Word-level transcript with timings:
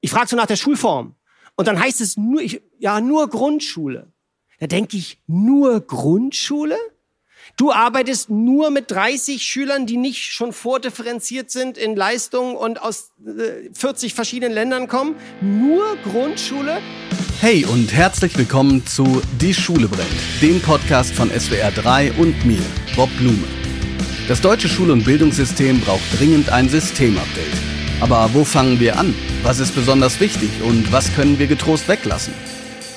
Ich 0.00 0.10
frage 0.10 0.28
so 0.28 0.36
nach 0.36 0.46
der 0.46 0.56
Schulform. 0.56 1.14
Und 1.56 1.68
dann 1.68 1.78
heißt 1.78 2.00
es 2.00 2.16
nur, 2.16 2.40
ich, 2.40 2.62
ja, 2.78 3.00
nur 3.00 3.28
Grundschule. 3.28 4.12
Da 4.58 4.66
denke 4.66 4.96
ich, 4.96 5.18
nur 5.26 5.80
Grundschule? 5.80 6.76
Du 7.56 7.72
arbeitest 7.72 8.30
nur 8.30 8.70
mit 8.70 8.90
30 8.90 9.42
Schülern, 9.42 9.86
die 9.86 9.96
nicht 9.96 10.22
schon 10.32 10.52
vordifferenziert 10.52 11.50
sind 11.50 11.76
in 11.76 11.96
Leistungen 11.96 12.54
und 12.54 12.80
aus 12.80 13.10
äh, 13.26 13.70
40 13.72 14.14
verschiedenen 14.14 14.52
Ländern 14.52 14.88
kommen? 14.88 15.16
Nur 15.40 15.96
Grundschule? 16.04 16.80
Hey 17.40 17.64
und 17.64 17.92
herzlich 17.92 18.36
willkommen 18.36 18.86
zu 18.86 19.22
Die 19.40 19.54
Schule 19.54 19.88
brennt, 19.88 20.08
dem 20.40 20.60
Podcast 20.60 21.14
von 21.14 21.30
SWR 21.30 21.70
3 21.72 22.12
und 22.12 22.44
mir, 22.44 22.62
Bob 22.96 23.10
Blume. 23.18 23.44
Das 24.28 24.40
deutsche 24.40 24.68
Schul- 24.68 24.90
und 24.90 25.04
Bildungssystem 25.04 25.80
braucht 25.80 26.18
dringend 26.18 26.50
ein 26.50 26.68
Systemupdate. 26.68 27.79
Aber 28.00 28.30
wo 28.32 28.44
fangen 28.44 28.80
wir 28.80 28.98
an? 28.98 29.14
Was 29.42 29.58
ist 29.58 29.74
besonders 29.74 30.20
wichtig 30.20 30.48
und 30.64 30.90
was 30.90 31.14
können 31.14 31.38
wir 31.38 31.46
getrost 31.46 31.86
weglassen? 31.86 32.32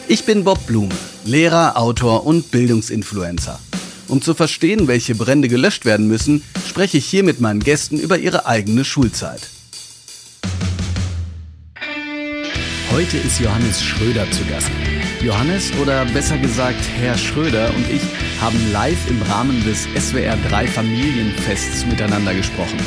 Ich 0.08 0.24
bin 0.24 0.46
Bob 0.46 0.66
Blume, 0.66 0.94
Lehrer, 1.26 1.78
Autor 1.78 2.26
und 2.26 2.52
Bildungsinfluencer. 2.52 3.60
Um 4.08 4.22
zu 4.22 4.34
verstehen, 4.34 4.88
welche 4.88 5.16
Brände 5.16 5.50
gelöscht 5.50 5.84
werden 5.86 6.08
müssen, 6.08 6.42
spreche 6.68 6.98
ich 6.98 7.06
hier 7.06 7.24
mit 7.24 7.42
meinen 7.42 7.60
Gästen 7.60 8.00
über 8.00 8.18
ihre 8.18 8.46
eigene 8.46 8.86
Schulzeit. 8.86 9.50
Heute 12.92 13.18
ist 13.18 13.40
Johannes 13.40 13.82
Schröder 13.84 14.30
zu 14.32 14.46
Gast. 14.46 14.70
Johannes 15.22 15.72
oder 15.82 16.06
besser 16.06 16.38
gesagt 16.38 16.80
Herr 17.00 17.18
Schröder 17.18 17.70
und 17.76 17.90
ich 17.90 18.02
haben 18.40 18.60
live 18.72 19.10
im 19.10 19.22
Rahmen 19.24 19.64
des 19.66 19.88
SWR 19.98 20.38
3 20.50 20.68
Familienfests 20.68 21.86
miteinander 21.86 22.34
gesprochen. 22.34 22.78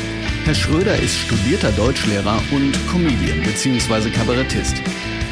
Herr 0.47 0.55
Schröder 0.55 0.97
ist 0.97 1.17
studierter 1.17 1.73
Deutschlehrer 1.73 2.41
und 2.51 2.71
Comedian 2.89 3.41
bzw. 3.41 4.09
Kabarettist. 4.09 4.81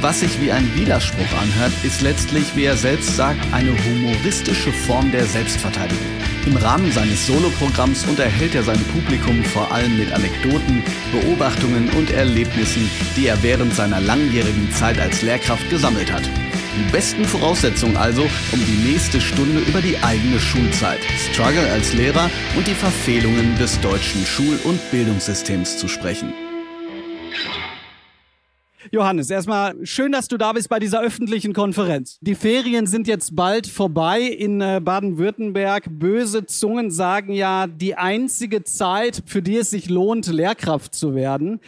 Was 0.02 0.20
sich 0.20 0.42
wie 0.42 0.52
ein 0.52 0.76
Widerspruch 0.76 1.32
anhört, 1.42 1.72
ist 1.84 2.02
letztlich, 2.02 2.54
wie 2.58 2.66
er 2.66 2.76
selbst 2.76 3.16
sagt, 3.16 3.40
eine 3.54 3.72
humoristische 3.72 4.74
Form 4.74 5.14
der 5.14 5.26
Selbstverteidigung. 5.26 6.06
Im 6.46 6.58
Rahmen 6.58 6.92
seines 6.92 7.26
Soloprogramms 7.28 8.06
unterhält 8.06 8.56
er 8.56 8.64
sein 8.64 8.84
Publikum 8.92 9.42
vor 9.46 9.72
allem 9.72 9.98
mit 9.98 10.12
Anekdoten, 10.12 10.84
Beobachtungen 11.14 11.90
und 11.92 12.12
Erlebnissen, 12.12 12.92
die 13.16 13.28
er 13.28 13.42
während 13.42 13.74
seiner 13.74 14.02
langjährigen 14.02 14.70
Zeit 14.74 15.00
als 15.00 15.22
Lehrkraft 15.22 15.70
gesammelt 15.70 16.12
hat. 16.12 16.30
Die 16.78 16.92
besten 16.92 17.24
Voraussetzungen 17.24 17.96
also, 17.96 18.24
um 18.24 18.60
die 18.60 18.92
nächste 18.92 19.22
Stunde 19.22 19.62
über 19.62 19.80
die 19.80 19.98
eigene 20.00 20.40
Schulzeit, 20.42 21.00
Struggle 21.32 21.70
als 21.72 21.94
Lehrer 21.94 22.30
und 22.58 22.68
die 22.68 22.74
Verfehlungen 22.74 23.58
des 23.58 23.80
deutschen 23.80 24.26
Schul- 24.26 24.60
und 24.66 24.80
Bildungssystems 24.92 25.78
zu 25.78 25.88
sprechen. 25.88 26.34
Johannes, 28.92 29.30
erstmal 29.30 29.74
schön, 29.86 30.12
dass 30.12 30.28
du 30.28 30.38
da 30.38 30.52
bist 30.52 30.68
bei 30.68 30.80
dieser 30.80 31.02
öffentlichen 31.02 31.54
Konferenz. 31.54 32.18
Die 32.22 32.36
Ferien 32.36 32.88
sind 32.88 33.08
jetzt 33.08 33.36
bald 33.36 33.68
vorbei 33.68 34.22
in 34.22 34.60
äh, 34.60 34.82
Baden-Württemberg. 34.84 35.86
Böse 35.90 36.46
Zungen 36.46 36.92
sagen 36.92 37.34
ja, 37.34 37.68
die 37.68 37.96
einzige 37.96 38.64
Zeit, 38.64 39.24
für 39.26 39.42
die 39.42 39.58
es 39.58 39.70
sich 39.70 39.90
lohnt, 39.90 40.28
Lehrkraft 40.28 40.94
zu 40.94 41.16
werden. 41.16 41.62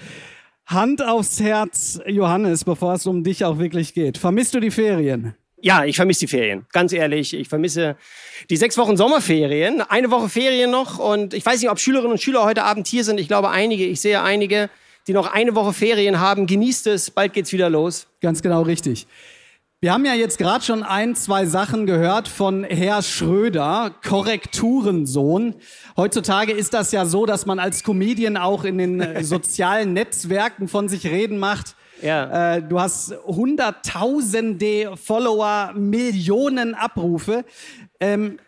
Hand 0.67 1.01
aufs 1.01 1.39
Herz, 1.39 2.01
Johannes, 2.07 2.65
bevor 2.65 2.95
es 2.95 3.05
um 3.05 3.23
dich 3.23 3.45
auch 3.45 3.57
wirklich 3.57 3.93
geht. 3.93 4.17
Vermisst 4.17 4.53
du 4.53 4.59
die 4.59 4.69
Ferien? 4.69 5.33
Ja, 5.61 5.85
ich 5.85 5.95
vermisse 5.95 6.19
die 6.19 6.27
Ferien. 6.27 6.65
Ganz 6.73 6.91
ehrlich, 6.91 7.33
ich 7.33 7.47
vermisse 7.47 7.95
die 8.49 8.57
sechs 8.57 8.77
Wochen 8.77 8.97
Sommerferien. 8.97 9.79
Eine 9.79 10.11
Woche 10.11 10.27
Ferien 10.27 10.69
noch 10.69 10.99
und 10.99 11.33
ich 11.33 11.45
weiß 11.45 11.61
nicht, 11.61 11.71
ob 11.71 11.79
Schülerinnen 11.79 12.11
und 12.11 12.21
Schüler 12.21 12.43
heute 12.43 12.63
Abend 12.63 12.85
hier 12.85 13.05
sind. 13.05 13.17
Ich 13.17 13.29
glaube 13.29 13.49
einige. 13.49 13.85
Ich 13.85 14.01
sehe 14.01 14.21
einige, 14.21 14.69
die 15.07 15.13
noch 15.13 15.31
eine 15.31 15.55
Woche 15.55 15.71
Ferien 15.71 16.19
haben. 16.19 16.47
Genießt 16.47 16.87
es. 16.87 17.11
Bald 17.11 17.31
geht's 17.31 17.53
wieder 17.53 17.69
los. 17.69 18.07
Ganz 18.19 18.41
genau 18.41 18.61
richtig. 18.63 19.07
Wir 19.79 19.93
haben 19.93 20.05
ja 20.05 20.15
jetzt 20.15 20.39
gerade 20.39 20.65
schon 20.65 20.81
ein, 20.81 21.15
zwei 21.15 21.45
Sachen 21.45 21.85
gehört 21.85 22.27
von 22.27 22.63
Herr 22.63 23.03
Schröder, 23.03 23.91
Korrekturensohn. 24.03 25.53
Heutzutage 25.95 26.51
ist 26.51 26.73
das 26.73 26.91
ja 26.91 27.05
so, 27.05 27.27
dass 27.27 27.45
man 27.45 27.59
als 27.59 27.83
Comedian 27.83 28.37
auch 28.37 28.63
in 28.63 28.79
den 28.79 29.01
äh, 29.01 29.23
sozialen 29.23 29.93
Netzwerken 29.93 30.67
von 30.67 30.89
sich 30.89 31.05
reden 31.05 31.37
macht. 31.37 31.75
Ja. 32.01 32.55
Äh, 32.55 32.63
du 32.63 32.79
hast 32.79 33.13
hunderttausende 33.27 34.97
Follower, 34.97 35.73
Millionen 35.75 36.73
Abrufe. 36.73 37.45
Ähm, 37.99 38.39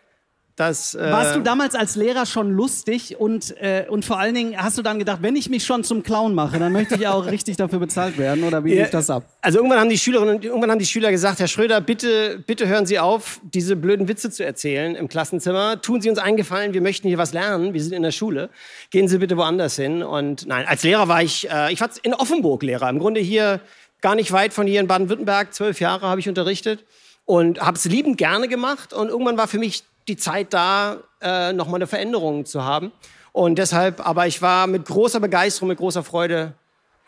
Das, 0.60 0.94
äh, 0.94 1.10
warst 1.10 1.34
du 1.36 1.40
damals 1.40 1.74
als 1.74 1.96
Lehrer 1.96 2.26
schon 2.26 2.50
lustig 2.50 3.18
und, 3.18 3.56
äh, 3.62 3.86
und 3.88 4.04
vor 4.04 4.18
allen 4.18 4.34
Dingen 4.34 4.62
hast 4.62 4.76
du 4.76 4.82
dann 4.82 4.98
gedacht, 4.98 5.20
wenn 5.22 5.34
ich 5.34 5.48
mich 5.48 5.64
schon 5.64 5.84
zum 5.84 6.02
Clown 6.02 6.34
mache, 6.34 6.58
dann 6.58 6.70
möchte 6.70 6.96
ich 6.96 7.08
auch 7.08 7.24
richtig 7.24 7.56
dafür 7.56 7.78
bezahlt 7.78 8.18
werden 8.18 8.44
oder 8.44 8.62
wie 8.62 8.74
Ja, 8.74 8.82
lief 8.82 8.90
das 8.90 9.08
ab? 9.08 9.24
Also 9.40 9.56
irgendwann 9.56 9.80
haben 9.80 9.88
die 9.88 9.96
Schülerinnen, 9.96 10.42
irgendwann 10.42 10.70
haben 10.70 10.78
die 10.78 10.84
Schüler 10.84 11.10
gesagt, 11.12 11.38
Herr 11.38 11.48
Schröder, 11.48 11.80
bitte, 11.80 12.44
bitte 12.46 12.68
hören 12.68 12.84
Sie 12.84 12.98
auf, 12.98 13.40
diese 13.42 13.74
blöden 13.74 14.06
Witze 14.06 14.30
zu 14.30 14.44
erzählen 14.44 14.96
im 14.96 15.08
Klassenzimmer. 15.08 15.80
Tun 15.80 16.02
Sie 16.02 16.10
uns 16.10 16.18
einen 16.18 16.36
Gefallen, 16.36 16.74
wir 16.74 16.82
möchten 16.82 17.08
hier 17.08 17.16
was 17.16 17.32
lernen. 17.32 17.72
Wir 17.72 17.82
sind 17.82 17.94
in 17.94 18.02
der 18.02 18.12
Schule. 18.12 18.50
Gehen 18.90 19.08
Sie 19.08 19.16
bitte 19.16 19.38
woanders 19.38 19.76
hin. 19.76 20.02
Und 20.02 20.46
nein, 20.46 20.66
als 20.66 20.82
Lehrer 20.82 21.08
war 21.08 21.22
ich, 21.22 21.48
äh, 21.50 21.72
ich 21.72 21.80
war 21.80 21.88
in 22.02 22.12
Offenburg 22.12 22.62
Lehrer. 22.62 22.90
Im 22.90 22.98
Grunde 22.98 23.20
hier 23.20 23.60
gar 24.02 24.14
nicht 24.14 24.30
weit 24.30 24.52
von 24.52 24.66
hier 24.66 24.80
in 24.80 24.88
Baden-Württemberg. 24.88 25.54
Zwölf 25.54 25.80
Jahre 25.80 26.06
habe 26.06 26.20
ich 26.20 26.28
unterrichtet 26.28 26.84
und 27.24 27.62
habe 27.62 27.78
es 27.78 27.86
liebend 27.86 28.18
gerne 28.18 28.46
gemacht. 28.46 28.92
Und 28.92 29.08
irgendwann 29.08 29.38
war 29.38 29.48
für 29.48 29.58
mich 29.58 29.84
die 30.10 30.16
Zeit 30.16 30.52
da, 30.52 30.98
äh, 31.20 31.52
nochmal 31.52 31.76
eine 31.76 31.86
Veränderung 31.86 32.44
zu 32.44 32.64
haben. 32.64 32.92
Und 33.32 33.58
deshalb, 33.58 34.04
aber 34.06 34.26
ich 34.26 34.42
war 34.42 34.66
mit 34.66 34.86
großer 34.86 35.20
Begeisterung, 35.20 35.68
mit 35.68 35.78
großer 35.78 36.02
Freude 36.02 36.54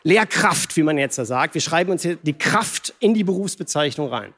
Lehrkraft, 0.05 0.77
wie 0.77 0.83
man 0.83 0.99
jetzt 0.99 1.19
da 1.19 1.25
sagt. 1.25 1.55
Wir 1.55 1.61
schreiben 1.61 1.91
uns 1.91 2.03
hier 2.03 2.17
die 2.17 2.33
Kraft 2.33 2.95
in 3.01 3.15
die 3.15 3.25
Berufsbezeichnung 3.25 4.09
rein. 4.09 4.35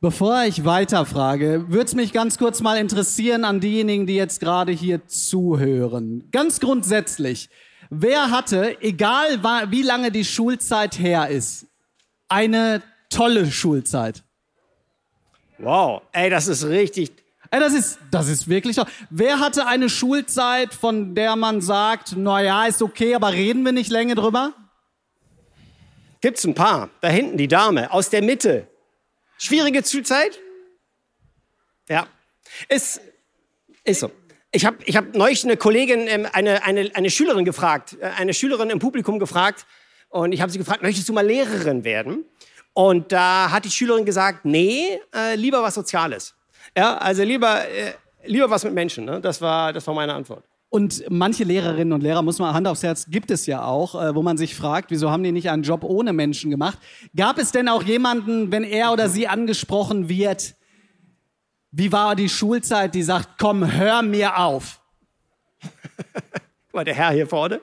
Bevor 0.00 0.44
ich 0.44 0.64
weiterfrage, 0.64 1.66
würde 1.68 1.86
es 1.86 1.94
mich 1.94 2.12
ganz 2.12 2.36
kurz 2.36 2.60
mal 2.60 2.76
interessieren 2.76 3.44
an 3.44 3.60
diejenigen, 3.60 4.06
die 4.06 4.14
jetzt 4.14 4.40
gerade 4.40 4.72
hier 4.72 5.06
zuhören. 5.06 6.28
Ganz 6.32 6.60
grundsätzlich, 6.60 7.48
wer 7.88 8.30
hatte, 8.30 8.80
egal 8.82 9.42
wie 9.70 9.82
lange 9.82 10.10
die 10.10 10.24
Schulzeit 10.24 10.98
her 10.98 11.28
ist, 11.28 11.66
eine 12.28 12.82
tolle 13.08 13.50
Schulzeit? 13.50 14.22
Wow, 15.58 16.02
ey, 16.12 16.28
das 16.28 16.46
ist 16.46 16.66
richtig. 16.66 17.12
Ey, 17.50 17.60
das 17.60 17.72
ist, 17.72 17.98
das 18.10 18.28
ist 18.28 18.48
wirklich. 18.48 18.76
Wer 19.10 19.40
hatte 19.40 19.66
eine 19.66 19.88
Schulzeit, 19.88 20.74
von 20.74 21.14
der 21.14 21.36
man 21.36 21.60
sagt, 21.60 22.14
na 22.16 22.42
ja, 22.42 22.66
ist 22.66 22.82
okay, 22.82 23.14
aber 23.14 23.32
reden 23.32 23.64
wir 23.64 23.72
nicht 23.72 23.90
länger 23.90 24.14
drüber? 24.14 24.52
Gibt's 26.20 26.44
ein 26.44 26.54
paar. 26.54 26.90
Da 27.00 27.08
hinten 27.08 27.36
die 27.36 27.48
Dame 27.48 27.92
aus 27.92 28.10
der 28.10 28.22
Mitte. 28.22 28.66
Schwierige 29.38 29.84
Schulzeit? 29.86 30.38
Ja, 31.88 32.06
ist 32.68 33.00
ist 33.86 34.00
so. 34.00 34.10
Ich 34.52 34.64
habe 34.66 34.78
ich 34.84 34.96
hab 34.96 35.14
neulich 35.14 35.44
eine 35.44 35.56
Kollegin, 35.56 36.06
ähm, 36.08 36.26
eine, 36.32 36.64
eine, 36.64 36.90
eine 36.94 37.10
Schülerin 37.10 37.44
gefragt, 37.44 37.96
äh, 38.00 38.06
eine 38.06 38.34
Schülerin 38.34 38.70
im 38.70 38.78
Publikum 38.78 39.18
gefragt 39.18 39.66
und 40.08 40.32
ich 40.32 40.40
habe 40.40 40.50
sie 40.50 40.58
gefragt, 40.58 40.82
möchtest 40.82 41.08
du 41.08 41.12
mal 41.12 41.26
Lehrerin 41.26 41.84
werden? 41.84 42.24
Und 42.72 43.12
da 43.12 43.50
hat 43.50 43.64
die 43.64 43.70
Schülerin 43.70 44.04
gesagt, 44.04 44.44
nee, 44.44 45.00
äh, 45.14 45.34
lieber 45.36 45.62
was 45.62 45.74
Soziales. 45.74 46.34
Ja, 46.76 46.98
also 46.98 47.22
lieber, 47.22 47.66
äh, 47.68 47.94
lieber 48.26 48.50
was 48.50 48.64
mit 48.64 48.74
Menschen. 48.74 49.06
Ne? 49.06 49.20
Das, 49.20 49.40
war, 49.40 49.72
das 49.72 49.86
war 49.86 49.94
meine 49.94 50.12
Antwort. 50.12 50.44
Und 50.68 51.04
manche 51.08 51.44
Lehrerinnen 51.44 51.92
und 51.92 52.02
Lehrer, 52.02 52.22
muss 52.22 52.38
man 52.38 52.52
Hand 52.52 52.66
aufs 52.66 52.82
Herz, 52.82 53.06
gibt 53.08 53.30
es 53.30 53.46
ja 53.46 53.64
auch, 53.64 53.94
äh, 53.94 54.14
wo 54.14 54.22
man 54.22 54.36
sich 54.36 54.54
fragt, 54.54 54.90
wieso 54.90 55.10
haben 55.10 55.22
die 55.22 55.32
nicht 55.32 55.48
einen 55.48 55.62
Job 55.62 55.84
ohne 55.84 56.12
Menschen 56.12 56.50
gemacht? 56.50 56.78
Gab 57.16 57.38
es 57.38 57.52
denn 57.52 57.68
auch 57.68 57.82
jemanden, 57.82 58.52
wenn 58.52 58.64
er 58.64 58.92
oder 58.92 59.08
sie 59.08 59.26
angesprochen 59.26 60.08
wird, 60.08 60.54
wie 61.70 61.92
war 61.92 62.14
die 62.14 62.28
Schulzeit, 62.28 62.94
die 62.94 63.02
sagt, 63.02 63.38
komm, 63.38 63.72
hör 63.72 64.02
mir 64.02 64.38
auf? 64.38 64.80
Guck 65.62 66.74
mal, 66.74 66.84
der 66.84 66.94
Herr 66.94 67.12
hier 67.12 67.26
vorne. 67.26 67.60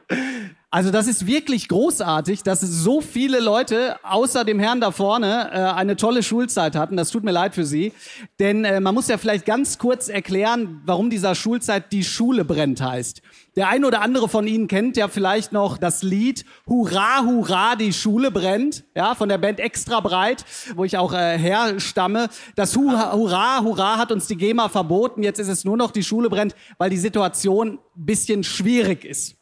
Also 0.73 0.89
das 0.89 1.05
ist 1.05 1.27
wirklich 1.27 1.67
großartig, 1.67 2.41
dass 2.41 2.61
so 2.61 2.99
viele 2.99 3.39
Leute 3.39 3.95
außer 4.01 4.43
dem 4.43 4.57
Herrn 4.57 4.81
da 4.81 4.89
vorne 4.89 5.51
äh, 5.51 5.55
eine 5.55 5.95
tolle 5.97 6.23
Schulzeit 6.23 6.75
hatten. 6.75 6.97
Das 6.97 7.11
tut 7.11 7.23
mir 7.23 7.31
leid 7.31 7.53
für 7.53 7.63
Sie. 7.63 7.93
Denn 8.39 8.65
äh, 8.65 8.79
man 8.79 8.95
muss 8.95 9.07
ja 9.07 9.19
vielleicht 9.19 9.45
ganz 9.45 9.77
kurz 9.77 10.09
erklären, 10.09 10.81
warum 10.83 11.11
dieser 11.11 11.35
Schulzeit 11.35 11.91
die 11.91 12.03
Schule 12.03 12.43
brennt 12.43 12.81
heißt. 12.81 13.21
Der 13.55 13.67
ein 13.67 13.85
oder 13.85 14.01
andere 14.01 14.27
von 14.27 14.47
Ihnen 14.47 14.67
kennt 14.67 14.97
ja 14.97 15.09
vielleicht 15.09 15.51
noch 15.51 15.77
das 15.77 16.01
Lied 16.01 16.43
Hurra, 16.65 17.21
Hurra, 17.23 17.75
die 17.75 17.93
Schule 17.93 18.31
brennt, 18.31 18.83
ja, 18.95 19.13
von 19.13 19.29
der 19.29 19.37
Band 19.37 19.59
Extra 19.59 19.99
Breit, 19.99 20.43
wo 20.75 20.85
ich 20.85 20.97
auch 20.97 21.13
äh, 21.13 21.37
herstamme. 21.37 22.29
Das 22.55 22.75
Hurra, 22.75 23.13
Hurra, 23.13 23.61
Hurra 23.61 23.99
hat 23.99 24.11
uns 24.11 24.25
die 24.25 24.37
GEMA 24.37 24.69
verboten. 24.69 25.21
Jetzt 25.21 25.37
ist 25.37 25.49
es 25.49 25.65
nur 25.65 25.77
noch 25.77 25.91
die 25.91 26.03
Schule 26.03 26.31
brennt, 26.31 26.55
weil 26.79 26.89
die 26.89 26.97
Situation 26.97 27.77
bisschen 27.93 28.43
schwierig 28.43 29.05
ist. 29.05 29.35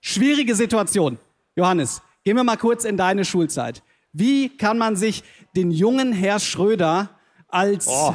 Schwierige 0.00 0.54
Situation. 0.54 1.18
Johannes, 1.56 2.02
gehen 2.24 2.36
wir 2.36 2.44
mal 2.44 2.56
kurz 2.56 2.84
in 2.84 2.96
deine 2.96 3.24
Schulzeit. 3.24 3.82
Wie 4.12 4.48
kann 4.48 4.78
man 4.78 4.96
sich 4.96 5.22
den 5.56 5.70
jungen 5.70 6.12
Herr 6.12 6.40
Schröder 6.40 7.10
als 7.48 7.86
Oh. 7.88 8.14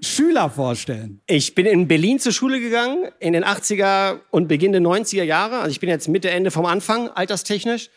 Schüler 0.00 0.48
vorstellen. 0.48 1.20
Ich 1.26 1.56
bin 1.56 1.66
in 1.66 1.88
Berlin 1.88 2.20
zur 2.20 2.30
Schule 2.32 2.60
gegangen, 2.60 3.10
in 3.18 3.32
den 3.32 3.44
80er 3.44 4.20
und 4.30 4.46
Beginn 4.46 4.70
der 4.70 4.80
90er 4.80 5.24
Jahre. 5.24 5.58
Also 5.58 5.70
ich 5.70 5.80
bin 5.80 5.88
jetzt 5.88 6.08
Mitte, 6.08 6.30
Ende 6.30 6.52
vom 6.52 6.66
Anfang, 6.66 7.08
alterstechnisch. 7.08 7.90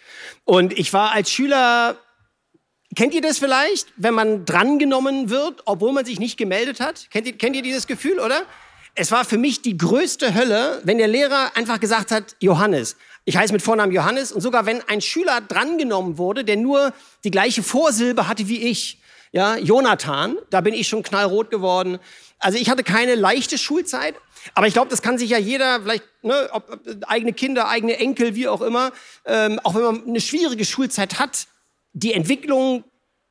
Und 0.44 0.78
ich 0.78 0.94
war 0.94 1.12
als 1.12 1.30
Schüler, 1.30 1.98
kennt 2.96 3.14
ihr 3.14 3.22
das 3.22 3.38
vielleicht, 3.38 3.88
wenn 3.98 4.16
man 4.16 4.46
drangenommen 4.46 5.30
wird, 5.30 5.62
obwohl 5.66 5.92
man 5.94 6.04
sich 6.06 6.20
nicht 6.20 6.38
gemeldet 6.38 6.80
hat? 6.80 7.08
Kennt 7.12 7.28
ihr, 7.28 7.34
kennt 7.38 7.56
ihr 7.56 7.62
dieses 7.62 7.86
Gefühl, 7.86 8.20
oder? 8.20 8.44
Es 8.96 9.12
war 9.12 9.24
für 9.24 9.38
mich 9.38 9.62
die 9.62 9.78
größte 9.78 10.34
Hölle, 10.34 10.82
wenn 10.84 10.98
der 10.98 11.08
Lehrer 11.08 11.52
einfach 11.56 11.80
gesagt 11.80 12.12
hat, 12.12 12.36
Johannes. 12.40 12.98
Ich 13.24 13.38
heiße 13.38 13.54
mit 13.54 13.62
Vornamen 13.62 13.94
Johannes 13.94 14.32
und 14.32 14.42
sogar 14.42 14.66
wenn 14.66 14.82
ein 14.90 15.00
Schüler 15.00 15.40
drangenommen 15.42 16.18
wurde, 16.18 16.44
der 16.44 16.58
nur 16.58 16.94
die 17.24 17.32
gleiche 17.32 17.64
Vorsilbe 17.64 18.28
hatte 18.28 18.48
wie 18.48 18.62
ich, 18.64 19.00
ja, 19.32 19.56
Jonathan, 19.58 20.36
da 20.50 20.60
bin 20.60 20.74
ich 20.74 20.90
schon 20.90 21.04
knallrot 21.04 21.52
geworden. 21.52 22.00
Also 22.40 22.58
ich 22.58 22.70
hatte 22.70 22.84
keine 22.84 23.16
leichte 23.16 23.58
Schulzeit, 23.58 24.16
aber 24.56 24.68
ich 24.68 24.74
glaube, 24.74 24.90
das 24.90 25.02
kann 25.02 25.18
sich 25.18 25.30
ja 25.30 25.38
jeder, 25.38 25.82
vielleicht 25.82 26.04
ne, 26.22 26.50
ob, 26.52 26.80
eigene 27.08 27.32
Kinder, 27.32 27.70
eigene 27.70 27.98
Enkel, 27.98 28.36
wie 28.36 28.50
auch 28.50 28.62
immer, 28.62 28.92
ähm, 29.26 29.60
auch 29.64 29.76
wenn 29.76 29.84
man 29.84 30.08
eine 30.08 30.20
schwierige 30.20 30.66
Schulzeit 30.66 31.18
hat, 31.20 31.48
die 31.94 32.14
Entwicklung, 32.14 32.84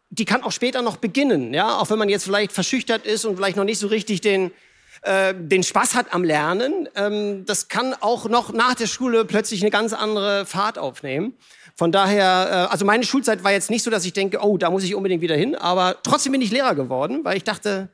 die 0.09 0.25
kann 0.25 0.43
auch 0.43 0.53
später 0.53 0.81
noch 0.81 0.97
beginnen, 0.97 1.53
ja, 1.53 1.79
auch 1.79 1.91
wenn 1.91 1.99
man 1.99 2.09
jetzt 2.09 2.25
vielleicht 2.25 2.53
verschüchtert 2.53 3.05
ist 3.05 3.27
und 3.27 3.37
vielleicht 3.37 3.57
noch 3.57 3.65
nicht 3.65 3.79
so 3.79 3.89
richtig 3.89 4.23
den 4.23 4.53
äh, 5.02 5.35
den 5.35 5.62
Spaß 5.62 5.94
hat 5.94 6.12
am 6.12 6.25
Lernen. 6.25 6.88
Ähm, 6.94 7.44
das 7.47 7.69
kann 7.69 7.94
auch 8.00 8.29
noch 8.29 8.52
nach 8.52 8.75
der 8.75 8.87
Schule 8.87 9.25
plötzlich 9.25 9.62
eine 9.62 9.70
ganz 9.70 9.93
andere 9.93 10.44
Fahrt 10.47 10.79
aufnehmen. 10.79 11.35
Von 11.75 11.93
daher, 11.93 12.69
äh, 12.69 12.73
also 12.73 12.85
meine 12.85 13.05
Schulzeit 13.05 13.43
war 13.43 13.52
jetzt 13.52 13.70
nicht 13.70 13.82
so, 13.82 13.91
dass 13.91 14.05
ich 14.05 14.12
denke, 14.12 14.38
oh, 14.43 14.58
da 14.58 14.70
muss 14.70 14.85
ich 14.85 14.94
unbedingt 14.94 15.23
wieder 15.23 15.37
hin. 15.37 15.55
Aber 15.55 15.97
trotzdem 16.02 16.32
bin 16.32 16.43
ich 16.43 16.50
Lehrer 16.50 16.75
geworden, 16.75 17.20
weil 17.25 17.38
ich 17.38 17.44
dachte, 17.44 17.88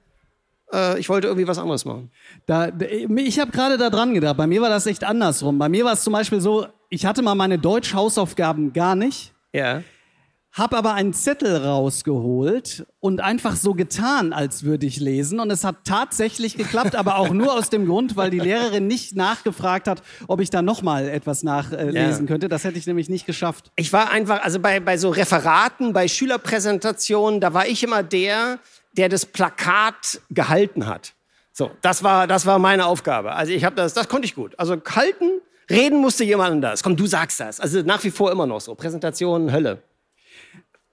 äh, 0.73 0.99
ich 0.99 1.08
wollte 1.08 1.29
irgendwie 1.29 1.47
was 1.47 1.58
anderes 1.58 1.85
machen. 1.85 2.11
Da, 2.47 2.69
ich 2.69 3.38
habe 3.38 3.53
gerade 3.53 3.79
da 3.79 3.91
dran 3.91 4.14
gedacht. 4.14 4.37
Bei 4.37 4.47
mir 4.47 4.61
war 4.61 4.69
das 4.69 4.87
echt 4.87 5.05
andersrum. 5.05 5.58
Bei 5.58 5.69
mir 5.69 5.85
war 5.85 5.93
es 5.93 6.03
zum 6.03 6.12
Beispiel 6.12 6.41
so, 6.41 6.67
ich 6.88 7.06
hatte 7.06 7.23
mal 7.23 7.35
meine 7.35 7.58
Deutsch-Hausaufgaben 7.58 8.73
gar 8.73 8.97
nicht. 8.97 9.32
Ja. 9.53 9.82
Hab 10.56 10.73
aber 10.73 10.94
einen 10.94 11.12
Zettel 11.12 11.55
rausgeholt 11.55 12.87
und 12.99 13.20
einfach 13.20 13.56
so 13.56 13.75
getan, 13.75 14.32
als 14.32 14.64
würde 14.64 14.87
ich 14.87 14.99
lesen. 14.99 15.38
Und 15.38 15.50
es 15.50 15.64
hat 15.64 15.85
tatsächlich 15.85 16.56
geklappt, 16.56 16.97
aber 16.97 17.19
auch 17.19 17.29
nur 17.29 17.53
aus 17.53 17.69
dem 17.69 17.85
Grund, 17.85 18.17
weil 18.17 18.31
die 18.31 18.38
Lehrerin 18.38 18.87
nicht 18.87 19.14
nachgefragt 19.17 19.87
hat, 19.87 20.03
ob 20.29 20.41
ich 20.41 20.49
da 20.49 20.62
nochmal 20.62 21.11
etwas 21.11 21.43
nachlesen 21.43 22.25
ja. 22.25 22.26
könnte. 22.26 22.49
Das 22.49 22.64
hätte 22.64 22.79
ich 22.79 22.87
nämlich 22.87 23.11
nicht 23.11 23.26
geschafft. 23.26 23.70
Ich 23.76 23.93
war 23.93 24.11
einfach, 24.11 24.43
also 24.43 24.58
bei, 24.58 24.81
bei 24.81 24.97
so 24.97 25.11
Referaten, 25.11 25.93
bei 25.93 26.08
Schülerpräsentationen, 26.08 27.38
da 27.38 27.53
war 27.53 27.67
ich 27.67 27.85
immer 27.85 28.03
der, 28.03 28.58
der 28.97 29.11
das 29.11 29.26
Plakat 29.26 30.23
gehalten 30.31 30.87
hat. 30.87 31.12
So, 31.53 31.70
das 31.82 32.03
war, 32.03 32.26
das 32.26 32.47
war 32.47 32.58
meine 32.58 32.87
Aufgabe. 32.87 33.32
Also 33.32 33.53
ich 33.53 33.64
habe 33.64 33.76
das, 33.76 33.93
das 33.93 34.08
konnte 34.08 34.25
ich 34.25 34.35
gut. 34.35 34.58
Also 34.58 34.79
halten, 34.94 35.43
reden 35.69 36.00
musste 36.00 36.25
jemand 36.25 36.53
anders. 36.53 36.82
Komm, 36.82 36.97
du 36.97 37.06
sagst 37.06 37.41
das. 37.41 37.61
Also 37.61 37.82
nach 37.82 38.03
wie 38.05 38.11
vor 38.11 38.32
immer 38.32 38.47
noch 38.47 38.62
so. 38.62 38.75
Präsentationen, 38.75 39.53
Hölle. 39.53 39.82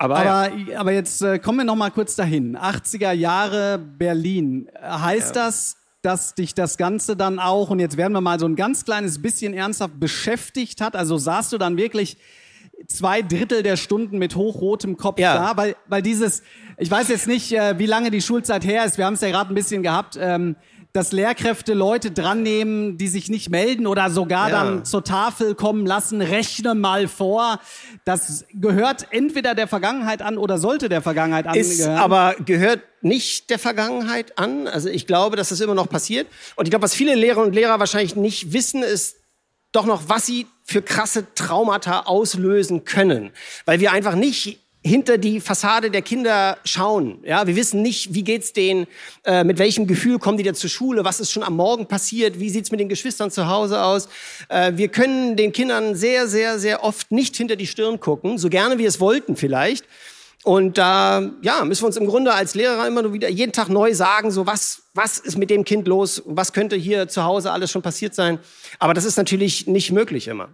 Aber, 0.04 0.18
aber, 0.18 0.54
ja. 0.54 0.80
aber 0.82 0.92
jetzt 0.92 1.22
äh, 1.22 1.40
kommen 1.40 1.60
wir 1.60 1.64
noch 1.64 1.78
mal 1.78 1.90
kurz 1.90 2.18
dahin. 2.18 2.58
80er 2.58 3.14
Jahre 3.14 3.78
Berlin. 3.80 4.68
Heißt 4.82 5.34
ja. 5.38 5.46
das, 5.46 5.78
dass 6.02 6.36
dich 6.36 6.54
das 6.54 6.78
Ganze 6.78 7.16
dann 7.16 7.40
auch, 7.40 7.70
und 7.70 7.80
jetzt 7.80 7.96
werden 7.96 8.12
wir 8.12 8.20
mal 8.20 8.38
so 8.38 8.46
ein 8.46 8.58
ganz 8.58 8.84
kleines 8.84 9.22
bisschen 9.22 9.54
ernsthaft 9.54 10.02
beschäftigt 10.02 10.82
hat? 10.82 10.98
Also 10.98 11.18
saßt 11.18 11.54
du 11.54 11.58
dann 11.58 11.78
wirklich 11.78 12.18
zwei 12.88 13.22
Drittel 13.22 13.64
der 13.64 13.78
Stunden 13.78 14.18
mit 14.18 14.36
hochrotem 14.36 14.98
Kopf 14.98 15.20
ja. 15.20 15.36
da? 15.36 15.56
Weil, 15.56 15.78
weil 15.88 16.02
dieses, 16.02 16.44
ich 16.78 16.92
weiß 16.92 17.08
jetzt 17.08 17.28
nicht, 17.28 17.54
äh, 17.54 17.80
wie 17.80 17.86
lange 17.86 18.12
die 18.12 18.22
Schulzeit 18.22 18.66
her 18.66 18.84
ist, 18.84 18.98
wir 18.98 19.06
haben 19.06 19.14
es 19.14 19.22
ja 19.22 19.30
gerade 19.30 19.54
ein 19.54 19.56
bisschen 19.56 19.84
gehabt, 19.84 20.18
ähm, 20.20 20.58
dass 20.94 21.12
Lehrkräfte 21.12 21.74
Leute 21.74 22.12
dran 22.12 22.44
nehmen, 22.44 23.00
die 23.00 23.08
sich 23.08 23.28
nicht 23.28 23.50
melden 23.50 23.88
oder 23.88 24.12
sogar 24.12 24.50
ja. 24.50 24.64
dann 24.64 24.86
zur 24.86 25.04
Tafel 25.04 25.56
kommen 25.56 25.88
lassen, 25.88 26.22
rechne 26.22 26.76
mal 26.76 27.08
vor. 27.08 27.60
Das 28.06 28.46
gehört 28.54 29.08
entweder 29.10 29.56
der 29.56 29.68
Vergangenheit 29.68 30.22
an 30.22 30.38
oder 30.38 30.60
sollte 30.60 30.90
der 30.90 31.02
Vergangenheit 31.02 31.48
angehören. 31.48 31.72
Ist 31.72 31.88
aber 31.88 32.36
gehört 32.46 32.82
nicht 33.02 33.50
der 33.50 33.58
Vergangenheit 33.58 34.38
an. 34.38 34.68
Also 34.68 34.88
ich 34.88 35.08
glaube, 35.08 35.36
dass 35.36 35.50
das 35.50 35.60
immer 35.62 35.74
noch 35.74 35.90
passiert. 35.90 36.28
Und 36.56 36.66
ich 36.68 36.70
glaube, 36.70 36.84
was 36.84 36.94
viele 36.94 37.16
Lehrerinnen 37.16 37.48
und 37.48 37.56
Lehrer 37.56 37.80
wahrscheinlich 37.80 38.16
nicht 38.16 38.54
wissen, 38.54 38.84
ist 38.84 39.18
doch 39.72 39.88
noch, 39.88 40.04
was 40.10 40.28
sie 40.28 40.46
für 40.64 40.84
krasse 40.84 41.26
Traumata 41.34 42.02
auslösen 42.02 42.86
können. 42.86 43.32
Weil 43.66 43.80
wir 43.80 43.92
einfach 43.92 44.14
nicht 44.14 44.60
hinter 44.84 45.18
die 45.18 45.40
Fassade 45.40 45.90
der 45.90 46.02
Kinder 46.02 46.58
schauen. 46.66 47.20
Ja, 47.24 47.48
wir 47.48 47.56
wissen 47.56 47.82
nicht, 47.82 48.14
wie 48.14 48.24
geht's 48.24 48.52
denen, 48.52 48.86
äh, 49.24 49.44
mit 49.44 49.58
welchem 49.58 49.88
Gefühl 49.88 50.20
kommen 50.20 50.38
die 50.38 50.44
da 50.44 50.54
zur 50.54 50.70
Schule, 50.70 51.06
was 51.06 51.20
ist 51.20 51.32
schon 51.32 51.44
am 51.44 51.56
Morgen 51.56 51.88
passiert, 51.88 52.40
wie 52.40 52.50
sieht's 52.50 52.70
mit 52.70 52.80
den 52.80 52.90
Geschwistern 52.90 53.32
zu 53.32 53.48
Hause 53.48 53.82
aus. 53.82 54.10
Äh, 54.50 54.74
wir 54.76 54.90
können 54.90 55.38
den 55.38 55.54
Kindern 55.54 55.96
sehr, 55.96 56.28
sehr, 56.28 56.60
sehr 56.60 56.84
oft 56.84 57.12
nicht 57.12 57.36
hinter 57.38 57.56
die 57.56 57.68
Stirn 57.68 58.00
gucken, 58.00 58.38
so 58.38 58.50
gerne 58.50 58.78
wir 58.78 58.88
es 58.88 59.00
wollten 59.00 59.38
vielleicht. 59.38 59.86
Und 60.44 60.78
da 60.78 61.32
ja, 61.42 61.64
müssen 61.64 61.84
wir 61.84 61.88
uns 61.88 61.96
im 61.96 62.06
Grunde 62.06 62.34
als 62.34 62.54
Lehrer 62.54 62.86
immer 62.86 63.02
nur 63.02 63.14
wieder 63.14 63.30
jeden 63.30 63.54
Tag 63.54 63.70
neu 63.70 63.94
sagen, 63.94 64.30
so 64.30 64.46
was, 64.46 64.84
was 64.94 65.18
ist 65.18 65.38
mit 65.38 65.50
dem 65.50 65.64
Kind 65.64 65.88
los, 65.88 66.22
was 66.26 66.52
könnte 66.52 66.76
hier 66.76 67.08
zu 67.08 67.24
Hause 67.24 67.52
alles 67.52 67.72
schon 67.72 67.82
passiert 67.82 68.14
sein. 68.14 68.40
Aber 68.80 68.94
das 68.94 69.06
ist 69.06 69.16
natürlich 69.16 69.68
nicht 69.68 69.94
möglich 69.94 70.28
immer. 70.28 70.50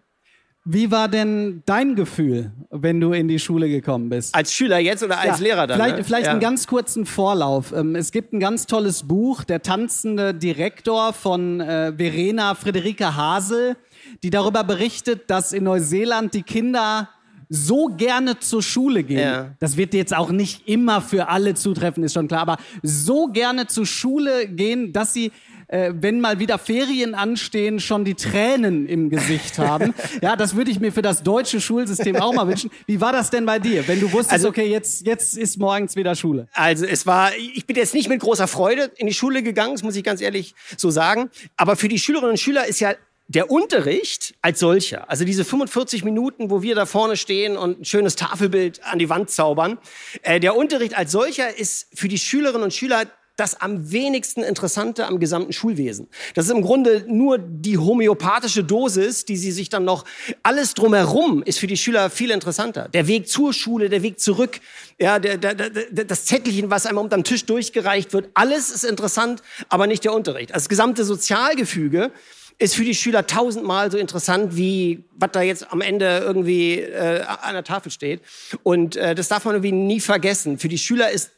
Wie 0.72 0.92
war 0.92 1.08
denn 1.08 1.64
dein 1.66 1.96
Gefühl, 1.96 2.52
wenn 2.70 3.02
du 3.02 3.12
in 3.12 3.28
die 3.28 3.40
Schule 3.40 3.68
gekommen 3.68 4.10
bist? 4.10 4.36
Als 4.36 4.54
Schüler 4.54 4.78
jetzt 4.78 5.02
oder 5.02 5.18
als 5.18 5.40
ja, 5.40 5.44
Lehrer 5.44 5.66
dann? 5.66 5.80
Vielleicht, 5.80 5.98
ne? 5.98 6.04
vielleicht 6.04 6.26
ja. 6.28 6.32
einen 6.32 6.42
ganz 6.42 6.68
kurzen 6.68 7.08
Vorlauf. 7.08 7.74
Ähm, 7.74 7.96
es 7.96 8.12
gibt 8.12 8.34
ein 8.34 8.40
ganz 8.40 8.68
tolles 8.68 9.02
Buch, 9.02 9.44
Der 9.44 9.64
tanzende 9.64 10.32
Direktor 10.32 11.14
von 11.14 11.60
äh, 11.60 11.92
Verena 11.98 12.54
Friederike 12.54 13.16
Hasel, 13.16 13.78
die 14.22 14.30
darüber 14.30 14.64
berichtet, 14.64 15.32
dass 15.32 15.54
in 15.54 15.64
Neuseeland 15.64 16.36
die 16.36 16.44
Kinder 16.44 17.10
so 17.50 17.88
gerne 17.88 18.38
zur 18.38 18.62
Schule 18.62 19.04
gehen. 19.04 19.20
Ja. 19.20 19.56
Das 19.58 19.76
wird 19.76 19.96
jetzt 19.96 20.16
auch 20.16 20.30
nicht 20.30 20.68
immer 20.68 21.02
für 21.02 21.30
alle 21.30 21.56
zutreffen, 21.56 22.04
ist 22.04 22.14
schon 22.14 22.28
klar, 22.28 22.42
aber 22.42 22.58
so 22.84 23.26
gerne 23.26 23.66
zur 23.66 23.88
Schule 23.88 24.48
gehen, 24.48 24.94
dass 24.94 25.16
sie 25.16 25.32
äh, 25.70 25.94
wenn 25.94 26.20
mal 26.20 26.40
wieder 26.40 26.58
Ferien 26.58 27.14
anstehen, 27.16 27.80
schon 27.80 28.04
die 28.04 28.16
Tränen 28.16 28.88
im 28.88 29.10
Gesicht 29.10 29.60
haben. 29.60 29.94
ja, 30.22 30.36
das 30.36 30.56
würde 30.56 30.72
ich 30.72 30.80
mir 30.80 30.92
für 30.92 31.02
das 31.02 31.24
deutsche 31.24 31.62
Schulsystem 31.62 32.16
auch 32.18 32.34
mal 32.34 32.48
wünschen. 32.48 32.72
Wie 32.88 33.00
war 33.00 33.12
das 33.12 33.30
denn 33.30 33.46
bei 33.46 33.60
dir, 33.60 33.88
wenn 33.88 34.00
du 34.00 34.12
wusstest, 34.12 34.34
also, 34.34 34.50
okay, 34.50 34.66
jetzt, 34.66 35.06
jetzt 35.06 35.38
ist 35.38 35.58
morgens 35.58 35.96
wieder 35.96 36.16
Schule? 36.16 36.48
Also 36.54 36.86
es 36.86 37.06
war, 37.06 37.32
ich 37.36 37.66
bin 37.68 37.76
jetzt 37.76 37.94
nicht 37.94 38.10
mit 38.10 38.20
großer 38.20 38.48
Freude 38.48 38.92
in 38.98 39.08
die 39.08 39.14
Schule 39.14 39.44
gegangen, 39.44 39.74
das 39.74 39.84
muss 39.84 39.96
ich 39.96 40.04
ganz 40.04 40.22
ehrlich 40.22 40.56
so 40.76 40.90
sagen. 40.90 41.30
Aber 41.56 41.76
für 41.76 41.88
die 41.88 42.00
Schülerinnen 42.00 42.32
und 42.32 42.40
Schüler 42.40 42.66
ist 42.66 42.80
ja 42.80 42.94
der 43.28 43.52
Unterricht 43.52 44.34
als 44.42 44.60
solcher, 44.60 45.08
also 45.08 45.24
diese 45.24 45.46
45 45.46 46.04
Minuten, 46.04 46.50
wo 46.50 46.64
wir 46.64 46.74
da 46.74 46.88
vorne 46.88 47.16
stehen 47.16 47.58
und 47.58 47.82
ein 47.82 47.86
schönes 47.86 48.16
Tafelbild 48.16 48.84
an 48.84 48.98
die 48.98 49.08
Wand 49.08 49.30
zaubern, 49.30 49.78
äh, 50.24 50.40
der 50.40 50.56
Unterricht 50.56 50.98
als 50.98 51.12
solcher 51.12 51.56
ist 51.56 51.88
für 51.94 52.08
die 52.08 52.18
Schülerinnen 52.18 52.64
und 52.64 52.74
Schüler 52.74 53.06
das 53.40 53.60
am 53.62 53.92
wenigsten 53.92 54.44
Interessante 54.44 55.08
am 55.08 55.20
gesamten 55.20 55.54
Schulwesen. 55.54 56.08
Das 56.36 56.46
ist 56.46 56.52
im 56.52 56.62
Grunde 56.62 57.06
nur 57.08 57.38
die 57.38 57.78
homöopathische 57.78 58.64
Dosis, 58.64 59.26
die 59.26 59.38
sie 59.38 59.52
sich 59.52 59.70
dann 59.70 59.86
noch, 59.86 60.06
alles 60.44 60.74
drumherum 60.74 61.44
ist 61.44 61.60
für 61.60 61.68
die 61.68 61.78
Schüler 61.78 62.10
viel 62.10 62.32
interessanter. 62.32 62.90
Der 62.90 63.08
Weg 63.08 63.28
zur 63.30 63.54
Schule, 63.54 63.90
der 63.90 64.04
Weg 64.04 64.20
zurück, 64.20 64.60
ja, 65.00 65.20
der, 65.20 65.38
der, 65.38 65.56
der, 65.56 66.06
das 66.06 66.26
Zettelchen, 66.26 66.70
was 66.70 66.86
einmal 66.86 67.04
unterm 67.04 67.24
Tisch 67.24 67.46
durchgereicht 67.46 68.14
wird, 68.14 68.30
alles 68.34 68.70
ist 68.70 68.84
interessant, 68.84 69.42
aber 69.70 69.88
nicht 69.88 70.04
der 70.04 70.14
Unterricht. 70.14 70.54
Also 70.54 70.66
das 70.66 70.70
gesamte 70.70 71.06
Sozialgefüge 71.06 72.12
ist 72.58 72.76
für 72.76 72.84
die 72.84 72.94
Schüler 72.94 73.26
tausendmal 73.26 73.90
so 73.90 73.98
interessant, 73.98 74.58
wie 74.58 75.06
was 75.16 75.32
da 75.32 75.42
jetzt 75.42 75.72
am 75.72 75.80
Ende 75.80 76.20
irgendwie 76.20 76.80
äh, 76.80 77.22
an 77.22 77.54
der 77.54 77.64
Tafel 77.64 77.90
steht. 77.90 78.22
Und 78.64 78.98
äh, 78.98 79.16
das 79.16 79.30
darf 79.30 79.46
man 79.46 79.56
irgendwie 79.56 79.72
nie 79.72 80.02
vergessen. 80.02 80.60
Für 80.60 80.68
die 80.68 80.78
Schüler 80.78 81.10
ist 81.10 81.32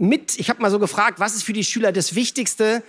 mit, 0.00 0.38
ich 0.38 0.48
habe 0.48 0.62
mal 0.62 0.70
so 0.70 0.78
gefragt, 0.78 1.20
was 1.20 1.34
ist 1.34 1.42
für 1.42 1.52
die 1.52 1.62
Schüler 1.62 1.92
das 1.92 2.14
Wichtigste? 2.14 2.82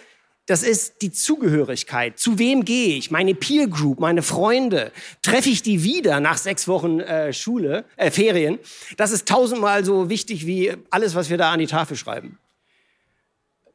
Das 0.45 0.63
ist 0.63 1.01
die 1.01 1.11
Zugehörigkeit. 1.11 2.17
Zu 2.17 2.39
wem 2.39 2.65
gehe 2.65 2.97
ich? 2.97 3.11
Meine 3.11 3.35
Peer 3.35 3.67
Group, 3.67 3.99
meine 3.99 4.23
Freunde. 4.23 4.91
Treffe 5.21 5.49
ich 5.49 5.61
die 5.61 5.83
wieder 5.83 6.19
nach 6.19 6.37
sechs 6.37 6.67
Wochen 6.67 6.99
äh, 7.01 7.33
Schule, 7.33 7.85
äh, 7.97 8.09
Ferien? 8.11 8.59
Das 8.97 9.11
ist 9.11 9.27
tausendmal 9.27 9.83
so 9.83 10.09
wichtig 10.09 10.47
wie 10.47 10.73
alles, 10.89 11.13
was 11.13 11.29
wir 11.29 11.37
da 11.37 11.51
an 11.51 11.59
die 11.59 11.67
Tafel 11.67 11.97
schreiben. 11.97 12.39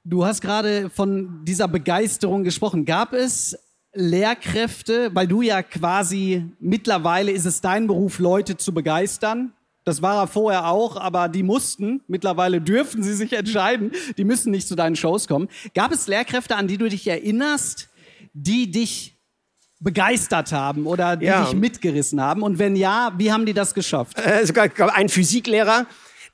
Du 0.02 0.24
hast 0.24 0.40
gerade 0.40 0.88
von 0.88 1.44
dieser 1.44 1.68
Begeisterung 1.68 2.42
gesprochen. 2.42 2.84
Gab 2.84 3.12
es 3.12 3.58
Lehrkräfte, 3.92 5.10
weil 5.14 5.28
du 5.28 5.42
ja 5.42 5.62
quasi 5.62 6.44
mittlerweile 6.58 7.32
ist 7.32 7.44
es 7.44 7.60
dein 7.60 7.86
Beruf, 7.86 8.18
Leute 8.18 8.56
zu 8.56 8.72
begeistern. 8.72 9.52
Das 9.86 10.02
war 10.02 10.20
er 10.20 10.26
vorher 10.26 10.66
auch, 10.66 10.96
aber 10.96 11.28
die 11.28 11.44
mussten, 11.44 12.02
mittlerweile 12.08 12.60
dürfen 12.60 13.04
sie 13.04 13.14
sich 13.14 13.32
entscheiden, 13.32 13.92
die 14.18 14.24
müssen 14.24 14.50
nicht 14.50 14.66
zu 14.66 14.74
deinen 14.74 14.96
Shows 14.96 15.28
kommen. 15.28 15.48
Gab 15.74 15.92
es 15.92 16.08
Lehrkräfte, 16.08 16.56
an 16.56 16.66
die 16.66 16.76
du 16.76 16.88
dich 16.88 17.06
erinnerst, 17.06 17.88
die 18.32 18.68
dich 18.68 19.16
begeistert 19.78 20.50
haben 20.50 20.86
oder 20.86 21.16
die 21.16 21.26
ja. 21.26 21.44
dich 21.44 21.54
mitgerissen 21.54 22.20
haben? 22.20 22.42
Und 22.42 22.58
wenn 22.58 22.74
ja, 22.74 23.12
wie 23.16 23.30
haben 23.30 23.46
die 23.46 23.54
das 23.54 23.74
geschafft? 23.74 24.18
Äh, 24.18 24.44
sogar 24.44 24.68
ein 24.92 25.08
Physiklehrer, 25.08 25.86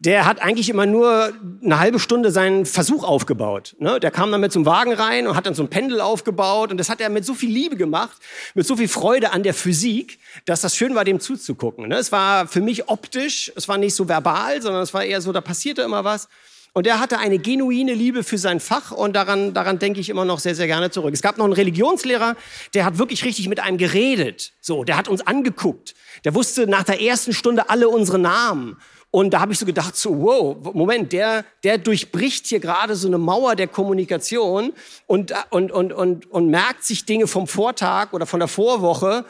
der 0.05 0.27
hat 0.27 0.43
eigentlich 0.43 0.69
immer 0.69 0.85
nur 0.85 1.33
eine 1.63 1.79
halbe 1.79 2.01
Stunde 2.01 2.33
seinen 2.33 2.67
Versuch 2.67 3.05
aufgebaut. 3.05 3.77
Ne? 3.79 4.01
Der 4.01 4.11
kam 4.11 4.33
dann 4.33 4.41
mit 4.41 4.55
einem 4.55 4.67
Wagen 4.67 4.93
rein 4.93 5.29
und 5.29 5.37
hat 5.37 5.47
dann 5.47 5.55
so 5.55 5.63
ein 5.63 5.71
Pendel 5.71 6.01
aufgebaut 6.01 6.73
und 6.73 6.79
das 6.79 6.89
hat 6.89 7.01
er 7.01 7.09
mit 7.09 7.25
so 7.25 7.35
viel 7.35 7.51
Liebe 7.51 7.77
gemacht, 7.77 8.17
mit 8.55 8.67
so 8.67 8.77
viel 8.77 8.89
Freude 8.89 9.33
an 9.33 9.45
der 9.45 9.55
Physik, 9.55 10.19
dass 10.45 10.61
das 10.61 10.77
schön 10.77 10.97
war, 10.97 11.05
dem 11.05 11.21
zuzugucken. 11.21 11.87
Ne? 11.87 11.97
Es 11.99 12.11
war 12.11 12.49
für 12.49 12.61
mich 12.61 12.89
optisch, 12.89 13.53
es 13.55 13.69
war 13.69 13.79
nicht 13.79 13.95
so 13.95 14.09
verbal, 14.09 14.61
sondern 14.61 14.83
es 14.83 14.93
war 14.93 15.05
eher 15.05 15.21
so, 15.21 15.31
da 15.31 15.41
passierte 15.41 15.83
immer 15.83 16.03
was. 16.03 16.29
Und 16.75 16.87
er 16.87 16.99
hatte 16.99 17.19
eine 17.19 17.39
genuine 17.39 17.95
Liebe 17.95 18.25
für 18.25 18.39
sein 18.39 18.59
Fach 18.59 18.91
und 18.91 19.15
daran, 19.15 19.55
daran 19.55 19.79
denke 19.79 20.01
ich 20.01 20.09
immer 20.09 20.25
noch 20.25 20.41
sehr, 20.41 20.55
sehr 20.57 20.67
gerne 20.67 20.91
zurück. 20.91 21.15
Es 21.15 21.23
gab 21.23 21.39
noch 21.39 21.45
einen 21.45 21.53
Religionslehrer, 21.53 22.35
der 22.75 22.87
hat 22.87 22.99
wirklich 22.99 23.25
richtig 23.25 23.49
mit 23.49 23.61
einem 23.61 23.79
geredet. 23.79 24.53
So, 24.61 24.83
der 24.83 24.97
hat 24.97 25.07
uns 25.07 25.25
angeguckt. 25.25 25.95
Der 26.25 26.35
wusste 26.35 26.67
nach 26.67 26.83
der 26.83 27.01
ersten 27.01 27.35
Stunde 27.35 27.69
alle 27.69 27.89
unsere 27.89 28.19
Namen. 28.19 28.79
Und 29.15 29.35
da 29.35 29.41
habe 29.41 29.53
ich 29.53 29.59
so 29.59 29.67
gedacht, 29.67 29.95
so, 29.95 30.23
wow, 30.23 30.57
Moment, 30.73 31.13
der, 31.13 31.45
der 31.65 31.77
durchbricht 31.77 32.47
hier 32.47 32.61
gerade 32.61 32.97
so 32.97 33.09
eine 33.09 33.19
Mauer 33.19 33.57
der 33.57 33.69
Kommunikation 33.69 34.73
und, 35.07 35.35
und, 35.51 35.71
und, 35.71 35.93
und, 35.93 36.31
und 36.31 36.49
merkt 36.49 36.83
sich 36.83 37.05
Dinge 37.05 37.27
vom 37.27 37.47
Vortag 37.47 38.15
oder 38.15 38.25
von 38.25 38.41
der 38.41 38.49
Vorwoche 38.49 39.27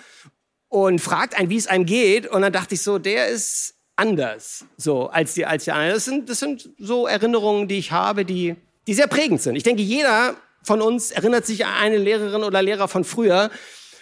und 0.69 1.01
fragt 1.01 1.37
einen, 1.37 1.51
wie 1.51 1.57
es 1.57 1.67
einem 1.67 1.85
geht. 1.85 2.29
Und 2.29 2.43
dann 2.43 2.53
dachte 2.53 2.77
ich 2.77 2.83
so, 2.83 2.99
der 2.99 3.27
ist 3.27 3.75
anders, 3.97 4.65
so 4.77 5.09
als 5.09 5.35
die, 5.35 5.47
als 5.47 5.65
die 5.65 5.73
anderen. 5.73 5.95
Das 5.95 6.05
sind, 6.05 6.29
das 6.29 6.39
sind 6.39 6.71
so 6.79 7.09
Erinnerungen, 7.09 7.67
die 7.67 7.79
ich 7.79 7.91
habe, 7.91 8.25
die, 8.25 8.55
die 8.87 8.95
sehr 8.95 9.09
prägend 9.09 9.43
sind. 9.43 9.57
Ich 9.57 9.65
denke, 9.65 9.83
jeder 9.83 10.37
von 10.63 10.81
uns 10.81 11.11
erinnert 11.11 11.45
sich 11.45 11.67
an 11.67 11.75
eine 11.75 11.99
Lehrerin 11.99 12.45
oder 12.45 12.63
Lehrer 12.63 12.87
von 12.87 13.03
früher, 13.03 13.51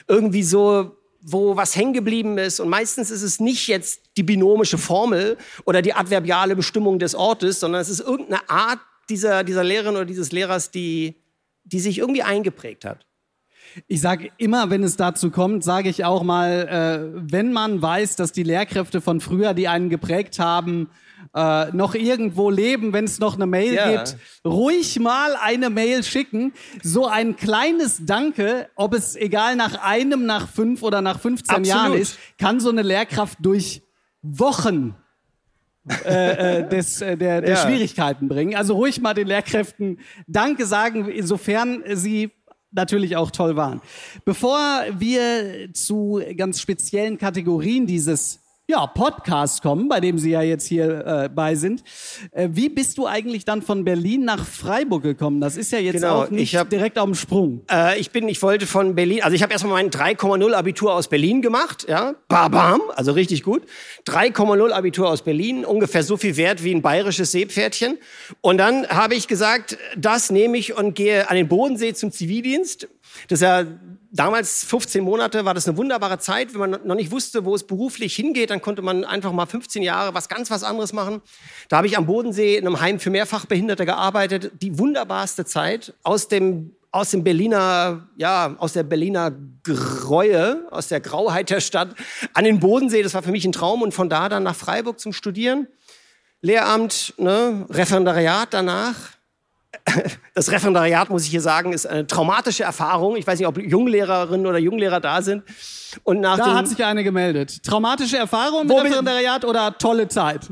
irgendwie 0.07 0.43
so, 0.43 0.95
wo 1.23 1.57
was 1.57 1.77
hängen 1.77 1.93
geblieben 1.93 2.39
ist. 2.39 2.61
Und 2.61 2.69
meistens 2.69 3.11
ist 3.11 3.23
es 3.23 3.41
nicht 3.41 3.69
jetzt 3.69 4.03
die 4.17 4.23
binomische 4.23 4.79
Formel 4.79 5.37
oder 5.65 5.83
die 5.83 5.95
adverbiale 5.95 6.57
Bestimmung 6.57 6.99
des 6.99 7.15
Ortes, 7.15 7.61
sondern 7.61 7.81
es 7.81 7.89
ist 7.89 8.01
irgendeine 8.01 8.49
Art 8.49 8.81
dieser, 9.09 9.45
dieser 9.45 9.65
Lehrerin 9.65 9.97
oder 9.97 10.05
dieses 10.05 10.33
Lehrers, 10.33 10.71
die, 10.71 11.17
die 11.65 11.81
sich 11.81 11.99
irgendwie 11.99 12.23
eingeprägt 12.23 12.85
hat. 12.85 13.07
Ich 13.87 14.01
sage 14.01 14.31
immer, 14.37 14.71
wenn 14.71 14.83
es 14.83 14.97
dazu 14.97 15.31
kommt, 15.31 15.63
sage 15.63 15.89
ich 15.89 16.05
auch 16.05 16.23
mal, 16.23 17.13
äh, 17.15 17.21
wenn 17.31 17.53
man 17.53 17.81
weiß, 17.81 18.17
dass 18.17 18.33
die 18.33 18.43
Lehrkräfte 18.43 19.01
von 19.01 19.21
früher, 19.21 19.55
die 19.55 19.69
einen 19.69 19.91
geprägt 19.91 20.39
haben, 20.39 20.91
äh, 21.35 21.71
noch 21.73 21.95
irgendwo 21.95 22.51
leben, 22.51 22.93
wenn 22.93 23.05
es 23.05 23.21
noch 23.21 23.37
eine 23.37 23.47
Mail 23.47 23.75
ja. 23.75 23.91
gibt, 23.91 24.17
ruhig 24.45 24.99
mal 24.99 25.37
eine 25.37 25.71
Mail 25.71 26.03
schicken. 26.03 26.53
So 26.83 27.07
ein 27.07 27.37
kleines 27.37 28.05
Danke, 28.05 28.69
ob 28.75 28.95
es 28.95 29.17
egal 29.17 29.57
nach 29.57 29.81
einem, 29.83 30.27
nach 30.27 30.49
fünf 30.49 30.83
oder 30.83 31.03
nach 31.03 31.21
15 31.21 31.49
Absolut. 31.51 31.67
Jahren 31.67 31.95
ist, 31.95 32.19
kann 32.39 32.61
so 32.61 32.71
eine 32.71 32.83
Lehrkraft 32.83 33.39
durch 33.41 33.83
Wochen 34.23 34.97
äh, 36.05 36.59
äh, 36.59 36.69
des, 36.69 37.01
äh, 37.01 37.17
der, 37.17 37.41
der 37.41 37.51
ja. 37.51 37.57
Schwierigkeiten 37.57 38.29
bringen. 38.29 38.55
Also 38.55 38.75
ruhig 38.75 39.01
mal 39.01 39.15
den 39.15 39.27
Lehrkräften 39.27 40.01
Danke 40.27 40.67
sagen, 40.67 41.09
insofern 41.09 41.83
sie 41.95 42.31
natürlich 42.71 43.17
auch 43.17 43.31
toll 43.31 43.57
waren. 43.57 43.81
Bevor 44.25 44.59
wir 44.99 45.73
zu 45.73 46.21
ganz 46.37 46.61
speziellen 46.61 47.19
Kategorien 47.19 47.87
dieses 47.87 48.41
ja, 48.71 48.87
Podcast 48.87 49.63
kommen, 49.63 49.89
bei 49.89 49.99
dem 50.01 50.17
Sie 50.17 50.31
ja 50.31 50.43
jetzt 50.43 50.65
hier 50.65 51.05
äh, 51.05 51.29
bei 51.29 51.57
sind. 51.57 51.83
Äh, 52.31 52.51
wie 52.53 52.69
bist 52.69 52.99
du 52.99 53.07
eigentlich 53.07 53.45
dann 53.45 53.63
von 53.63 53.85
Berlin 53.85 54.25
nach 54.25 54.47
Freiburg 54.47 55.03
gekommen? 55.03 55.41
Das 55.41 55.57
ist 55.57 55.73
ja 55.73 55.81
jetzt 55.81 55.97
genau, 55.97 56.23
auch 56.23 56.31
nicht 56.31 56.55
hab, 56.55 56.71
direkt 56.71 56.97
auf 56.97 57.07
dem 57.07 57.17
Sprung. 57.17 57.63
Äh, 57.71 57.99
ich 57.99 58.13
bin, 58.13 58.29
ich 58.29 58.41
wollte 58.43 58.69
von 58.69 58.95
Berlin, 58.95 59.23
also 59.25 59.35
ich 59.35 59.43
habe 59.43 59.53
erstmal 59.53 59.73
mein 59.73 59.91
3,0 59.91 60.53
Abitur 60.53 60.95
aus 60.95 61.09
Berlin 61.09 61.43
gemacht, 61.43 61.87
ja, 61.89 62.15
bam, 62.29 62.81
also 62.95 63.11
richtig 63.11 63.43
gut. 63.43 63.65
3,0 64.07 64.71
Abitur 64.71 65.11
aus 65.11 65.23
Berlin, 65.23 65.65
ungefähr 65.65 66.05
so 66.05 66.17
viel 66.17 66.37
wert 66.37 66.63
wie 66.63 66.73
ein 66.73 66.81
bayerisches 66.81 67.33
Seepferdchen. 67.33 67.99
Und 68.41 68.59
dann 68.59 68.87
habe 68.87 69.17
ich 69.17 69.27
gesagt, 69.27 69.79
das 69.97 70.31
nehme 70.31 70.57
ich 70.57 70.77
und 70.77 70.95
gehe 70.95 71.29
an 71.29 71.35
den 71.35 71.49
Bodensee 71.49 71.93
zum 71.93 72.13
Zivildienst. 72.13 72.89
Das 73.29 73.41
ist 73.41 73.43
ja 73.43 73.65
damals 74.11 74.65
15 74.65 75.03
Monate 75.03 75.45
war 75.45 75.55
das 75.55 75.69
eine 75.69 75.77
wunderbare 75.77 76.19
Zeit, 76.19 76.53
wenn 76.53 76.61
man 76.61 76.71
noch 76.85 76.95
nicht 76.95 77.11
wusste, 77.11 77.45
wo 77.45 77.55
es 77.55 77.65
beruflich 77.65 78.15
hingeht, 78.15 78.51
dann 78.51 78.61
konnte 78.61 78.83
man 78.83 79.05
einfach 79.05 79.33
mal 79.33 79.47
15 79.47 79.83
Jahre 79.83 80.15
was 80.15 80.29
ganz 80.29 80.51
was 80.51 80.63
anderes 80.63 80.93
machen. 80.93 81.23
Da 81.69 81.79
habe 81.79 81.87
ich 81.87 81.97
am 81.97 82.07
Bodensee 82.07 82.57
in 82.57 82.67
einem 82.67 82.81
Heim 82.81 83.01
für 83.01 83.11
Mehrfachbehinderte 83.11 83.87
gearbeitet, 83.87 84.53
die 84.61 84.79
wunderbarste 84.79 85.45
Zeit 85.45 85.95
aus 86.03 86.29
dem 86.29 86.75
aus 86.93 87.11
dem 87.11 87.23
Berliner, 87.23 88.09
ja, 88.17 88.57
aus 88.59 88.73
der 88.73 88.83
Berliner 88.83 89.33
Gräue, 89.63 90.67
aus 90.73 90.89
der 90.89 90.99
Grauheit 90.99 91.51
der 91.51 91.61
Stadt 91.61 91.95
an 92.35 92.43
den 92.43 92.59
Bodensee. 92.59 93.05
Das 93.05 93.15
war 93.15 93.23
für 93.23 93.31
mich 93.31 93.45
ein 93.45 93.53
Traum 93.53 93.83
und 93.83 93.95
von 93.95 94.09
da 94.09 94.29
dann 94.29 94.43
nach 94.43 94.57
Freiburg 94.57 94.99
zum 94.99 95.13
Studieren. 95.13 95.69
Lehramt, 96.43 97.15
ne, 97.17 97.65
Referendariat 97.71 98.49
danach 98.51 98.97
das 100.35 100.51
Referendariat, 100.51 101.11
muss 101.11 101.25
ich 101.25 101.31
hier 101.31 101.41
sagen, 101.41 101.73
ist 101.73 101.87
eine 101.87 102.07
traumatische 102.07 102.65
Erfahrung. 102.65 103.17
Ich 103.17 103.27
weiß 103.27 103.39
nicht, 103.39 103.49
ob 103.49 103.59
Junglehrerinnen 103.59 104.47
oder 104.47 104.59
Junglehrer 104.59 105.01
da 105.01 105.23
sind. 105.23 105.45
Und 106.05 106.21
nach 106.21 106.39
da 106.39 106.55
hat 106.55 106.69
sich 106.69 106.85
eine 106.85 107.05
gemeldet. 107.05 107.63
Traumatische 107.63 108.17
Erfahrung 108.17 108.63
im 108.63 108.71
Referendariat 108.71 109.45
oder 109.45 109.77
tolle 109.79 110.09
Zeit? 110.09 110.49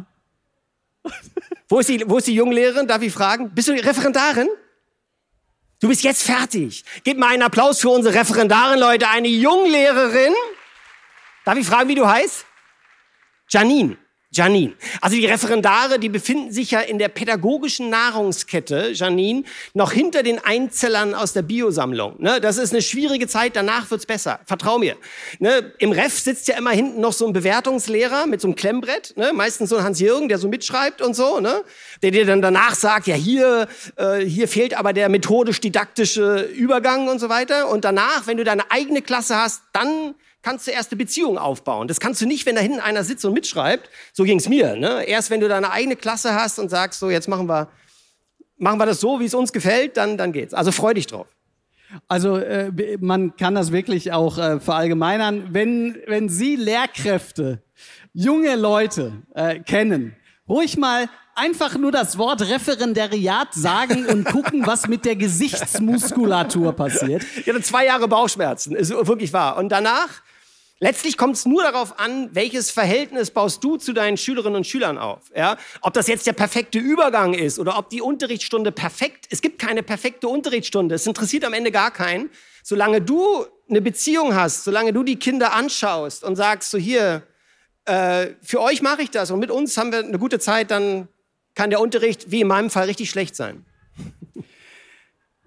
Wo 1.69 1.79
ist, 1.79 1.89
die, 1.89 2.03
wo 2.09 2.19
ist 2.19 2.27
die 2.27 2.35
Junglehrerin? 2.35 2.87
Darf 2.87 3.03
ich 3.03 3.13
fragen? 3.13 3.51
Bist 3.55 3.69
du 3.69 3.73
Referendarin? 3.73 4.49
Du 5.81 5.89
bist 5.89 6.03
jetzt 6.03 6.23
fertig. 6.25 6.85
Gib 7.05 7.19
mal 7.19 7.29
einen 7.29 7.43
Applaus 7.43 7.81
für 7.81 7.91
unsere 7.91 8.15
Referendarin, 8.15 8.81
Leute. 8.81 9.09
Eine 9.09 9.29
Junglehrerin. 9.29 10.33
Darf 11.45 11.57
ich 11.57 11.67
fragen, 11.67 11.89
wie 11.89 11.95
du 11.95 12.07
heißt? 12.07 12.45
Janine. 13.49 13.97
Janine. 14.31 14.75
Also 15.01 15.17
die 15.17 15.25
Referendare, 15.25 15.99
die 15.99 16.11
befinden 16.11 16.53
sich 16.53 16.73
ja 16.73 16.81
in 16.81 16.99
der 16.99 17.09
pädagogischen 17.09 17.89
Nahrungskette, 17.89 18.91
Janine, 18.93 19.45
noch 19.73 19.93
hinter 19.93 20.23
den 20.23 20.39
Einzellern 20.39 21.15
aus 21.15 21.33
der 21.33 21.41
Biosammlung. 21.41 22.17
Ne? 22.19 22.39
Das 22.39 22.59
ist 22.59 22.75
eine 22.75 22.83
schwierige 22.83 23.27
Zeit, 23.27 23.57
danach 23.57 23.91
wird's 23.91 24.05
besser. 24.05 24.41
Vertrau 24.45 24.79
mir. 24.79 24.97
Ne? 25.39 25.73
Im 25.79 25.93
Ref 25.93 26.19
sitzt 26.19 26.47
ja 26.47 26.59
immer 26.59 26.73
hinten 26.73 27.01
noch 27.01 27.15
so 27.15 27.27
ein 27.27 27.33
Bewertungslehrer 27.33 28.27
mit 28.27 28.43
so 28.43 28.49
einem 28.49 28.55
Klemmbrett, 28.55 29.17
ne? 29.17 29.33
meistens 29.33 29.71
so 29.71 29.77
ein 29.77 29.85
Hans-Jürgen, 29.85 30.29
der 30.29 30.37
so 30.37 30.49
mitschreibt 30.49 31.01
und 31.01 31.15
so, 31.15 31.41
ne? 31.41 31.63
der 32.03 32.11
dir 32.11 32.27
dann 32.27 32.43
danach 32.43 32.75
sagt, 32.75 33.07
ja 33.07 33.15
hier, 33.15 33.67
äh, 33.97 34.19
hier 34.19 34.47
fehlt 34.47 34.75
aber 34.75 34.93
der 34.93 35.09
methodisch-didaktische 35.09 36.51
Übergang 36.55 37.09
und 37.09 37.19
so 37.19 37.31
weiter. 37.31 37.71
Und 37.71 37.87
danach, 37.87 38.27
wenn 38.27 38.37
du 38.37 38.45
deine 38.45 38.71
eigene 38.71 39.01
Klasse 39.01 39.37
hast, 39.37 39.63
dann 39.73 40.15
kannst 40.49 40.67
du 40.67 40.71
erst 40.71 40.90
eine 40.90 40.97
Beziehung 40.97 41.37
aufbauen. 41.37 41.88
Das 41.88 42.00
kannst 42.00 42.23
du 42.23 42.26
nicht, 42.26 42.47
wenn 42.47 42.55
da 42.55 42.62
hinten 42.62 42.81
einer 42.81 43.05
sitzt 43.05 43.23
und 43.26 43.35
mitschreibt. 43.35 43.90
So 44.14 44.25
ging's 44.25 44.49
mir. 44.49 44.76
Ne? 44.76 45.05
Erst 45.05 45.28
wenn 45.28 45.40
du 45.40 45.49
deine 45.49 45.71
eigene 45.71 45.95
Klasse 45.95 46.35
hast 46.35 46.59
und 46.59 46.71
sagst, 46.71 47.00
so 47.00 47.11
jetzt 47.11 47.28
machen 47.28 47.50
wir, 47.50 47.69
machen 48.57 48.78
wir 48.81 48.87
das 48.87 48.99
so, 48.99 49.21
wie 49.21 49.26
es 49.26 49.35
uns 49.35 49.52
gefällt, 49.52 49.99
dann, 49.99 50.17
dann 50.17 50.33
geht's. 50.33 50.55
Also 50.55 50.73
freu 50.73 50.95
dich 50.95 51.07
drauf. 51.07 51.26
Also 52.07 52.38
äh, 52.38 52.97
man 52.99 53.37
kann 53.37 53.55
das 53.57 53.73
wirklich 53.73 54.12
auch 54.12 54.38
äh, 54.38 54.59
verallgemeinern. 54.59 55.49
Wenn, 55.50 55.99
wenn 56.07 56.31
Sie 56.31 56.57
Lehrkräfte, 56.57 57.62
junge 58.14 58.57
Leute 58.57 59.12
äh, 59.35 59.59
kennen, 59.61 60.17
ruhig 60.49 60.78
mal 60.78 61.11
einfach 61.35 61.76
nur 61.76 61.93
das 61.93 62.17
Wort 62.17 62.40
Referendariat 62.40 63.52
sagen 63.52 64.07
und 64.07 64.25
gucken, 64.25 64.67
was 64.67 64.88
mit 64.88 65.05
der 65.05 65.17
Gesichtsmuskulatur 65.17 66.73
passiert. 66.73 67.23
Ich 67.37 67.47
hatte 67.47 67.61
zwei 67.61 67.85
Jahre 67.85 68.09
Bauchschmerzen, 68.09 68.75
ist 68.75 68.90
wirklich 68.90 69.33
wahr. 69.35 69.59
Und 69.59 69.69
danach 69.69 70.23
Letztlich 70.81 71.17
kommt 71.17 71.35
es 71.35 71.45
nur 71.45 71.65
darauf 71.65 71.99
an, 71.99 72.29
welches 72.35 72.71
Verhältnis 72.71 73.33
baust 73.33 73.65
du 73.65 73.79
zu 73.79 73.93
deinen 73.93 74.17
Schülerinnen 74.17 74.57
und 74.57 74.67
Schülern 74.67 74.97
auf. 74.97 75.23
Ja? 75.35 75.57
Ob 75.81 75.93
das 75.93 76.07
jetzt 76.07 76.27
der 76.27 76.35
perfekte 76.35 76.79
Übergang 76.79 77.35
ist 77.35 77.59
oder 77.59 77.77
ob 77.79 77.91
die 77.91 78.01
Unterrichtsstunde 78.01 78.71
perfekt, 78.71 79.27
es 79.31 79.43
gibt 79.43 79.59
keine 79.59 79.83
perfekte 79.83 80.29
Unterrichtsstunde, 80.29 80.95
es 80.95 81.07
interessiert 81.07 81.45
am 81.45 81.53
Ende 81.53 81.73
gar 81.73 81.91
keinen. 81.91 82.31
Solange 82.63 83.01
du 83.01 83.45
eine 83.69 83.81
Beziehung 83.81 84.37
hast, 84.37 84.63
solange 84.63 84.93
du 84.93 85.03
die 85.03 85.19
Kinder 85.19 85.53
anschaust 85.53 86.23
und 86.23 86.37
sagst, 86.37 86.71
so 86.71 86.79
hier, 86.79 87.27
äh, 87.87 88.29
für 88.43 88.61
euch 88.61 88.81
mache 88.81 89.03
ich 89.03 89.11
das 89.11 89.33
und 89.33 89.41
mit 89.41 89.51
uns 89.51 89.77
haben 89.77 89.91
wir 89.91 89.99
eine 89.99 90.19
gute 90.19 90.39
Zeit, 90.39 90.71
dann 90.71 91.09
kann 91.55 91.71
der 91.71 91.81
Unterricht, 91.81 92.31
wie 92.31 92.43
in 92.43 92.47
meinem 92.47 92.71
Fall, 92.71 92.87
richtig 92.87 93.11
schlecht 93.11 93.35
sein. 93.35 93.67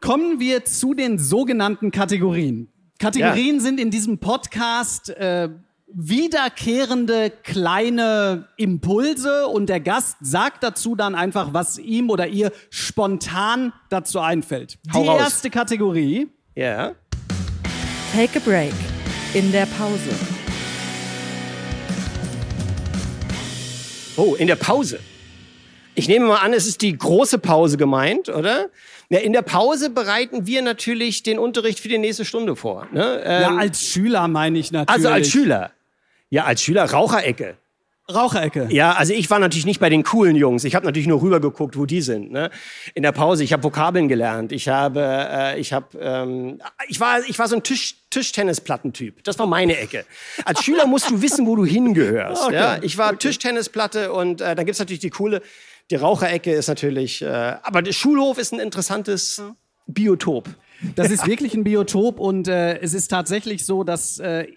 Kommen 0.01 0.39
wir 0.39 0.65
zu 0.65 0.93
den 0.93 1.19
sogenannten 1.19 1.91
Kategorien. 1.91 2.70
Kategorien 3.01 3.55
ja. 3.55 3.61
sind 3.61 3.79
in 3.79 3.89
diesem 3.89 4.19
Podcast 4.19 5.09
äh, 5.09 5.49
wiederkehrende 5.91 7.31
kleine 7.31 8.47
Impulse 8.57 9.47
und 9.47 9.69
der 9.69 9.79
Gast 9.79 10.17
sagt 10.21 10.61
dazu 10.61 10.95
dann 10.95 11.15
einfach, 11.15 11.51
was 11.51 11.79
ihm 11.79 12.11
oder 12.11 12.27
ihr 12.27 12.51
spontan 12.69 13.73
dazu 13.89 14.19
einfällt. 14.19 14.77
Hau 14.93 15.01
Die 15.01 15.07
raus. 15.07 15.19
erste 15.19 15.49
Kategorie. 15.49 16.29
Ja. 16.53 16.93
Take 18.13 18.37
a 18.37 18.41
break. 18.45 18.73
In 19.33 19.51
der 19.51 19.65
Pause. 19.65 20.11
Oh, 24.15 24.35
in 24.35 24.45
der 24.45 24.57
Pause. 24.57 24.99
Ich 25.95 26.07
nehme 26.07 26.27
mal 26.27 26.37
an, 26.37 26.53
es 26.53 26.67
ist 26.67 26.83
die 26.83 26.95
große 26.95 27.39
Pause 27.39 27.77
gemeint, 27.77 28.29
oder? 28.29 28.69
Ja, 29.11 29.19
in 29.19 29.33
der 29.33 29.41
Pause 29.41 29.89
bereiten 29.89 30.47
wir 30.47 30.61
natürlich 30.61 31.21
den 31.21 31.37
Unterricht 31.37 31.81
für 31.81 31.89
die 31.89 31.97
nächste 31.97 32.23
Stunde 32.23 32.55
vor. 32.55 32.87
Ne? 32.93 33.21
Ähm, 33.25 33.41
ja, 33.41 33.55
als 33.57 33.81
Schüler 33.81 34.29
meine 34.29 34.57
ich 34.57 34.71
natürlich. 34.71 34.89
Also 34.89 35.09
als 35.09 35.27
Schüler. 35.27 35.71
Ja, 36.29 36.45
als 36.45 36.61
Schüler 36.61 36.85
Raucherecke. 36.85 37.57
Raucherecke. 38.09 38.67
Ja, 38.71 38.93
also 38.93 39.13
ich 39.13 39.29
war 39.29 39.39
natürlich 39.39 39.65
nicht 39.65 39.81
bei 39.81 39.89
den 39.89 40.03
coolen 40.03 40.37
Jungs. 40.37 40.63
Ich 40.63 40.75
habe 40.75 40.85
natürlich 40.85 41.09
nur 41.09 41.21
rübergeguckt, 41.21 41.77
wo 41.77 41.85
die 41.85 41.99
sind. 41.99 42.31
Ne? 42.31 42.51
In 42.93 43.03
der 43.03 43.11
Pause. 43.11 43.43
Ich 43.43 43.51
habe 43.51 43.63
Vokabeln 43.63 44.07
gelernt. 44.07 44.53
Ich 44.53 44.69
habe, 44.69 45.01
äh, 45.03 45.59
ich 45.59 45.73
habe, 45.73 45.97
ähm, 45.99 46.61
ich 46.87 47.01
war, 47.01 47.19
ich 47.27 47.37
war 47.37 47.49
so 47.49 47.57
ein 47.57 47.63
Tisch, 47.63 47.95
Tischtennisplattentyp. 48.11 49.25
Das 49.25 49.37
war 49.39 49.45
meine 49.45 49.77
Ecke. 49.77 50.05
Als 50.45 50.63
Schüler 50.63 50.87
musst 50.87 51.09
du 51.09 51.21
wissen, 51.21 51.45
wo 51.47 51.57
du 51.57 51.65
hingehörst. 51.65 52.43
Okay. 52.51 52.55
Ja? 52.55 52.79
Ich 52.81 52.97
war 52.97 53.17
Tischtennisplatte 53.17 54.13
und 54.13 54.39
äh, 54.39 54.55
dann 54.55 54.65
gibt's 54.65 54.79
natürlich 54.79 54.99
die 54.99 55.09
coole. 55.09 55.41
Die 55.91 55.95
Raucherecke 55.97 56.51
ist 56.53 56.67
natürlich, 56.67 57.21
äh, 57.21 57.27
aber 57.27 57.81
der 57.81 57.91
Schulhof 57.91 58.37
ist 58.37 58.53
ein 58.53 58.59
interessantes 58.59 59.41
Biotop. 59.87 60.47
Das 60.95 61.11
ist 61.11 61.27
wirklich 61.27 61.53
ein 61.53 61.63
Biotop 61.65 62.19
und 62.19 62.47
äh, 62.47 62.79
es 62.79 62.93
ist 62.93 63.09
tatsächlich 63.09 63.65
so, 63.65 63.83
dass 63.83 64.17
äh, 64.19 64.47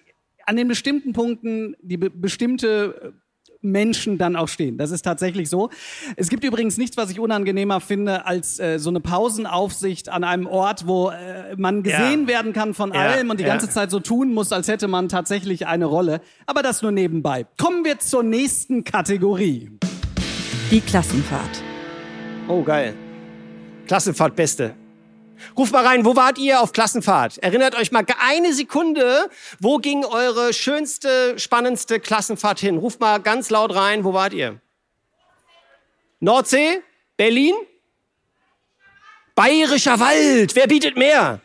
an 0.46 0.56
den 0.56 0.68
bestimmten 0.68 1.12
Punkten 1.12 1.74
die 1.82 1.96
be 1.96 2.08
bestimmte 2.10 3.14
Menschen 3.60 4.18
dann 4.18 4.36
auch 4.36 4.48
stehen. 4.48 4.76
Das 4.76 4.90
ist 4.90 5.02
tatsächlich 5.02 5.48
so. 5.48 5.70
Es 6.16 6.28
gibt 6.28 6.44
übrigens 6.44 6.76
nichts, 6.76 6.98
was 6.98 7.10
ich 7.10 7.18
unangenehmer 7.18 7.80
finde, 7.80 8.26
als 8.26 8.60
äh, 8.60 8.78
so 8.78 8.90
eine 8.90 9.00
Pausenaufsicht 9.00 10.10
an 10.10 10.22
einem 10.22 10.46
Ort, 10.46 10.86
wo 10.86 11.08
äh, 11.10 11.56
man 11.56 11.82
gesehen 11.82 12.22
Ja. 12.22 12.28
werden 12.28 12.52
kann 12.52 12.74
von 12.74 12.92
Ja, 12.92 13.00
allem 13.00 13.30
und 13.30 13.40
die 13.40 13.44
ja. 13.44 13.48
ganze 13.48 13.70
Zeit 13.70 13.90
so 13.90 14.00
tun 14.00 14.34
muss, 14.34 14.52
als 14.52 14.68
hätte 14.68 14.86
man 14.86 15.08
tatsächlich 15.08 15.66
eine 15.66 15.86
Rolle. 15.86 16.20
Aber 16.46 16.62
das 16.62 16.82
nur 16.82 16.92
nebenbei. 16.92 17.46
Kommen 17.58 17.84
wir 17.86 17.98
zur 17.98 18.22
nächsten 18.22 18.84
Kategorie. 18.84 19.70
Die 20.71 20.80
Klassenfahrt. 20.80 21.62
Oh, 22.49 22.62
geil. 22.62 22.94
Klassenfahrt 23.87 24.35
Beste. 24.35 24.75
Ruf 25.56 25.71
mal 25.73 25.87
rein, 25.87 26.04
wo 26.04 26.16
wart 26.16 26.38
ihr 26.38 26.61
auf 26.61 26.73
Klassenfahrt? 26.73 27.38
Erinnert 27.38 27.75
euch 27.75 27.92
mal 27.92 28.04
eine 28.18 28.52
Sekunde, 28.54 29.28
wo 29.61 29.76
ging 29.78 30.04
eure 30.04 30.54
schönste, 30.54 31.38
spannendste 31.38 32.00
Klassenfahrt 32.00 32.61
hin? 32.61 32.78
Ruft 32.78 33.00
mal 33.00 33.21
ganz 33.21 33.50
laut 33.50 33.75
rein, 33.75 34.04
wo 34.04 34.14
wart 34.14 34.33
ihr? 34.33 34.61
Nordsee? 36.21 36.83
Berlin? 37.16 37.54
Bayerischer 39.35 40.00
Wald, 40.00 40.54
wer 40.56 40.66
bietet 40.66 40.97
mehr? 40.97 41.40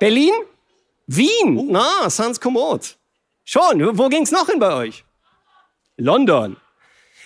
Berlin? 0.00 0.32
Wien? 1.06 1.68
Na, 1.70 2.08
sans 2.08 2.40
kommod. 2.40 2.96
Schon, 3.44 3.98
wo 3.98 4.08
ging's 4.08 4.30
noch 4.30 4.46
hin 4.46 4.58
bei 4.58 4.72
euch? 4.72 5.04
London. 5.96 6.56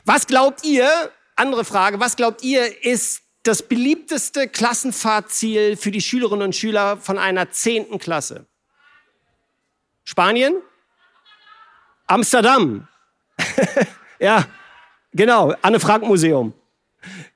Was 0.04 0.26
glaubt 0.26 0.64
ihr, 0.64 1.11
andere 1.37 1.64
Frage, 1.64 2.00
was 2.00 2.16
glaubt 2.16 2.42
ihr, 2.42 2.85
ist 2.85 3.23
das 3.44 3.62
beliebteste 3.62 4.49
Klassenfahrtziel 4.49 5.76
für 5.76 5.90
die 5.90 6.00
Schülerinnen 6.00 6.47
und 6.47 6.56
Schüler 6.56 6.97
von 6.97 7.18
einer 7.18 7.50
zehnten 7.50 7.99
Klasse? 7.99 8.47
Spanien? 10.04 10.54
Amsterdam? 12.06 12.88
ja, 14.18 14.44
genau, 15.12 15.54
Anne-Frank-Museum. 15.62 16.52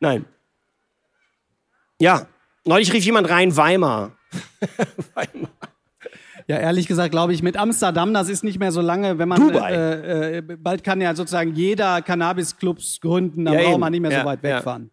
Nein. 0.01 0.25
Ja, 1.99 2.27
neulich 2.65 2.93
rief 2.93 3.05
jemand 3.05 3.31
rein, 3.31 3.57
Weimar. 3.57 4.13
Weimar. 5.15 5.51
Ja, 6.49 6.59
ehrlich 6.59 6.87
gesagt 6.87 7.11
glaube 7.11 7.33
ich, 7.33 7.43
mit 7.43 7.57
Amsterdam, 7.57 8.15
das 8.15 8.29
ist 8.29 8.45
nicht 8.45 8.61
mehr 8.61 8.71
so 8.71 8.81
lange, 8.81 9.19
wenn 9.19 9.29
man 9.29 9.41
Dubai. 9.41 9.73
Äh, 9.73 10.39
äh, 10.39 10.43
bald 10.43 10.85
kann 10.85 11.01
ja 11.01 11.15
sozusagen 11.15 11.55
jeder 11.55 12.03
Cannabis-Clubs 12.03 13.01
gründen, 13.01 13.45
dann 13.45 13.55
Ja, 13.55 13.63
braucht 13.63 13.81
man 13.81 13.91
nicht 13.91 14.01
mehr 14.01 14.13
Ja, 14.13 14.21
so 14.21 14.27
weit 14.27 14.45
ja. 14.45 14.57
wegfahren. 14.57 14.91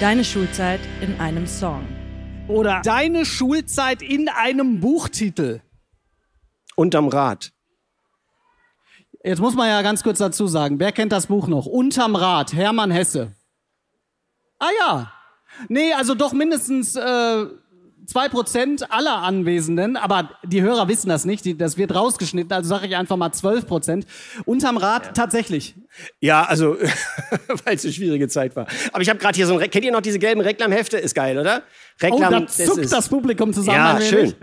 Deine 0.00 0.24
Schulzeit 0.24 0.80
in 1.00 1.18
einem 1.20 1.46
Song. 1.46 1.86
Oder 2.48 2.82
deine 2.84 3.24
Schulzeit 3.24 4.02
in 4.02 4.28
einem 4.28 4.80
Buchtitel. 4.80 5.62
Unterm 6.76 7.08
Rad. 7.08 7.52
Jetzt 9.22 9.40
muss 9.40 9.54
man 9.54 9.68
ja 9.68 9.80
ganz 9.80 10.02
kurz 10.02 10.18
dazu 10.18 10.46
sagen, 10.46 10.78
wer 10.78 10.92
kennt 10.92 11.12
das 11.12 11.28
Buch 11.28 11.48
noch? 11.48 11.64
Unterm 11.64 12.14
Rad, 12.16 12.52
Hermann 12.52 12.90
Hesse. 12.90 13.32
Ah 14.58 14.68
ja. 14.80 15.12
Nee, 15.68 15.92
also 15.94 16.14
doch 16.14 16.32
mindestens 16.32 16.96
äh, 16.96 17.46
zwei 18.06 18.28
Prozent 18.28 18.90
aller 18.90 19.18
Anwesenden, 19.18 19.96
aber 19.96 20.30
die 20.44 20.62
Hörer 20.62 20.88
wissen 20.88 21.08
das 21.08 21.24
nicht, 21.24 21.44
die, 21.44 21.56
das 21.56 21.76
wird 21.76 21.94
rausgeschnitten, 21.94 22.52
also 22.52 22.68
sage 22.68 22.86
ich 22.86 22.96
einfach 22.96 23.16
mal 23.16 23.32
12 23.32 23.66
Prozent. 23.66 24.06
Unterm 24.44 24.76
Rad 24.76 25.14
tatsächlich. 25.14 25.74
Ja, 26.20 26.44
also, 26.44 26.76
weil 27.64 27.76
es 27.76 27.84
eine 27.84 27.92
schwierige 27.92 28.28
Zeit 28.28 28.56
war. 28.56 28.66
Aber 28.92 29.02
ich 29.02 29.08
habe 29.08 29.18
gerade 29.18 29.36
hier 29.36 29.46
so 29.46 29.58
ein, 29.58 29.70
kennt 29.70 29.84
ihr 29.84 29.92
noch 29.92 30.02
diese 30.02 30.18
gelben 30.18 30.40
Reklamhefte? 30.40 30.98
Ist 30.98 31.14
geil, 31.14 31.38
oder? 31.38 31.62
Oh, 32.02 32.06
Reklam, 32.06 32.32
da 32.32 32.46
zuckt 32.46 32.78
ist, 32.78 32.92
das 32.92 33.08
Publikum 33.08 33.52
zusammen. 33.52 33.76
Ja, 33.76 34.00
schön. 34.00 34.34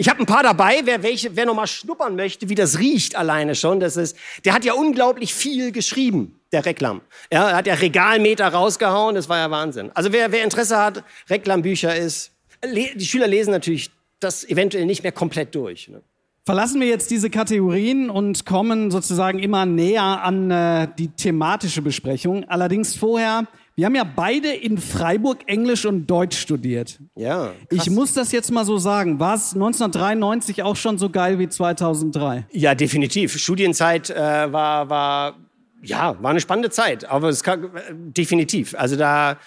Ich 0.00 0.08
habe 0.08 0.18
ein 0.20 0.24
paar 0.24 0.42
dabei, 0.42 0.80
wer 0.84 1.02
welche, 1.02 1.36
wer 1.36 1.44
noch 1.44 1.54
mal 1.54 1.66
schnuppern 1.66 2.16
möchte, 2.16 2.48
wie 2.48 2.54
das 2.54 2.78
riecht 2.78 3.16
alleine 3.16 3.54
schon. 3.54 3.80
Das 3.80 3.98
ist, 3.98 4.16
der 4.46 4.54
hat 4.54 4.64
ja 4.64 4.72
unglaublich 4.72 5.34
viel 5.34 5.72
geschrieben, 5.72 6.40
der 6.52 6.64
Reklam. 6.64 7.02
Ja, 7.30 7.50
er 7.50 7.56
hat 7.56 7.66
ja 7.66 7.74
Regalmeter 7.74 8.48
rausgehauen, 8.48 9.14
das 9.14 9.28
war 9.28 9.36
ja 9.36 9.50
Wahnsinn. 9.50 9.90
Also 9.92 10.10
wer, 10.10 10.32
wer 10.32 10.42
Interesse 10.42 10.78
hat, 10.78 11.04
Reklambücher 11.28 11.94
ist, 11.94 12.32
die 12.64 13.04
Schüler 13.04 13.26
lesen 13.26 13.50
natürlich 13.50 13.90
das 14.20 14.42
eventuell 14.48 14.86
nicht 14.86 15.02
mehr 15.02 15.12
komplett 15.12 15.54
durch. 15.54 15.88
Ne? 15.88 16.00
Verlassen 16.46 16.80
wir 16.80 16.88
jetzt 16.88 17.10
diese 17.10 17.28
Kategorien 17.28 18.08
und 18.08 18.46
kommen 18.46 18.90
sozusagen 18.90 19.38
immer 19.38 19.66
näher 19.66 20.02
an 20.02 20.50
äh, 20.50 20.88
die 20.98 21.08
thematische 21.08 21.82
Besprechung. 21.82 22.48
Allerdings 22.48 22.96
vorher, 22.96 23.46
wir 23.76 23.86
haben 23.86 23.94
ja 23.94 24.04
beide 24.04 24.52
in 24.52 24.78
Freiburg 24.78 25.38
Englisch 25.46 25.86
und 25.86 26.06
Deutsch 26.06 26.38
studiert. 26.38 26.98
Ja. 27.14 27.52
Ich 27.70 27.88
muss 27.88 28.12
das 28.12 28.32
jetzt 28.32 28.50
mal 28.50 28.64
so 28.64 28.78
sagen. 28.78 29.18
War 29.18 29.34
es 29.34 29.54
1993 29.54 30.62
auch 30.62 30.76
schon 30.76 30.98
so 30.98 31.08
geil 31.08 31.38
wie 31.38 31.48
2003? 31.48 32.46
Ja, 32.52 32.74
definitiv. 32.74 33.38
Studienzeit 33.38 34.10
äh, 34.10 34.52
war, 34.52 34.90
war, 34.90 35.36
ja, 35.82 36.20
war 36.22 36.30
eine 36.30 36.40
spannende 36.40 36.70
Zeit, 36.70 37.04
aber 37.04 37.28
es 37.28 37.42
kann, 37.42 37.64
äh, 37.64 37.68
definitiv. 37.92 38.74
Also 38.76 38.96
da, 38.96 39.38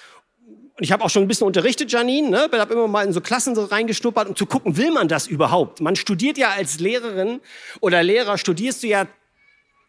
ich 0.80 0.92
habe 0.92 1.04
auch 1.04 1.10
schon 1.10 1.24
ein 1.24 1.28
bisschen 1.28 1.48
unterrichtet, 1.48 1.92
Janine, 1.92 2.30
ne? 2.30 2.50
Ich 2.52 2.60
habe 2.60 2.74
immer 2.74 2.88
mal 2.88 3.06
in 3.06 3.14
so 3.14 3.22
Klassen 3.22 3.54
so 3.56 3.66
reingeschnuppert, 3.66 4.30
um 4.30 4.36
zu 4.36 4.46
gucken, 4.46 4.78
will 4.78 4.92
man 4.92 5.08
das 5.08 5.28
überhaupt? 5.28 5.82
Man 5.82 5.96
studiert 5.96 6.38
ja 6.38 6.50
als 6.50 6.80
Lehrerin 6.80 7.40
oder 7.82 8.02
Lehrer, 8.02 8.38
studierst 8.38 8.84
du 8.84 8.88
ja 8.88 9.06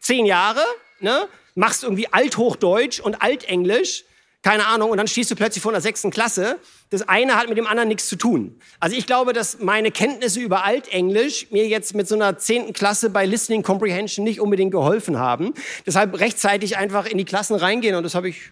zehn 0.01 0.25
Jahre, 0.25 0.61
ne? 0.99 1.27
machst 1.55 1.83
irgendwie 1.83 2.07
Althochdeutsch 2.11 2.99
und 2.99 3.21
Altenglisch, 3.21 4.03
keine 4.45 4.67
Ahnung, 4.67 4.91
und 4.91 4.97
dann 4.97 5.07
stehst 5.07 5.31
du 5.31 5.35
plötzlich 5.35 5.63
vor 5.63 5.71
einer 5.71 5.81
sechsten 5.81 6.11
Klasse. 6.11 6.59
Das 6.91 7.09
eine 7.09 7.35
hat 7.35 7.49
mit 7.49 7.57
dem 7.57 7.65
anderen 7.65 7.89
nichts 7.89 8.07
zu 8.07 8.15
tun. 8.15 8.59
Also 8.79 8.95
ich 8.95 9.07
glaube, 9.07 9.33
dass 9.33 9.57
meine 9.57 9.89
Kenntnisse 9.89 10.39
über 10.39 10.63
Altenglisch 10.63 11.47
mir 11.49 11.67
jetzt 11.67 11.95
mit 11.95 12.07
so 12.07 12.13
einer 12.13 12.37
zehnten 12.37 12.71
Klasse 12.71 13.09
bei 13.09 13.25
Listening 13.25 13.63
Comprehension 13.63 14.23
nicht 14.23 14.39
unbedingt 14.39 14.71
geholfen 14.71 15.17
haben. 15.17 15.55
Deshalb 15.87 16.19
rechtzeitig 16.19 16.77
einfach 16.77 17.07
in 17.07 17.17
die 17.17 17.25
Klassen 17.25 17.55
reingehen 17.55 17.95
und 17.95 18.03
das 18.03 18.13
habe 18.13 18.29
ich, 18.29 18.51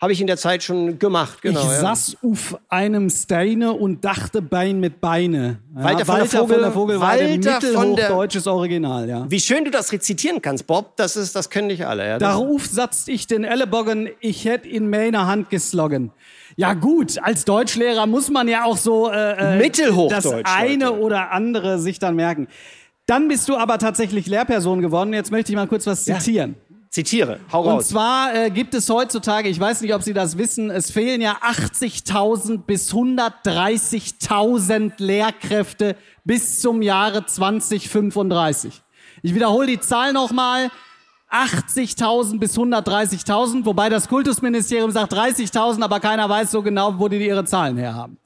habe 0.00 0.12
ich 0.12 0.20
in 0.20 0.26
der 0.26 0.38
Zeit 0.38 0.62
schon 0.62 0.98
gemacht. 0.98 1.42
Genau, 1.42 1.60
ich 1.60 1.66
ja. 1.66 1.80
saß 1.80 2.16
auf 2.22 2.58
einem 2.68 3.10
Steine 3.10 3.72
und 3.74 4.02
dachte 4.04 4.40
Bein 4.40 4.80
mit 4.80 5.00
Beine. 5.00 5.58
Ja, 5.76 5.84
Walter 5.84 6.04
von 6.06 6.16
der 6.16 6.24
Vogel- 6.26 6.54
von 6.54 6.62
der 6.62 6.72
Vogelweide, 6.72 7.22
Walter 7.30 7.60
von 7.60 7.72
der- 7.72 7.84
mittelhochdeutsches 7.84 8.46
Original, 8.46 9.08
ja. 9.08 9.30
Wie 9.30 9.40
schön 9.40 9.64
du 9.64 9.70
das 9.70 9.92
rezitieren 9.92 10.40
kannst, 10.40 10.66
Bob, 10.66 10.96
das, 10.96 11.16
ist, 11.16 11.36
das 11.36 11.50
können 11.50 11.66
nicht 11.66 11.86
alle. 11.86 12.06
Ja? 12.06 12.18
Darauf 12.18 12.64
satzt 12.66 13.08
ich 13.10 13.26
den 13.26 13.44
Ellenbogen, 13.44 14.08
ich 14.20 14.46
hätt 14.46 14.64
in 14.64 14.88
meiner 14.88 15.26
Hand 15.26 15.50
gesloggen. 15.50 16.12
Ja 16.56 16.72
gut, 16.74 17.18
als 17.22 17.44
Deutschlehrer 17.44 18.06
muss 18.06 18.30
man 18.30 18.48
ja 18.48 18.64
auch 18.64 18.76
so 18.78 19.10
äh, 19.10 19.54
äh, 19.54 19.58
Mittelhochdeutsch, 19.58 20.24
das 20.24 20.54
eine 20.56 20.86
Leute. 20.86 20.98
oder 21.00 21.30
andere 21.32 21.78
sich 21.78 21.98
dann 21.98 22.16
merken. 22.16 22.48
Dann 23.06 23.28
bist 23.28 23.48
du 23.48 23.56
aber 23.56 23.78
tatsächlich 23.78 24.26
Lehrperson 24.26 24.80
geworden. 24.80 25.12
Jetzt 25.12 25.30
möchte 25.30 25.52
ich 25.52 25.56
mal 25.56 25.66
kurz 25.66 25.86
was 25.86 26.04
zitieren. 26.04 26.54
Zitiere, 26.90 27.38
hau 27.52 27.62
Und 27.62 27.68
raus. 27.68 27.88
zwar 27.88 28.34
äh, 28.34 28.50
gibt 28.50 28.74
es 28.74 28.90
heutzutage, 28.90 29.48
ich 29.48 29.60
weiß 29.60 29.80
nicht, 29.80 29.94
ob 29.94 30.02
Sie 30.02 30.12
das 30.12 30.36
wissen, 30.38 30.70
es 30.70 30.90
fehlen 30.90 31.20
ja 31.20 31.36
80.000 31.40 32.64
bis 32.64 32.92
130.000 32.92 34.94
Lehrkräfte 34.98 35.94
bis 36.24 36.60
zum 36.60 36.82
Jahre 36.82 37.24
2035. 37.24 38.82
Ich 39.22 39.34
wiederhole 39.34 39.68
die 39.68 39.80
Zahl 39.80 40.12
nochmal. 40.12 40.70
80.000 41.30 42.40
bis 42.40 42.58
130.000, 42.58 43.64
wobei 43.64 43.88
das 43.88 44.08
Kultusministerium 44.08 44.90
sagt 44.90 45.12
30.000, 45.12 45.80
aber 45.84 46.00
keiner 46.00 46.28
weiß 46.28 46.50
so 46.50 46.60
genau, 46.60 46.98
wo 46.98 47.06
die 47.06 47.24
ihre 47.24 47.44
Zahlen 47.44 47.76
herhaben. 47.76 48.18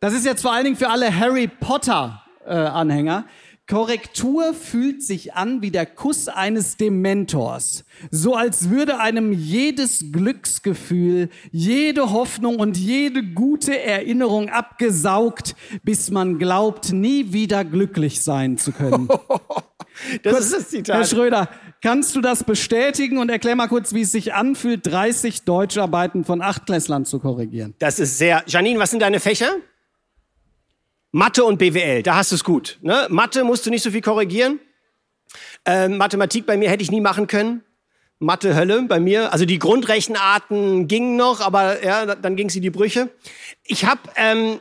das 0.01 0.13
ist 0.15 0.25
jetzt 0.27 0.43
vor 0.43 0.53
allen 0.53 0.65
Dingen 0.65 0.77
für 0.77 0.91
alle 0.91 1.17
Harry 1.19 1.49
Potter 1.49 2.23
äh, 2.47 2.55
Anhänger. 2.55 3.25
Korrektur 3.73 4.53
fühlt 4.53 5.03
sich 5.03 5.33
an 5.33 5.63
wie 5.63 5.71
der 5.71 5.87
Kuss 5.87 6.29
eines 6.29 6.77
Dementors. 6.77 7.87
So 8.11 8.35
als 8.35 8.69
würde 8.69 9.01
einem 9.01 9.33
jedes 9.33 10.13
Glücksgefühl, 10.13 11.31
jede 11.53 12.13
Hoffnung 12.13 12.57
und 12.57 12.77
jede 12.77 13.23
gute 13.23 13.81
Erinnerung 13.81 14.51
abgesaugt, 14.51 15.57
bis 15.85 16.11
man 16.11 16.39
glaubt, 16.39 16.93
nie 16.93 17.33
wieder 17.33 17.65
glücklich 17.65 18.21
sein 18.21 18.59
zu 18.59 18.73
können. 18.73 19.09
Das 20.23 20.33
Kurz, 20.33 20.45
ist 20.47 20.53
das 20.55 20.69
Zitat. 20.71 20.97
Herr 20.97 21.05
Schröder, 21.05 21.49
kannst 21.83 22.17
du 22.17 22.23
das 22.23 22.45
bestätigen 22.45 23.19
und 23.19 23.29
erklär 23.29 23.55
mal 23.57 23.69
kurz, 23.69 23.93
wie 23.93 24.01
es 24.01 24.11
sich 24.11 24.33
anfühlt, 24.33 24.87
30 24.87 25.45
Deutscharbeiten 25.45 26.25
von 26.25 26.41
Achtklässlern 26.41 27.05
zu 27.05 27.19
korrigieren? 27.19 27.75
Das 27.79 27.99
ist 27.99 28.17
sehr. 28.17 28.43
Janine, 28.47 28.79
was 28.79 28.91
sind 28.91 29.01
deine 29.01 29.21
Fächer? 29.21 29.51
Mathe 31.15 31.45
und 31.45 31.59
BWL, 31.59 32.03
da 32.03 32.17
hast 32.17 32.33
du 32.33 32.37
es 32.37 32.43
gut. 32.43 32.79
Ne? 32.81 33.07
Mathe 33.11 33.45
musst 33.45 33.67
du 33.67 33.71
nicht 33.71 33.83
so 33.83 33.91
viel 33.91 34.01
korrigieren. 34.01 34.61
Ähm, 35.67 35.99
Mathematik 35.99 36.47
bei 36.47 36.57
mir 36.57 36.71
hätte 36.71 36.83
ich 36.83 36.91
nie 36.91 37.03
machen 37.03 37.27
können. 37.27 37.63
Mathe 38.19 38.57
Hölle 38.57 38.83
bei 38.83 38.99
mir. 38.99 39.31
Also 39.31 39.45
die 39.45 39.59
Grundrechenarten 39.59 40.89
gingen 40.89 41.17
noch, 41.17 41.41
aber 41.41 41.85
ja, 41.85 42.15
dann 42.15 42.35
ging 42.35 42.49
es 42.49 42.57
in 42.57 42.63
die 42.63 42.71
Brüche. 42.71 43.11
Ich 43.65 43.85
habe 43.85 44.01
ähm, 44.17 44.59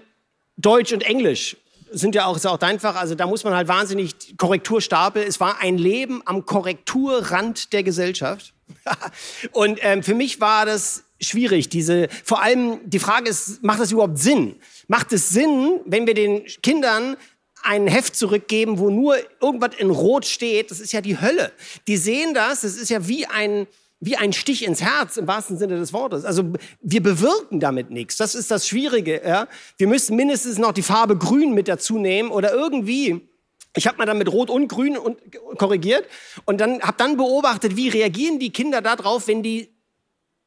Deutsch 0.57 0.91
und 0.91 1.03
Englisch 1.03 1.55
sind 1.89 2.15
ja 2.15 2.25
auch, 2.25 2.35
ist 2.35 2.43
ja 2.43 2.51
auch 2.51 2.57
dein 2.57 2.79
Fach, 2.81 2.95
also 2.95 3.15
da 3.15 3.27
muss 3.27 3.45
man 3.45 3.53
halt 3.53 3.69
wahnsinnig 3.69 4.37
Korrekturstapel. 4.37 5.23
Es 5.23 5.39
war 5.39 5.61
ein 5.61 5.77
Leben 5.77 6.21
am 6.25 6.45
Korrekturrand 6.45 7.71
der 7.71 7.83
Gesellschaft. 7.83 8.53
und 9.53 9.79
ähm, 9.83 10.03
für 10.03 10.15
mich 10.15 10.41
war 10.41 10.65
das 10.65 11.05
schwierig. 11.21 11.69
Diese, 11.69 12.07
vor 12.23 12.41
allem 12.41 12.79
die 12.85 12.99
Frage 12.99 13.29
ist, 13.29 13.63
macht 13.63 13.79
das 13.79 13.91
überhaupt 13.91 14.17
Sinn? 14.17 14.55
Macht 14.87 15.13
es 15.13 15.29
Sinn, 15.29 15.79
wenn 15.85 16.07
wir 16.07 16.13
den 16.13 16.45
Kindern 16.61 17.17
ein 17.63 17.87
Heft 17.87 18.15
zurückgeben, 18.15 18.79
wo 18.79 18.89
nur 18.89 19.15
irgendwas 19.39 19.75
in 19.77 19.89
Rot 19.89 20.25
steht? 20.25 20.71
Das 20.71 20.79
ist 20.79 20.91
ja 20.93 21.01
die 21.01 21.19
Hölle. 21.19 21.51
Die 21.87 21.97
sehen 21.97 22.33
das, 22.33 22.61
das 22.61 22.75
ist 22.75 22.89
ja 22.89 23.07
wie 23.07 23.25
ein, 23.27 23.67
wie 23.99 24.17
ein 24.17 24.33
Stich 24.33 24.65
ins 24.65 24.81
Herz 24.81 25.17
im 25.17 25.27
wahrsten 25.27 25.57
Sinne 25.57 25.77
des 25.77 25.93
Wortes. 25.93 26.25
Also 26.25 26.53
wir 26.81 27.03
bewirken 27.03 27.59
damit 27.59 27.91
nichts. 27.91 28.17
Das 28.17 28.33
ist 28.33 28.49
das 28.49 28.67
Schwierige. 28.67 29.21
Ja? 29.23 29.47
Wir 29.77 29.87
müssen 29.87 30.15
mindestens 30.15 30.57
noch 30.57 30.71
die 30.71 30.81
Farbe 30.81 31.17
Grün 31.17 31.53
mit 31.53 31.67
dazu 31.67 31.99
nehmen 31.99 32.31
oder 32.31 32.51
irgendwie. 32.51 33.27
Ich 33.75 33.87
habe 33.87 33.97
mal 33.97 34.05
dann 34.05 34.17
mit 34.17 34.31
Rot 34.31 34.49
und 34.49 34.67
Grün 34.67 34.97
und 34.97 35.17
korrigiert 35.57 36.05
und 36.45 36.59
dann 36.59 36.81
habe 36.81 36.97
dann 36.97 37.15
beobachtet, 37.15 37.77
wie 37.77 37.87
reagieren 37.87 38.37
die 38.37 38.51
Kinder 38.51 38.81
darauf, 38.81 39.27
wenn 39.27 39.43
die 39.43 39.69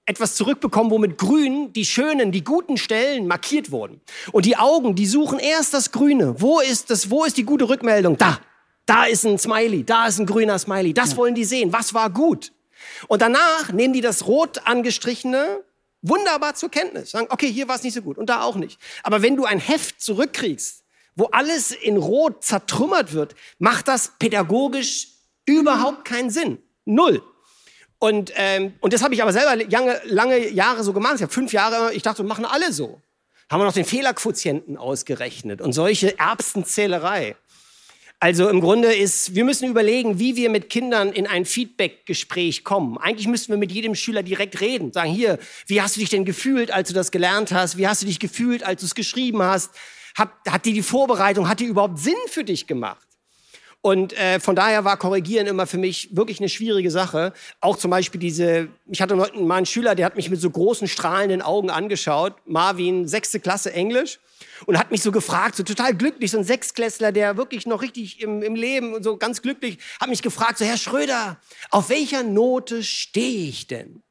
etwas 0.07 0.35
zurückbekommen, 0.35 0.91
wo 0.91 0.99
mit 0.99 1.19
Grün 1.19 1.73
die 1.73 1.85
schönen, 1.85 2.31
die 2.31 2.45
guten 2.45 2.77
Stellen 2.77 3.27
markiert 3.27 3.71
wurden. 3.71 4.01
Und 4.33 4.45
die 4.45 4.57
Augen, 4.57 4.95
die 4.95 5.07
suchen 5.07 5.39
erst 5.39 5.75
das 5.75 5.93
Grüne. 5.93 6.41
Wo 6.41 6.61
ist 6.61 6.91
das? 6.91 7.11
Wo 7.11 7.25
ist 7.25 7.37
die 7.37 7.45
gute 7.45 7.69
Rückmeldung? 7.69 8.19
Da. 8.19 8.41
Da 8.87 9.05
ist 9.05 9.25
ein 9.25 9.39
Smiley. 9.39 9.85
Da 9.85 10.07
ist 10.07 10.19
ein 10.19 10.27
grüner 10.27 10.59
Smiley. 10.59 10.93
Das 10.93 11.17
wollen 11.17 11.35
die 11.35 11.45
sehen. 11.45 11.73
Was 11.73 11.95
war 11.95 12.11
gut? 12.11 12.53
Und 13.09 13.23
danach 13.23 13.73
nehmen 13.73 13.95
die 13.95 14.03
das 14.03 14.27
rot 14.27 14.61
angestrichene 14.67 15.63
wunderbar 16.05 16.55
zur 16.55 16.71
Kenntnis. 16.71 17.11
Sagen, 17.11 17.27
okay, 17.31 17.51
hier 17.51 17.67
war 17.67 17.77
es 17.77 17.83
nicht 17.83 17.95
so 17.95 18.03
gut 18.03 18.19
und 18.19 18.29
da 18.29 18.43
auch 18.43 18.57
nicht. 18.57 18.79
Aber 19.03 19.23
wenn 19.23 19.37
du 19.37 19.45
ein 19.45 19.59
Heft 19.59 20.01
zurückkriegst, 20.01 20.85
wo 21.17 21.27
alles 21.27 21.71
in 21.71 21.97
rot 21.97 22.45
zertrümmert 22.45 23.13
wird, 23.13 23.35
macht 23.59 23.89
das 23.89 24.13
pädagogisch 24.19 25.09
überhaupt 25.47 26.05
keinen 26.05 26.31
Sinn. 26.31 26.59
Null. 26.85 27.23
Und, 28.05 28.35
ähm, 28.37 28.75
und 28.81 28.93
das 28.93 29.03
habe 29.03 29.15
ich 29.15 29.23
aber 29.23 29.33
selber 29.33 29.57
lange, 29.57 29.99
lange 30.05 30.51
Jahre 30.51 30.85
so 30.85 30.93
gemacht. 30.93 31.15
Ich 31.17 31.23
habe 31.23 31.33
fünf 31.33 31.55
Jahre, 31.55 31.95
ich 31.95 32.03
dachte, 32.03 32.23
machen 32.23 32.45
alle 32.45 32.71
so. 32.71 33.01
Haben 33.51 33.63
wir 33.63 33.65
noch 33.65 33.73
den 33.73 33.87
Fehlerquotienten 33.87 34.77
ausgerechnet 34.77 35.63
und 35.63 35.73
solche 35.73 36.19
Erbsenzählerei. 36.19 37.35
Also 38.21 38.51
im 38.51 38.61
Grunde 38.61 38.93
ist, 38.93 39.35
wir 39.35 39.47
müssen 39.47 39.71
überlegen, 39.71 40.19
wie 40.19 40.37
wir 40.37 40.51
mit 40.51 40.69
Kindern 40.69 41.15
in 41.15 41.27
ein 41.27 41.47
Feedback-Gespräch 41.47 42.63
kommen. 42.63 42.99
Eigentlich 42.99 43.27
müssten 43.27 43.53
wir 43.53 43.57
mit 43.57 43.73
jedem 43.73 43.95
Schüler 43.95 44.23
direkt 44.23 44.61
reden. 44.61 44.93
Sagen, 44.93 45.11
hier, 45.11 45.39
wie 45.67 45.81
hast 45.81 45.97
du 45.97 46.01
dich 46.01 46.11
denn 46.11 46.27
gefühlt, 46.27 46.71
als 46.73 46.89
du 46.89 46.95
das 46.95 47.11
gelernt 47.11 47.53
hast? 47.53 47.79
Wie 47.79 47.89
hast 47.89 48.03
du 48.03 48.07
dich 48.07 48.21
gefühlt, 48.21 48.65
als 48.65 48.83
du 48.83 48.87
es 48.87 48.95
geschrieben 48.95 49.43
hast? 49.43 49.71
Hat, 50.15 50.29
hat 50.47 50.67
dir 50.67 50.75
die 50.75 50.83
Vorbereitung, 50.83 51.49
hat 51.49 51.61
die 51.61 51.65
überhaupt 51.65 51.99
Sinn 51.99 52.13
für 52.27 52.45
dich 52.45 52.67
gemacht? 52.67 53.09
Und 53.85 54.15
äh, 54.15 54.41
von 54.41 54.57
daher 54.57 54.87
war 54.87 54.97
Korrigieren 54.97 55.47
immer 55.47 55.67
für 55.67 55.77
mich 55.77 56.17
wirklich 56.17 56.41
eine 56.41 56.49
schwierige 56.49 56.91
Sache. 56.91 57.35
Auch 57.61 57.77
zum 57.77 57.91
Beispiel 57.91 58.19
diese, 58.19 58.69
ich 58.87 59.03
hatte 59.03 59.15
mal 59.15 59.57
einen 59.57 59.67
Schüler, 59.67 59.95
der 59.95 60.07
hat 60.07 60.17
mich 60.17 60.31
mit 60.31 60.41
so 60.41 60.49
großen 60.49 60.89
strahlenden 60.89 61.43
Augen 61.43 61.69
angeschaut, 61.69 62.33
Marvin, 62.47 63.07
sechste 63.07 63.41
Klasse 63.41 63.75
Englisch, 63.75 64.21
und 64.65 64.79
hat 64.79 64.91
mich 64.91 65.03
so 65.03 65.13
gefragt, 65.13 65.57
so 65.57 65.65
total 65.65 65.95
glücklich, 65.95 66.31
so 66.31 66.39
ein 66.39 66.45
Sechsklässler, 66.45 67.13
der 67.13 67.37
wirklich 67.37 67.67
noch 67.67 67.83
richtig 67.83 68.23
im, 68.23 68.43
im 68.43 68.55
Leben 68.55 68.95
und 68.95 69.03
so 69.03 69.19
ganz 69.19 69.43
glücklich, 69.43 69.77
hat 70.01 70.09
mich 70.09 70.23
gefragt, 70.23 70.57
so 70.57 70.65
Herr 70.65 70.79
Schröder, 70.79 71.39
auf 71.71 71.91
welcher 71.91 72.23
Note 72.23 72.83
stehe 72.83 73.51
ich 73.51 73.67
denn? 73.67 74.03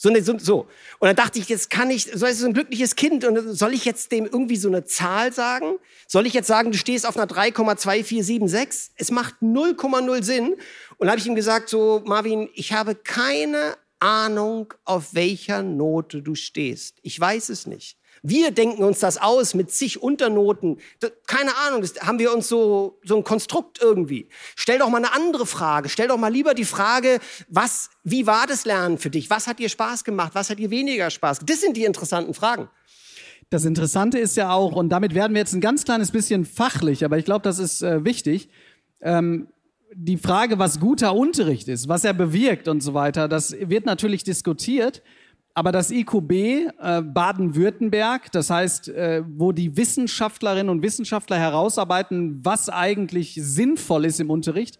So, 0.00 0.10
eine, 0.10 0.22
so, 0.22 0.38
so. 0.38 0.60
Und 1.00 1.08
dann 1.08 1.16
dachte 1.16 1.40
ich, 1.40 1.48
jetzt 1.48 1.70
kann 1.70 1.90
ich, 1.90 2.04
so 2.14 2.24
ist 2.24 2.38
so 2.38 2.46
ein 2.46 2.54
glückliches 2.54 2.94
Kind 2.94 3.24
und 3.24 3.52
soll 3.52 3.74
ich 3.74 3.84
jetzt 3.84 4.12
dem 4.12 4.26
irgendwie 4.26 4.56
so 4.56 4.68
eine 4.68 4.84
Zahl 4.84 5.32
sagen? 5.32 5.74
Soll 6.06 6.24
ich 6.26 6.34
jetzt 6.34 6.46
sagen, 6.46 6.70
du 6.70 6.78
stehst 6.78 7.04
auf 7.04 7.16
einer 7.16 7.26
3,2476? 7.26 8.90
Es 8.94 9.10
macht 9.10 9.34
0,0 9.42 10.22
Sinn. 10.22 10.52
Und 10.52 10.60
dann 11.00 11.10
habe 11.10 11.18
ich 11.18 11.26
ihm 11.26 11.34
gesagt, 11.34 11.68
so 11.68 12.00
Marvin, 12.06 12.48
ich 12.54 12.72
habe 12.72 12.94
keine 12.94 13.76
Ahnung, 13.98 14.72
auf 14.84 15.14
welcher 15.14 15.64
Note 15.64 16.22
du 16.22 16.36
stehst. 16.36 16.98
Ich 17.02 17.18
weiß 17.18 17.48
es 17.48 17.66
nicht. 17.66 17.97
Wir 18.22 18.50
denken 18.50 18.84
uns 18.84 18.98
das 19.00 19.18
aus 19.18 19.54
mit 19.54 19.70
zig 19.70 20.02
Unternoten. 20.02 20.78
keine 21.26 21.56
Ahnung, 21.66 21.82
das 21.82 22.00
haben 22.00 22.18
wir 22.18 22.34
uns 22.34 22.48
so, 22.48 22.98
so 23.04 23.16
ein 23.16 23.24
Konstrukt 23.24 23.80
irgendwie. 23.80 24.28
Stell 24.56 24.78
doch 24.78 24.88
mal 24.88 24.98
eine 24.98 25.12
andere 25.12 25.46
Frage. 25.46 25.88
Stell 25.88 26.08
doch 26.08 26.18
mal 26.18 26.32
lieber 26.32 26.54
die 26.54 26.64
Frage, 26.64 27.20
was, 27.48 27.90
wie 28.04 28.26
war 28.26 28.46
das 28.46 28.64
Lernen 28.64 28.98
für 28.98 29.10
dich? 29.10 29.30
Was 29.30 29.46
hat 29.46 29.58
dir 29.58 29.68
Spaß 29.68 30.04
gemacht? 30.04 30.32
Was 30.34 30.50
hat 30.50 30.58
dir 30.58 30.70
weniger 30.70 31.10
Spaß? 31.10 31.40
Das 31.44 31.60
sind 31.60 31.76
die 31.76 31.84
interessanten 31.84 32.34
Fragen. 32.34 32.68
Das 33.50 33.64
Interessante 33.64 34.18
ist 34.18 34.36
ja 34.36 34.50
auch, 34.50 34.72
und 34.72 34.90
damit 34.90 35.14
werden 35.14 35.32
wir 35.32 35.40
jetzt 35.40 35.54
ein 35.54 35.62
ganz 35.62 35.84
kleines 35.84 36.10
bisschen 36.10 36.44
fachlich, 36.44 37.04
aber 37.04 37.16
ich 37.16 37.24
glaube, 37.24 37.42
das 37.42 37.58
ist 37.58 37.82
äh, 37.82 38.04
wichtig. 38.04 38.50
Ähm, 39.00 39.48
die 39.94 40.18
Frage, 40.18 40.58
was 40.58 40.80
guter 40.80 41.14
Unterricht 41.14 41.66
ist, 41.68 41.88
was 41.88 42.04
er 42.04 42.12
bewirkt 42.12 42.68
und 42.68 42.82
so 42.82 42.92
weiter, 42.92 43.26
das 43.26 43.56
wird 43.58 43.86
natürlich 43.86 44.22
diskutiert. 44.22 45.02
Aber 45.58 45.72
das 45.72 45.90
IQB 45.90 46.30
äh, 46.30 47.02
Baden-Württemberg, 47.02 48.30
das 48.30 48.48
heißt, 48.48 48.90
äh, 48.90 49.24
wo 49.26 49.50
die 49.50 49.76
Wissenschaftlerinnen 49.76 50.68
und 50.68 50.82
Wissenschaftler 50.82 51.36
herausarbeiten, 51.36 52.38
was 52.44 52.68
eigentlich 52.68 53.34
sinnvoll 53.42 54.04
ist 54.04 54.20
im 54.20 54.30
Unterricht, 54.30 54.78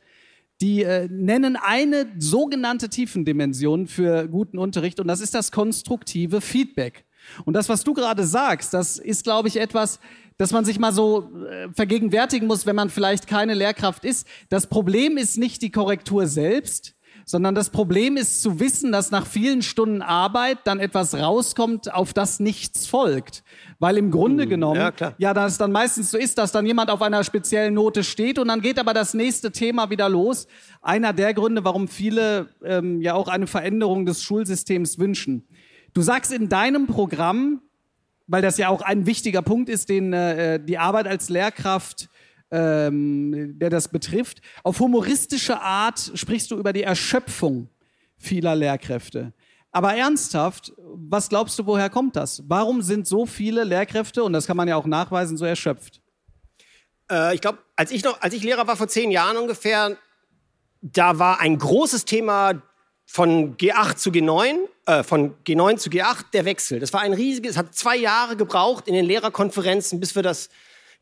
die 0.60 0.84
äh, 0.84 1.08
nennen 1.10 1.56
eine 1.60 2.06
sogenannte 2.20 2.90
Tiefendimension 2.90 3.88
für 3.88 4.28
guten 4.28 4.56
Unterricht 4.56 5.00
und 5.00 5.08
das 5.08 5.20
ist 5.20 5.34
das 5.34 5.50
konstruktive 5.50 6.40
Feedback. 6.40 7.04
Und 7.44 7.54
das, 7.54 7.68
was 7.68 7.82
du 7.82 7.92
gerade 7.92 8.22
sagst, 8.24 8.72
das 8.72 8.98
ist, 8.98 9.24
glaube 9.24 9.48
ich, 9.48 9.56
etwas, 9.56 9.98
das 10.36 10.52
man 10.52 10.64
sich 10.64 10.78
mal 10.78 10.92
so 10.92 11.28
äh, 11.50 11.70
vergegenwärtigen 11.74 12.46
muss, 12.46 12.66
wenn 12.66 12.76
man 12.76 12.88
vielleicht 12.88 13.26
keine 13.26 13.54
Lehrkraft 13.54 14.04
ist. 14.04 14.28
Das 14.48 14.68
Problem 14.68 15.16
ist 15.16 15.38
nicht 15.38 15.60
die 15.60 15.72
Korrektur 15.72 16.28
selbst, 16.28 16.94
sondern 17.28 17.54
das 17.54 17.68
Problem 17.68 18.16
ist 18.16 18.40
zu 18.40 18.58
wissen, 18.58 18.90
dass 18.90 19.10
nach 19.10 19.26
vielen 19.26 19.60
Stunden 19.60 20.00
Arbeit 20.00 20.60
dann 20.64 20.80
etwas 20.80 21.14
rauskommt, 21.14 21.92
auf 21.92 22.14
das 22.14 22.40
nichts 22.40 22.86
folgt. 22.86 23.44
Weil 23.78 23.98
im 23.98 24.10
Grunde 24.10 24.44
hm, 24.44 24.50
genommen, 24.50 24.80
ja, 24.80 24.90
klar. 24.90 25.14
ja, 25.18 25.34
das 25.34 25.58
dann 25.58 25.70
meistens 25.70 26.10
so 26.10 26.16
ist, 26.16 26.38
dass 26.38 26.52
dann 26.52 26.64
jemand 26.64 26.90
auf 26.90 27.02
einer 27.02 27.22
speziellen 27.24 27.74
Note 27.74 28.02
steht 28.02 28.38
und 28.38 28.48
dann 28.48 28.62
geht 28.62 28.78
aber 28.78 28.94
das 28.94 29.12
nächste 29.12 29.52
Thema 29.52 29.90
wieder 29.90 30.08
los. 30.08 30.46
Einer 30.80 31.12
der 31.12 31.34
Gründe, 31.34 31.64
warum 31.64 31.86
viele 31.86 32.48
ähm, 32.64 33.02
ja 33.02 33.12
auch 33.12 33.28
eine 33.28 33.46
Veränderung 33.46 34.06
des 34.06 34.22
Schulsystems 34.22 34.98
wünschen. 34.98 35.46
Du 35.92 36.00
sagst 36.00 36.32
in 36.32 36.48
deinem 36.48 36.86
Programm, 36.86 37.60
weil 38.26 38.40
das 38.40 38.56
ja 38.56 38.70
auch 38.70 38.80
ein 38.80 39.04
wichtiger 39.04 39.42
Punkt 39.42 39.68
ist, 39.68 39.90
den 39.90 40.14
äh, 40.14 40.58
die 40.64 40.78
Arbeit 40.78 41.06
als 41.06 41.28
Lehrkraft 41.28 42.08
ähm, 42.50 43.58
der 43.58 43.70
das 43.70 43.88
betrifft. 43.88 44.40
Auf 44.62 44.80
humoristische 44.80 45.60
Art 45.60 46.12
sprichst 46.14 46.50
du 46.50 46.56
über 46.56 46.72
die 46.72 46.82
Erschöpfung 46.82 47.68
vieler 48.16 48.54
Lehrkräfte. 48.54 49.32
Aber 49.70 49.94
ernsthaft, 49.94 50.72
was 50.76 51.28
glaubst 51.28 51.58
du, 51.58 51.66
woher 51.66 51.90
kommt 51.90 52.16
das? 52.16 52.42
Warum 52.48 52.82
sind 52.82 53.06
so 53.06 53.26
viele 53.26 53.64
Lehrkräfte, 53.64 54.24
und 54.24 54.32
das 54.32 54.46
kann 54.46 54.56
man 54.56 54.66
ja 54.66 54.76
auch 54.76 54.86
nachweisen, 54.86 55.36
so 55.36 55.44
erschöpft? 55.44 56.00
Äh, 57.10 57.34
ich 57.34 57.40
glaube, 57.40 57.58
als 57.76 57.90
ich 57.90 58.04
als 58.06 58.34
ich 58.34 58.42
Lehrer 58.42 58.66
war 58.66 58.76
vor 58.76 58.88
zehn 58.88 59.10
Jahren 59.10 59.36
ungefähr, 59.36 59.96
da 60.80 61.18
war 61.18 61.40
ein 61.40 61.58
großes 61.58 62.04
Thema 62.04 62.62
von 63.04 63.56
G8 63.56 63.96
zu 63.96 64.10
G9, 64.10 64.58
äh, 64.86 65.02
von 65.02 65.34
G9 65.44 65.76
zu 65.76 65.90
G8 65.90 66.30
der 66.32 66.44
Wechsel. 66.44 66.80
Das 66.80 66.92
war 66.92 67.00
ein 67.00 67.12
riesiges, 67.12 67.52
es 67.52 67.56
hat 67.56 67.74
zwei 67.74 67.96
Jahre 67.96 68.36
gebraucht 68.36 68.86
in 68.86 68.94
den 68.94 69.04
Lehrerkonferenzen, 69.04 70.00
bis 70.00 70.14
wir 70.14 70.22
das 70.22 70.50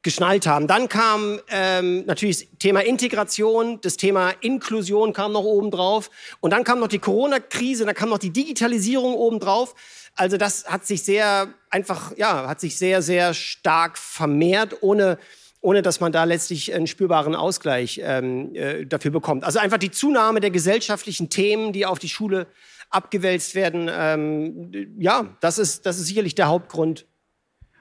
geschnallt 0.03 0.47
haben. 0.47 0.67
Dann 0.67 0.89
kam 0.89 1.41
ähm, 1.51 2.05
natürlich 2.07 2.49
das 2.51 2.59
Thema 2.59 2.81
Integration, 2.81 3.81
das 3.81 3.97
Thema 3.97 4.31
Inklusion 4.41 5.13
kam 5.13 5.33
noch 5.33 5.45
oben 5.45 5.71
drauf. 5.71 6.11
Und 6.41 6.53
dann 6.53 6.65
kam 6.65 6.79
noch 6.79 6.89
die 6.89 6.99
Corona-Krise, 6.99 7.85
dann 7.85 7.95
kam 7.95 8.11
noch 8.11 8.19
die 8.19 8.31
Digitalisierung 8.31 9.15
oben 9.15 9.41
drauf. 9.41 9.75
Also 10.15 10.37
das 10.37 10.67
hat 10.67 10.87
sich 10.87 11.03
sehr 11.03 11.49
einfach, 11.71 12.17
ja, 12.17 12.49
hat 12.49 12.61
sich 12.61 12.79
sehr, 12.79 13.03
sehr 13.03 13.35
stark 13.35 13.99
vermehrt, 13.99 14.83
ohne 14.83 15.19
ohne 15.63 15.83
dass 15.83 15.99
man 15.99 16.13
da 16.13 16.23
letztlich 16.23 16.73
einen 16.73 16.87
spürbaren 16.87 17.35
Ausgleich 17.35 18.01
ähm, 18.05 18.55
äh, 18.55 18.87
dafür 18.87 19.11
bekommt. 19.11 19.43
Also 19.43 19.59
einfach 19.59 19.79
die 19.79 19.91
Zunahme 19.91 20.39
der 20.39 20.53
gesellschaftlichen 20.53 21.29
Themen, 21.29 21.73
die 21.73 21.87
auf 21.87 21.99
die 21.99 22.09
Schule 22.09 22.47
abgewälzt 22.89 23.57
werden, 23.57 23.91
ähm, 23.93 24.95
ja, 24.97 25.37
das 25.41 25.59
ist, 25.59 25.85
das 25.85 25.99
ist 25.99 26.07
sicherlich 26.07 26.37
der 26.37 26.47
Hauptgrund. 26.47 27.07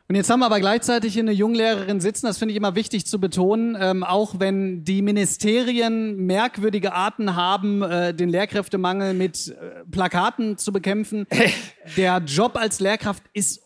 Und 0.08 0.16
jetzt 0.16 0.30
haben 0.30 0.40
wir 0.40 0.46
aber 0.46 0.60
gleichzeitig 0.60 1.14
hier 1.14 1.24
eine 1.24 1.32
Junglehrerin 1.32 2.00
sitzen, 2.00 2.28
das 2.28 2.38
finde 2.38 2.52
ich 2.52 2.58
immer 2.58 2.76
wichtig 2.76 3.08
zu 3.08 3.20
betonen, 3.20 3.76
ähm, 3.80 4.04
auch 4.04 4.40
wenn 4.40 4.84
die 4.84 5.02
Ministerien 5.02 6.16
merkwürdige 6.28 6.94
Arten 6.94 7.36
haben, 7.36 7.82
äh, 7.82 8.14
den 8.14 8.30
Lehrkräftemangel 8.30 9.16
mit 9.16 9.48
äh, 9.48 9.84
Plakaten 9.90 10.60
zu 10.60 10.72
bekämpfen. 10.72 11.26
Der 11.98 12.20
Job 12.20 12.56
als 12.56 12.80
Lehrkraft 12.80 13.24
ist 13.34 13.62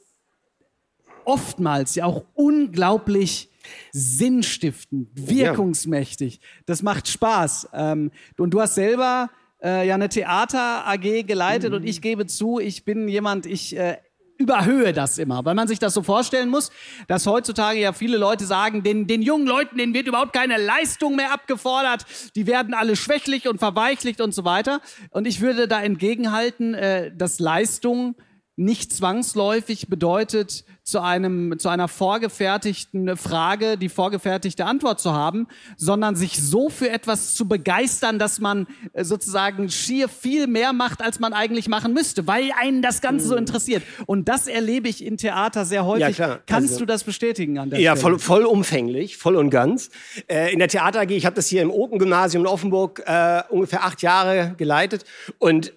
oftmals 1.25 1.95
ja 1.95 2.05
auch 2.05 2.23
unglaublich 2.35 3.49
sinnstiftend, 3.91 5.09
wirkungsmächtig. 5.13 6.39
Das 6.65 6.81
macht 6.83 7.09
Spaß. 7.09 7.69
Ähm, 7.73 8.11
und 8.37 8.51
du 8.51 8.61
hast 8.61 8.75
selber 8.75 9.29
äh, 9.61 9.85
ja 9.85 9.95
eine 9.95 10.07
Theater 10.07 10.87
AG 10.87 11.23
geleitet 11.27 11.73
und 11.73 11.83
ich 11.83 12.01
gebe 12.01 12.27
zu, 12.27 12.59
ich 12.59 12.85
bin 12.85 13.09
jemand, 13.09 13.45
ich 13.45 13.75
äh, 13.75 13.97
überhöhe 14.39 14.93
das 14.93 15.17
immer, 15.17 15.43
weil 15.43 15.53
man 15.53 15.67
sich 15.67 15.79
das 15.79 15.93
so 15.93 16.01
vorstellen 16.01 16.49
muss, 16.49 16.71
dass 17.07 17.27
heutzutage 17.27 17.79
ja 17.79 17.91
viele 17.91 18.17
Leute 18.17 18.45
sagen, 18.45 18.83
den, 18.83 19.05
den 19.05 19.21
jungen 19.21 19.45
Leuten, 19.45 19.77
denen 19.77 19.93
wird 19.93 20.07
überhaupt 20.07 20.33
keine 20.33 20.57
Leistung 20.57 21.17
mehr 21.17 21.33
abgefordert, 21.33 22.05
die 22.35 22.47
werden 22.47 22.73
alle 22.73 22.95
schwächlich 22.95 23.47
und 23.47 23.59
verweichlicht 23.59 24.21
und 24.21 24.33
so 24.33 24.45
weiter. 24.45 24.79
Und 25.11 25.27
ich 25.27 25.41
würde 25.41 25.67
da 25.67 25.81
entgegenhalten, 25.81 26.73
äh, 26.73 27.11
dass 27.15 27.39
Leistung 27.39 28.15
nicht 28.55 28.93
zwangsläufig 28.93 29.87
bedeutet, 29.87 30.65
zu 30.89 31.01
einem, 31.01 31.57
zu 31.59 31.69
einer 31.69 31.87
vorgefertigten 31.87 33.15
Frage 33.17 33.77
die 33.77 33.89
vorgefertigte 33.89 34.65
Antwort 34.65 34.99
zu 34.99 35.13
haben, 35.13 35.47
sondern 35.77 36.15
sich 36.15 36.41
so 36.41 36.69
für 36.69 36.89
etwas 36.89 37.35
zu 37.35 37.47
begeistern, 37.47 38.19
dass 38.19 38.39
man 38.39 38.67
äh, 38.93 39.03
sozusagen 39.03 39.69
schier 39.69 40.09
viel 40.09 40.47
mehr 40.47 40.73
macht, 40.73 41.01
als 41.01 41.19
man 41.19 41.33
eigentlich 41.33 41.67
machen 41.67 41.93
müsste, 41.93 42.27
weil 42.27 42.51
einen 42.59 42.81
das 42.81 43.01
Ganze 43.01 43.27
so 43.27 43.35
interessiert. 43.35 43.83
Und 44.05 44.27
das 44.27 44.47
erlebe 44.47 44.89
ich 44.89 45.03
in 45.05 45.17
Theater 45.17 45.65
sehr 45.65 45.85
häufig. 45.85 46.17
Ja. 46.17 46.39
Kannst 46.45 46.69
Also- 46.73 46.79
du 46.79 46.85
das 46.85 47.03
bestätigen 47.03 47.59
an 47.59 47.69
der 47.69 47.79
Ja, 47.79 47.95
Stelle? 47.95 48.17
voll, 48.17 48.19
vollumfänglich, 48.19 49.17
voll 49.17 49.35
und 49.35 49.49
ganz. 49.49 49.89
Äh, 50.27 50.51
in 50.53 50.59
der 50.59 50.67
Theater 50.67 51.01
AG, 51.01 51.11
ich 51.11 51.25
habe 51.25 51.35
das 51.35 51.47
hier 51.47 51.61
im 51.61 51.71
Open-Gymnasium 51.71 52.43
in 52.43 52.47
Offenburg 52.47 53.03
äh, 53.05 53.43
ungefähr 53.49 53.83
acht 53.83 54.01
Jahre 54.01 54.55
geleitet. 54.57 55.05
Und 55.37 55.73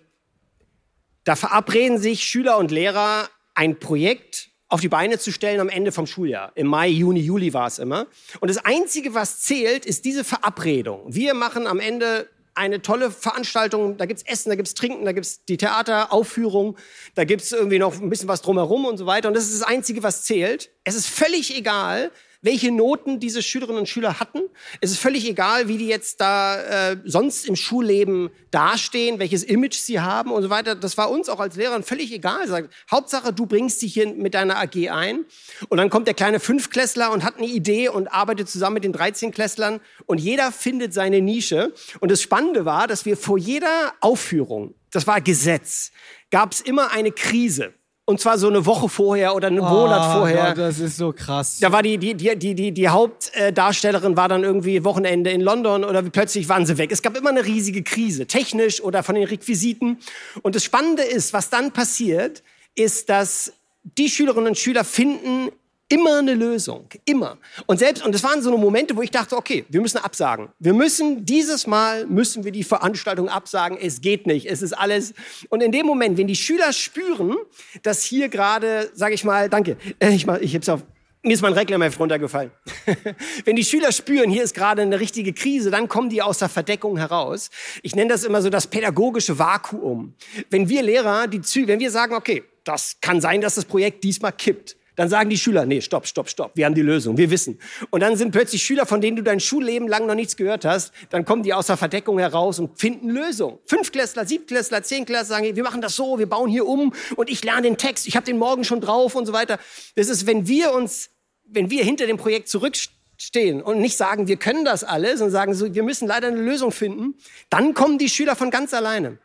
da 1.24 1.36
verabreden 1.36 1.98
sich 1.98 2.24
Schüler 2.24 2.58
und 2.58 2.70
Lehrer, 2.70 3.28
ein 3.54 3.78
Projekt 3.78 4.48
auf 4.72 4.80
die 4.80 4.88
Beine 4.88 5.18
zu 5.18 5.30
stellen 5.32 5.60
am 5.60 5.68
Ende 5.68 5.92
vom 5.92 6.06
Schuljahr. 6.06 6.50
Im 6.54 6.66
Mai, 6.66 6.88
Juni, 6.88 7.20
Juli 7.20 7.52
war 7.52 7.66
es 7.66 7.78
immer. 7.78 8.06
Und 8.40 8.48
das 8.48 8.56
Einzige, 8.56 9.12
was 9.12 9.42
zählt, 9.42 9.84
ist 9.84 10.06
diese 10.06 10.24
Verabredung. 10.24 11.04
Wir 11.08 11.34
machen 11.34 11.66
am 11.66 11.78
Ende 11.78 12.26
eine 12.54 12.80
tolle 12.80 13.10
Veranstaltung. 13.10 13.98
Da 13.98 14.06
gibt's 14.06 14.22
Essen, 14.22 14.48
da 14.48 14.54
gibt's 14.56 14.72
Trinken, 14.72 15.04
da 15.04 15.12
gibt's 15.12 15.44
die 15.44 15.58
Theateraufführung, 15.58 16.78
da 17.14 17.24
gibt's 17.24 17.52
irgendwie 17.52 17.78
noch 17.78 18.00
ein 18.00 18.08
bisschen 18.08 18.28
was 18.28 18.40
drumherum 18.40 18.86
und 18.86 18.96
so 18.96 19.04
weiter. 19.04 19.28
Und 19.28 19.34
das 19.34 19.44
ist 19.44 19.60
das 19.60 19.68
Einzige, 19.68 20.02
was 20.02 20.24
zählt. 20.24 20.70
Es 20.84 20.94
ist 20.94 21.06
völlig 21.06 21.54
egal, 21.54 22.10
welche 22.42 22.72
Noten 22.72 23.20
diese 23.20 23.42
Schülerinnen 23.42 23.78
und 23.78 23.88
Schüler 23.88 24.20
hatten. 24.20 24.40
Es 24.80 24.90
ist 24.90 24.98
völlig 24.98 25.26
egal, 25.28 25.68
wie 25.68 25.78
die 25.78 25.86
jetzt 25.86 26.20
da 26.20 26.90
äh, 26.90 26.96
sonst 27.04 27.46
im 27.46 27.56
Schulleben 27.56 28.30
dastehen, 28.50 29.20
welches 29.20 29.44
Image 29.44 29.76
sie 29.76 30.00
haben 30.00 30.32
und 30.32 30.42
so 30.42 30.50
weiter. 30.50 30.74
Das 30.74 30.98
war 30.98 31.10
uns 31.10 31.28
auch 31.28 31.40
als 31.40 31.56
Lehrern 31.56 31.84
völlig 31.84 32.12
egal. 32.12 32.46
Sagt, 32.48 32.74
Hauptsache, 32.90 33.32
du 33.32 33.46
bringst 33.46 33.80
dich 33.80 33.94
hier 33.94 34.12
mit 34.12 34.34
deiner 34.34 34.58
AG 34.58 34.90
ein. 34.90 35.24
Und 35.68 35.78
dann 35.78 35.88
kommt 35.88 36.08
der 36.08 36.14
kleine 36.14 36.40
Fünfklässler 36.40 37.12
und 37.12 37.24
hat 37.24 37.38
eine 37.38 37.46
Idee 37.46 37.88
und 37.88 38.08
arbeitet 38.08 38.48
zusammen 38.48 38.74
mit 38.74 38.84
den 38.84 38.94
13-Klässlern 38.94 39.80
und 40.06 40.18
jeder 40.18 40.50
findet 40.50 40.92
seine 40.92 41.20
Nische. 41.20 41.72
Und 42.00 42.10
das 42.10 42.20
Spannende 42.20 42.64
war, 42.64 42.88
dass 42.88 43.04
wir 43.04 43.16
vor 43.16 43.38
jeder 43.38 43.94
Aufführung, 44.00 44.74
das 44.90 45.06
war 45.06 45.20
Gesetz, 45.20 45.92
gab 46.30 46.52
es 46.52 46.60
immer 46.60 46.90
eine 46.90 47.12
Krise. 47.12 47.72
Und 48.12 48.20
zwar 48.20 48.36
so 48.36 48.46
eine 48.46 48.66
Woche 48.66 48.90
vorher 48.90 49.34
oder 49.34 49.46
einen 49.46 49.60
Monat 49.60 50.12
vorher. 50.12 50.44
Ah, 50.44 50.48
Gott, 50.48 50.58
das 50.58 50.78
ist 50.80 50.98
so 50.98 51.14
krass. 51.14 51.60
Da 51.62 51.72
war 51.72 51.82
die, 51.82 51.96
die, 51.96 52.12
die, 52.12 52.36
die, 52.36 52.54
die, 52.54 52.70
die 52.70 52.88
Hauptdarstellerin 52.90 54.18
war 54.18 54.28
dann 54.28 54.44
irgendwie 54.44 54.84
Wochenende 54.84 55.30
in 55.30 55.40
London 55.40 55.82
oder 55.82 56.02
plötzlich 56.02 56.46
waren 56.50 56.66
sie 56.66 56.76
weg. 56.76 56.92
Es 56.92 57.00
gab 57.00 57.16
immer 57.16 57.30
eine 57.30 57.46
riesige 57.46 57.82
Krise, 57.82 58.26
technisch 58.26 58.82
oder 58.82 59.02
von 59.02 59.14
den 59.14 59.24
Requisiten. 59.24 59.96
Und 60.42 60.54
das 60.54 60.62
Spannende 60.62 61.02
ist, 61.02 61.32
was 61.32 61.48
dann 61.48 61.72
passiert, 61.72 62.42
ist, 62.74 63.08
dass 63.08 63.54
die 63.82 64.10
Schülerinnen 64.10 64.48
und 64.48 64.58
Schüler 64.58 64.84
finden 64.84 65.48
immer 65.88 66.18
eine 66.18 66.34
Lösung. 66.34 66.88
Immer. 67.04 67.38
Und 67.66 67.78
selbst, 67.78 68.04
und 68.04 68.14
das 68.14 68.22
waren 68.22 68.42
so 68.42 68.50
eine 68.50 68.58
Momente, 68.58 68.96
wo 68.96 69.02
ich 69.02 69.10
dachte, 69.10 69.36
okay, 69.36 69.64
wir 69.68 69.80
müssen 69.80 69.98
absagen. 69.98 70.48
Wir 70.58 70.72
müssen, 70.72 71.24
dieses 71.24 71.66
Mal 71.66 72.06
müssen 72.06 72.44
wir 72.44 72.52
die 72.52 72.64
Veranstaltung 72.64 73.28
absagen. 73.28 73.76
Es 73.78 74.00
geht 74.00 74.26
nicht. 74.26 74.46
Es 74.46 74.62
ist 74.62 74.72
alles. 74.72 75.14
Und 75.50 75.62
in 75.62 75.72
dem 75.72 75.86
Moment, 75.86 76.16
wenn 76.18 76.26
die 76.26 76.36
Schüler 76.36 76.72
spüren, 76.72 77.36
dass 77.82 78.02
hier 78.02 78.28
gerade, 78.28 78.90
sage 78.94 79.14
ich 79.14 79.24
mal, 79.24 79.48
danke, 79.48 79.76
äh, 79.98 80.10
ich, 80.10 80.26
mach, 80.26 80.38
ich 80.38 80.54
heb's 80.54 80.68
auf. 80.68 80.82
Mir 81.24 81.34
ist 81.34 81.42
mein 81.42 81.52
Reglerheft 81.52 82.00
runtergefallen. 82.00 82.50
Wenn 83.44 83.54
die 83.54 83.64
Schüler 83.64 83.92
spüren, 83.92 84.28
hier 84.28 84.42
ist 84.42 84.54
gerade 84.56 84.82
eine 84.82 84.98
richtige 84.98 85.32
Krise, 85.32 85.70
dann 85.70 85.86
kommen 85.86 86.10
die 86.10 86.20
aus 86.20 86.38
der 86.38 86.48
Verdeckung 86.48 86.96
heraus. 86.96 87.50
Ich 87.84 87.94
nenne 87.94 88.10
das 88.10 88.24
immer 88.24 88.42
so 88.42 88.50
das 88.50 88.66
pädagogische 88.66 89.38
Vakuum. 89.38 90.14
Wenn 90.50 90.68
wir 90.68 90.82
Lehrer 90.82 91.28
die 91.28 91.40
Züge, 91.40 91.68
wenn 91.68 91.78
wir 91.78 91.92
sagen, 91.92 92.16
okay, 92.16 92.42
das 92.64 92.96
kann 93.00 93.20
sein, 93.20 93.40
dass 93.40 93.54
das 93.54 93.66
Projekt 93.66 94.02
diesmal 94.02 94.32
kippt, 94.32 94.76
dann 94.96 95.08
sagen 95.08 95.30
die 95.30 95.38
Schüler, 95.38 95.64
nee, 95.64 95.80
stopp, 95.80 96.06
stopp, 96.06 96.28
stopp, 96.28 96.52
wir 96.54 96.66
haben 96.66 96.74
die 96.74 96.82
Lösung, 96.82 97.16
wir 97.16 97.30
wissen. 97.30 97.58
Und 97.90 98.00
dann 98.00 98.16
sind 98.16 98.30
plötzlich 98.30 98.62
Schüler, 98.62 98.84
von 98.84 99.00
denen 99.00 99.16
du 99.16 99.22
dein 99.22 99.40
Schulleben 99.40 99.88
lang 99.88 100.06
noch 100.06 100.14
nichts 100.14 100.36
gehört 100.36 100.64
hast, 100.64 100.92
dann 101.10 101.24
kommen 101.24 101.42
die 101.42 101.54
aus 101.54 101.66
der 101.66 101.76
Verdeckung 101.76 102.18
heraus 102.18 102.58
und 102.58 102.78
finden 102.78 103.08
Lösung. 103.08 103.58
Fünftklässler, 103.66 104.26
Siebtklässler, 104.26 104.82
Zehnklässler 104.82 105.24
sagen, 105.24 105.56
wir 105.56 105.62
machen 105.62 105.80
das 105.80 105.96
so, 105.96 106.18
wir 106.18 106.28
bauen 106.28 106.50
hier 106.50 106.66
um 106.66 106.92
und 107.16 107.30
ich 107.30 107.42
lerne 107.42 107.62
den 107.62 107.78
Text, 107.78 108.06
ich 108.06 108.16
habe 108.16 108.26
den 108.26 108.38
morgen 108.38 108.64
schon 108.64 108.80
drauf 108.80 109.14
und 109.14 109.26
so 109.26 109.32
weiter. 109.32 109.58
Das 109.94 110.08
ist, 110.08 110.26
wenn 110.26 110.46
wir 110.46 110.72
uns, 110.72 111.10
wenn 111.44 111.70
wir 111.70 111.84
hinter 111.84 112.06
dem 112.06 112.18
Projekt 112.18 112.48
zurückstehen 112.48 113.62
und 113.62 113.80
nicht 113.80 113.96
sagen, 113.96 114.28
wir 114.28 114.36
können 114.36 114.64
das 114.64 114.84
alles 114.84 115.20
und 115.22 115.30
sagen, 115.30 115.54
so, 115.54 115.74
wir 115.74 115.82
müssen 115.82 116.06
leider 116.06 116.28
eine 116.28 116.40
Lösung 116.40 116.70
finden, 116.70 117.14
dann 117.48 117.72
kommen 117.72 117.98
die 117.98 118.08
Schüler 118.08 118.36
von 118.36 118.50
ganz 118.50 118.74
alleine. 118.74 119.18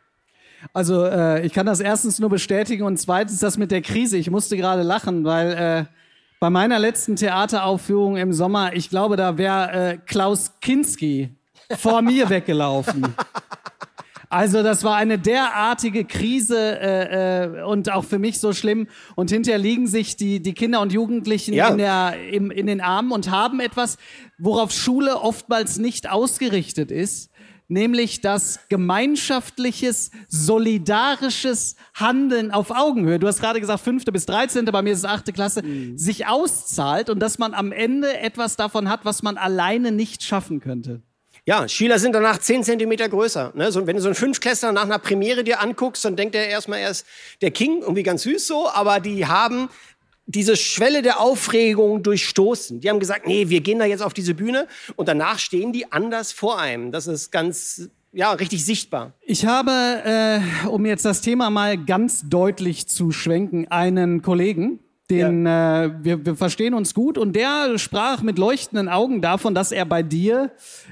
Also 0.72 1.04
äh, 1.04 1.46
ich 1.46 1.52
kann 1.52 1.66
das 1.66 1.80
erstens 1.80 2.18
nur 2.18 2.30
bestätigen 2.30 2.82
und 2.84 2.96
zweitens 2.98 3.38
das 3.38 3.58
mit 3.58 3.70
der 3.70 3.82
Krise. 3.82 4.16
Ich 4.16 4.30
musste 4.30 4.56
gerade 4.56 4.82
lachen, 4.82 5.24
weil 5.24 5.52
äh, 5.52 5.84
bei 6.40 6.50
meiner 6.50 6.78
letzten 6.78 7.16
Theateraufführung 7.16 8.16
im 8.16 8.32
Sommer, 8.32 8.74
ich 8.74 8.90
glaube, 8.90 9.16
da 9.16 9.38
wäre 9.38 9.72
äh, 9.72 9.98
Klaus 10.06 10.52
Kinski 10.60 11.30
vor 11.76 12.02
mir 12.02 12.28
weggelaufen. 12.30 13.14
Also 14.30 14.62
das 14.62 14.84
war 14.84 14.96
eine 14.96 15.18
derartige 15.18 16.04
Krise 16.04 16.78
äh, 16.78 17.44
äh, 17.44 17.62
und 17.62 17.90
auch 17.90 18.04
für 18.04 18.18
mich 18.18 18.40
so 18.40 18.52
schlimm. 18.52 18.86
Und 19.16 19.30
hinterher 19.30 19.58
liegen 19.58 19.86
sich 19.86 20.16
die, 20.16 20.40
die 20.42 20.52
Kinder 20.52 20.80
und 20.82 20.92
Jugendlichen 20.92 21.54
Ja. 21.54 21.68
in, 21.68 21.78
der, 21.78 22.14
im, 22.30 22.50
in 22.50 22.66
den 22.66 22.82
Armen 22.82 23.10
und 23.10 23.30
haben 23.30 23.58
etwas, 23.60 23.96
worauf 24.36 24.70
Schule 24.70 25.18
oftmals 25.22 25.78
nicht 25.78 26.10
ausgerichtet 26.10 26.90
ist, 26.90 27.30
nämlich 27.68 28.20
das 28.20 28.60
gemeinschaftliches, 28.68 30.10
solidarisches 30.28 31.76
Handeln 31.94 32.50
auf 32.50 32.70
Augenhöhe. 32.70 33.18
Du 33.18 33.26
hast 33.26 33.40
gerade 33.40 33.60
gesagt, 33.60 33.84
fünfte 33.84 34.10
bis 34.10 34.26
dreizehnte, 34.26 34.72
bei 34.72 34.82
mir 34.82 34.92
ist 34.92 35.00
es 35.00 35.04
achte 35.04 35.32
Klasse, 35.32 35.62
sich 35.94 36.26
auszahlt 36.26 37.10
und 37.10 37.20
dass 37.20 37.38
man 37.38 37.54
am 37.54 37.70
Ende 37.70 38.18
etwas 38.18 38.56
davon 38.56 38.88
hat, 38.88 39.04
was 39.04 39.22
man 39.22 39.36
alleine 39.36 39.92
nicht 39.92 40.22
schaffen 40.22 40.60
könnte. 40.60 41.02
Ja, 41.48 41.66
Schüler 41.66 41.98
sind 41.98 42.12
danach 42.12 42.38
10 42.38 42.62
Zentimeter 42.62 43.08
größer. 43.08 43.52
Ne? 43.54 43.72
So, 43.72 43.86
wenn 43.86 43.96
du 43.96 44.02
so 44.02 44.08
einen 44.08 44.14
Fünftklässler 44.14 44.72
nach 44.72 44.84
einer 44.84 44.98
Premiere 44.98 45.44
dir 45.44 45.60
anguckst, 45.60 46.04
dann 46.04 46.14
denkt 46.14 46.34
er 46.34 46.46
erstmal 46.46 46.80
erst, 46.80 47.06
der 47.40 47.50
King, 47.50 47.80
irgendwie 47.80 48.02
ganz 48.02 48.24
süß 48.24 48.46
so, 48.46 48.68
aber 48.68 49.00
die 49.00 49.24
haben 49.24 49.70
diese 50.28 50.56
Schwelle 50.56 51.00
der 51.00 51.20
Aufregung 51.20 52.02
durchstoßen. 52.02 52.80
Die 52.80 52.90
haben 52.90 53.00
gesagt, 53.00 53.26
nee, 53.26 53.48
wir 53.48 53.60
gehen 53.60 53.78
da 53.78 53.86
jetzt 53.86 54.02
auf 54.02 54.12
diese 54.12 54.34
Bühne 54.34 54.68
und 54.94 55.08
danach 55.08 55.38
stehen 55.38 55.72
die 55.72 55.90
anders 55.90 56.32
vor 56.32 56.60
einem. 56.60 56.92
Das 56.92 57.06
ist 57.06 57.32
ganz, 57.32 57.88
ja, 58.12 58.32
richtig 58.32 58.64
sichtbar. 58.64 59.14
Ich 59.22 59.46
habe, 59.46 59.70
äh, 60.04 60.68
um 60.68 60.84
jetzt 60.84 61.06
das 61.06 61.22
Thema 61.22 61.48
mal 61.48 61.78
ganz 61.78 62.28
deutlich 62.28 62.88
zu 62.88 63.10
schwenken, 63.10 63.68
einen 63.68 64.20
Kollegen, 64.20 64.80
den 65.10 65.46
äh, 65.46 65.90
wir, 66.02 66.26
wir 66.26 66.36
verstehen 66.36 66.74
uns 66.74 66.92
gut 66.92 67.16
und 67.16 67.34
der 67.34 67.78
sprach 67.78 68.20
mit 68.20 68.38
leuchtenden 68.38 68.90
Augen 68.90 69.22
davon, 69.22 69.54
dass 69.54 69.72
er 69.72 69.86
bei 69.86 70.02
dir 70.02 70.50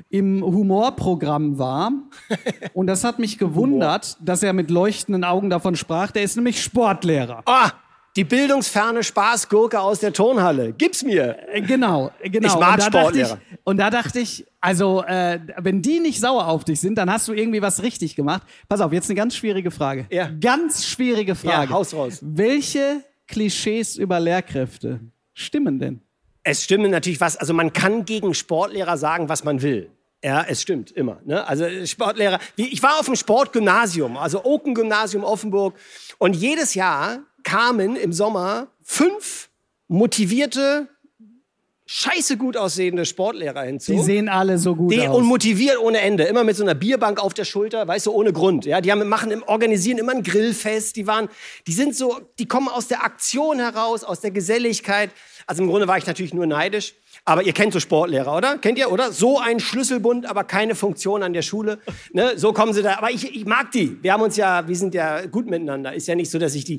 im 0.09 0.43
Humorprogramm 0.43 1.59
war. 1.59 1.93
Und 2.73 2.87
das 2.87 3.05
hat 3.05 3.19
mich 3.19 3.37
gewundert, 3.37 4.17
dass 4.23 4.43
er 4.43 4.55
mit 4.55 4.71
leuchtenden 4.71 5.23
Augen 5.23 5.51
davon 5.51 5.77
sprach. 5.77 6.13
Der 6.13 6.23
ist 6.23 6.37
nämlich 6.37 6.63
Sportlehrer. 6.63 7.43
Ah, 7.45 7.73
die 8.17 8.25
bildungsferne 8.25 9.03
Spaßgurke 9.05 9.79
aus 9.81 10.01
der 10.01 10.13
Turnhalle. 10.13 10.73
Gib's 10.73 11.03
mir. 11.05 11.37
Äh, 11.53 11.61
Genau, 11.63 12.11
genau. 12.23 12.47
Ich 12.49 12.55
mag 12.59 12.75
und 12.75 12.81
da 12.81 12.91
dachte 12.91 13.19
ich, 13.21 13.27
Sportlehrer. 13.27 13.39
und 13.65 13.77
da 13.77 13.91
dachte 13.91 14.21
ich, 14.21 14.47
also 14.61 15.03
äh, 15.05 15.39
wenn 15.59 15.83
die 15.83 16.01
nicht 16.01 16.19
sauer 16.21 16.47
auf 16.49 16.65
dich 16.65 16.81
sind, 16.81 16.97
dann 16.97 17.11
hast 17.11 17.29
du 17.29 17.33
irgendwie 17.33 17.63
was 17.63 17.83
richtig 17.83 18.17
gemacht. 18.17 18.43
Pass 18.69 18.81
auf, 18.81 18.93
jetzt 18.93 19.09
eine 19.11 19.17
ganz 19.17 19.37
schwierige 19.37 19.71
Frage. 19.71 20.07
Ja. 20.11 20.31
Ganz 20.41 20.87
schwierige 20.87 21.35
Frage. 21.35 21.69
Ja, 21.69 21.71
haus 21.71 21.95
raus. 21.95 22.19
Welche 22.23 23.03
Klischees 23.29 23.97
über 23.97 24.19
Lehrkräfte 24.21 25.01
stimmen 25.35 25.79
denn? 25.79 26.01
es 26.49 26.63
stimmt 26.63 26.89
natürlich 26.89 27.21
was, 27.21 27.37
also 27.37 27.53
man 27.53 27.73
kann 27.73 28.05
gegen 28.05 28.33
Sportlehrer 28.33 28.97
sagen, 28.97 29.29
was 29.29 29.43
man 29.43 29.63
will. 29.63 29.91
Ja, 30.23 30.45
es 30.49 30.63
stimmt 30.63 30.93
immer. 30.93 31.19
Ne? 31.25 31.45
Also 31.45 31.65
Sportlehrer, 31.85 32.39
wie- 32.55 32.69
ich 32.69 32.81
war 32.85 33.01
auf 33.01 33.07
dem 33.07 33.17
Sportgymnasium, 33.17 34.17
also 34.17 34.45
Oken-Gymnasium 34.45 35.25
Offenburg 35.25 35.75
und 36.19 36.37
jedes 36.37 36.75
Jahr 36.75 37.19
kamen 37.47 37.95
im 37.95 38.13
Sommer 38.13 38.67
fünf 38.83 39.51
motivierte, 39.87 40.89
scheiße 41.87 42.37
gut 42.37 42.57
aussehende 42.57 43.07
Sportlehrer 43.07 43.63
hinzu. 43.63 43.93
Die 43.93 44.01
sehen 44.03 44.29
alle 44.29 44.59
so 44.59 44.75
gut 44.75 44.93
Die, 44.93 45.07
aus. 45.07 45.17
und 45.17 45.25
motiviert 45.25 45.79
ohne 45.79 46.01
Ende, 46.01 46.25
immer 46.25 46.43
mit 46.43 46.57
so 46.57 46.65
einer 46.65 46.75
Bierbank 46.75 47.21
auf 47.23 47.35
der 47.35 47.45
Schulter, 47.45 47.87
weißt 47.87 48.07
du, 48.07 48.11
ohne 48.11 48.33
Grund. 48.33 48.65
Ja, 48.67 48.81
die 48.81 48.91
haben, 48.91 49.09
machen, 49.09 49.31
im- 49.31 49.45
organisieren 49.45 49.99
immer 49.99 50.11
ein 50.13 50.25
Grillfest. 50.25 50.97
Die 50.97 51.07
waren, 51.07 51.29
die 51.69 51.73
sind 51.73 51.95
so, 51.95 52.19
die 52.41 52.49
kommen 52.49 52.67
aus 52.69 52.89
der 52.89 53.05
Aktion 53.05 53.61
heraus, 53.61 54.03
aus 54.03 54.21
der 54.21 54.33
Geselligkeit. 54.33 55.11
Also 55.47 55.63
im 55.63 55.69
Grunde 55.69 55.87
war 55.87 55.97
ich 55.99 56.07
natürlich 56.07 56.35
nur 56.35 56.47
neidisch. 56.47 56.95
Aber 57.29 57.43
ihr 57.43 57.53
kennt 57.53 57.73
so 57.73 57.81
Sportlehrer, 57.81 58.37
oder? 58.37 58.57
Kennt 58.57 58.79
ihr, 58.79 58.91
oder? 58.93 59.11
So 59.11 59.41
ein 59.41 59.59
Schlüsselbund, 59.59 60.27
aber 60.27 60.45
keine 60.45 60.77
Funktion 60.77 61.25
an 61.25 61.33
der 61.33 61.43
Schule. 61.43 61.81
Ne? 62.13 62.35
So 62.37 62.53
kommen 62.53 62.73
sie 62.73 62.83
da. 62.83 62.99
Aber 62.99 63.11
ich, 63.11 63.35
ich 63.35 63.45
mag 63.45 63.73
die. 63.73 64.01
Wir 64.01 64.13
haben 64.13 64.23
uns 64.23 64.37
ja, 64.37 64.67
wir 64.69 64.77
sind 64.77 64.95
ja 64.95 65.27
gut 65.27 65.47
miteinander. 65.47 65.93
Ist 65.93 66.07
ja 66.07 66.15
nicht 66.15 66.31
so, 66.31 66.39
dass 66.39 66.55
ich 66.55 66.65
die. 66.65 66.79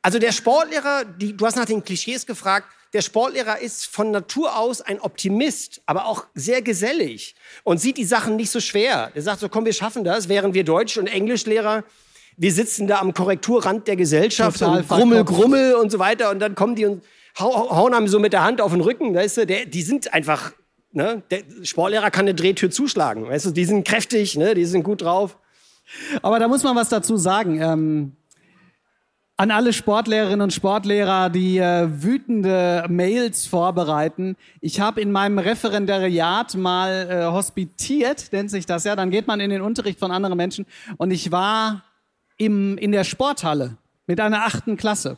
Also 0.00 0.18
der 0.18 0.32
Sportlehrer, 0.32 1.04
die, 1.04 1.36
du 1.36 1.44
hast 1.44 1.56
nach 1.56 1.66
den 1.66 1.84
Klischees 1.84 2.24
gefragt. 2.24 2.68
Der 2.94 3.02
Sportlehrer 3.02 3.58
ist 3.58 3.86
von 3.86 4.10
Natur 4.10 4.56
aus 4.56 4.80
ein 4.80 4.98
Optimist, 4.98 5.82
aber 5.84 6.06
auch 6.06 6.24
sehr 6.34 6.62
gesellig 6.62 7.34
und 7.62 7.78
sieht 7.78 7.98
die 7.98 8.04
Sachen 8.04 8.36
nicht 8.36 8.50
so 8.50 8.60
schwer. 8.60 9.10
Der 9.14 9.20
sagt 9.20 9.40
so, 9.40 9.50
komm, 9.50 9.66
wir 9.66 9.72
schaffen 9.74 10.04
das, 10.04 10.28
während 10.28 10.54
wir 10.54 10.64
Deutsch- 10.64 10.96
und 10.96 11.06
Englischlehrer, 11.06 11.84
wir 12.36 12.52
sitzen 12.52 12.86
da 12.86 12.98
am 13.00 13.12
Korrekturrand 13.12 13.88
der 13.88 13.96
Gesellschaft 13.96 14.58
Total 14.58 14.78
und 14.78 14.88
grummel, 14.88 15.24
grummel 15.24 15.74
und 15.74 15.90
so 15.90 15.98
weiter 15.98 16.30
und 16.30 16.38
dann 16.38 16.54
kommen 16.54 16.74
die 16.74 16.86
und 16.86 17.02
hauen 17.38 17.94
einem 17.94 18.08
so 18.08 18.18
mit 18.18 18.32
der 18.32 18.44
Hand 18.44 18.60
auf 18.60 18.72
den 18.72 18.80
Rücken, 18.80 19.14
weißt 19.14 19.38
du, 19.38 19.46
der, 19.46 19.66
die 19.66 19.82
sind 19.82 20.12
einfach, 20.12 20.52
ne, 20.92 21.22
der 21.30 21.42
Sportlehrer 21.62 22.10
kann 22.10 22.26
eine 22.26 22.34
Drehtür 22.34 22.70
zuschlagen, 22.70 23.28
weißt 23.28 23.46
du, 23.46 23.50
die 23.50 23.64
sind 23.64 23.86
kräftig, 23.86 24.36
ne, 24.36 24.54
die 24.54 24.64
sind 24.64 24.82
gut 24.82 25.02
drauf. 25.02 25.38
Aber 26.22 26.38
da 26.38 26.48
muss 26.48 26.62
man 26.62 26.76
was 26.76 26.88
dazu 26.88 27.16
sagen. 27.16 27.60
Ähm, 27.60 28.12
an 29.36 29.50
alle 29.50 29.72
Sportlehrerinnen 29.72 30.42
und 30.42 30.52
Sportlehrer, 30.52 31.30
die 31.30 31.58
äh, 31.58 31.88
wütende 31.90 32.84
Mails 32.88 33.46
vorbereiten. 33.46 34.36
Ich 34.60 34.78
habe 34.78 35.00
in 35.00 35.10
meinem 35.10 35.38
Referendariat 35.38 36.54
mal 36.54 37.08
äh, 37.10 37.32
hospitiert, 37.32 38.32
nennt 38.32 38.50
sich 38.50 38.66
das 38.66 38.84
ja. 38.84 38.94
Dann 38.94 39.10
geht 39.10 39.26
man 39.26 39.40
in 39.40 39.50
den 39.50 39.62
Unterricht 39.62 39.98
von 39.98 40.12
anderen 40.12 40.36
Menschen. 40.36 40.66
Und 40.96 41.10
ich 41.10 41.32
war 41.32 41.82
im, 42.36 42.78
in 42.78 42.92
der 42.92 43.04
Sporthalle 43.04 43.78
mit 44.06 44.20
einer 44.20 44.44
achten 44.44 44.76
Klasse 44.76 45.16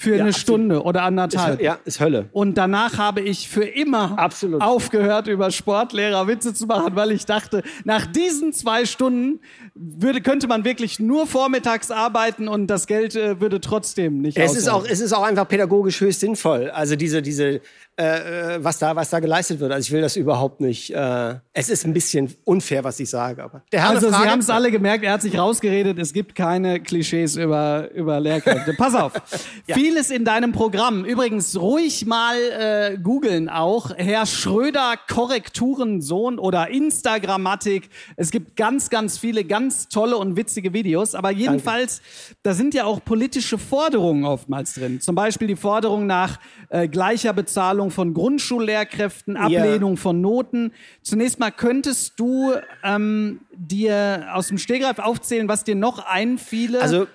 für 0.00 0.14
eine 0.14 0.28
absolut. 0.28 0.36
Stunde 0.36 0.82
oder 0.84 1.02
anderthalb. 1.02 1.60
Ja, 1.60 1.76
ist 1.84 1.98
Hölle. 1.98 2.28
Und 2.30 2.56
danach 2.56 2.98
habe 2.98 3.20
ich 3.20 3.48
für 3.48 3.64
immer 3.64 4.16
Absolut. 4.16 4.62
aufgehört, 4.62 5.26
über 5.26 5.50
Sportlehrer 5.50 6.28
Witze 6.28 6.54
zu 6.54 6.66
machen, 6.66 6.94
weil 6.94 7.10
ich 7.10 7.26
dachte, 7.26 7.64
nach 7.82 8.06
diesen 8.06 8.52
zwei 8.52 8.86
Stunden 8.86 9.40
würde, 9.74 10.20
könnte 10.20 10.46
man 10.46 10.64
wirklich 10.64 11.00
nur 11.00 11.26
vormittags 11.26 11.90
arbeiten 11.90 12.46
und 12.46 12.68
das 12.68 12.86
Geld 12.86 13.16
äh, 13.16 13.40
würde 13.40 13.60
trotzdem 13.60 14.20
nicht 14.20 14.38
Es 14.38 14.54
ist, 14.54 14.68
auch, 14.68 14.86
es 14.88 15.00
ist 15.00 15.12
auch 15.12 15.24
einfach 15.24 15.48
pädagogisch 15.48 16.00
höchst 16.00 16.20
sinnvoll. 16.20 16.70
Also 16.70 16.94
diese, 16.94 17.20
diese, 17.20 17.60
äh, 17.98 18.54
äh, 18.54 18.64
was 18.64 18.78
da, 18.78 18.94
was 18.94 19.10
da 19.10 19.18
geleistet 19.18 19.58
wird. 19.58 19.72
Also 19.72 19.86
ich 19.86 19.92
will 19.92 20.00
das 20.00 20.14
überhaupt 20.14 20.60
nicht. 20.60 20.94
Äh, 20.94 21.34
es 21.52 21.68
ist 21.68 21.84
ein 21.84 21.92
bisschen 21.92 22.32
unfair, 22.44 22.84
was 22.84 23.00
ich 23.00 23.10
sage. 23.10 23.42
Aber 23.42 23.62
der 23.72 23.80
Herr, 23.80 23.88
eine 23.88 23.96
Also 23.96 24.08
Sie 24.08 24.14
Frage? 24.14 24.30
haben 24.30 24.38
es 24.38 24.50
alle 24.50 24.70
gemerkt, 24.70 25.02
er 25.02 25.14
hat 25.14 25.22
sich 25.22 25.36
rausgeredet, 25.36 25.98
es 25.98 26.12
gibt 26.12 26.36
keine 26.36 26.78
Klischees 26.78 27.34
über, 27.34 27.90
über 27.92 28.20
Lehrkräfte. 28.20 28.74
Pass 28.74 28.94
auf, 28.94 29.14
vieles 29.66 30.12
in 30.12 30.24
deinem 30.24 30.52
Programm, 30.52 31.04
übrigens 31.04 31.56
ruhig 31.56 32.06
mal 32.06 32.36
äh, 32.36 32.98
googeln 32.98 33.48
auch, 33.48 33.90
Herr 33.96 34.26
Schröder 34.26 34.94
Korrekturensohn 35.08 36.38
oder 36.38 36.68
Instagrammatik. 36.68 37.90
Es 38.16 38.30
gibt 38.30 38.54
ganz, 38.54 38.90
ganz 38.90 39.18
viele 39.18 39.44
ganz 39.44 39.88
tolle 39.88 40.16
und 40.18 40.36
witzige 40.36 40.72
Videos, 40.72 41.16
aber 41.16 41.32
jedenfalls, 41.32 42.00
da 42.44 42.54
sind 42.54 42.74
ja 42.74 42.84
auch 42.84 43.04
politische 43.04 43.58
Forderungen 43.58 44.24
oftmals 44.24 44.74
drin. 44.74 45.00
Zum 45.00 45.16
Beispiel 45.16 45.48
die 45.48 45.56
Forderung 45.56 46.06
nach 46.06 46.38
äh, 46.68 46.86
gleicher 46.86 47.32
Bezahlung 47.32 47.87
von 47.90 48.14
Grundschullehrkräften, 48.14 49.36
Ablehnung 49.36 49.96
von 49.96 50.20
Noten. 50.20 50.72
Zunächst 51.02 51.38
mal 51.38 51.50
könntest 51.50 52.18
du 52.20 52.54
ähm, 52.84 53.40
dir 53.52 54.28
aus 54.32 54.48
dem 54.48 54.58
Stegreif 54.58 54.98
aufzählen, 54.98 55.48
was 55.48 55.64
dir 55.64 55.74
noch 55.74 55.98
einfiele, 56.06 56.80
Also- 56.80 57.06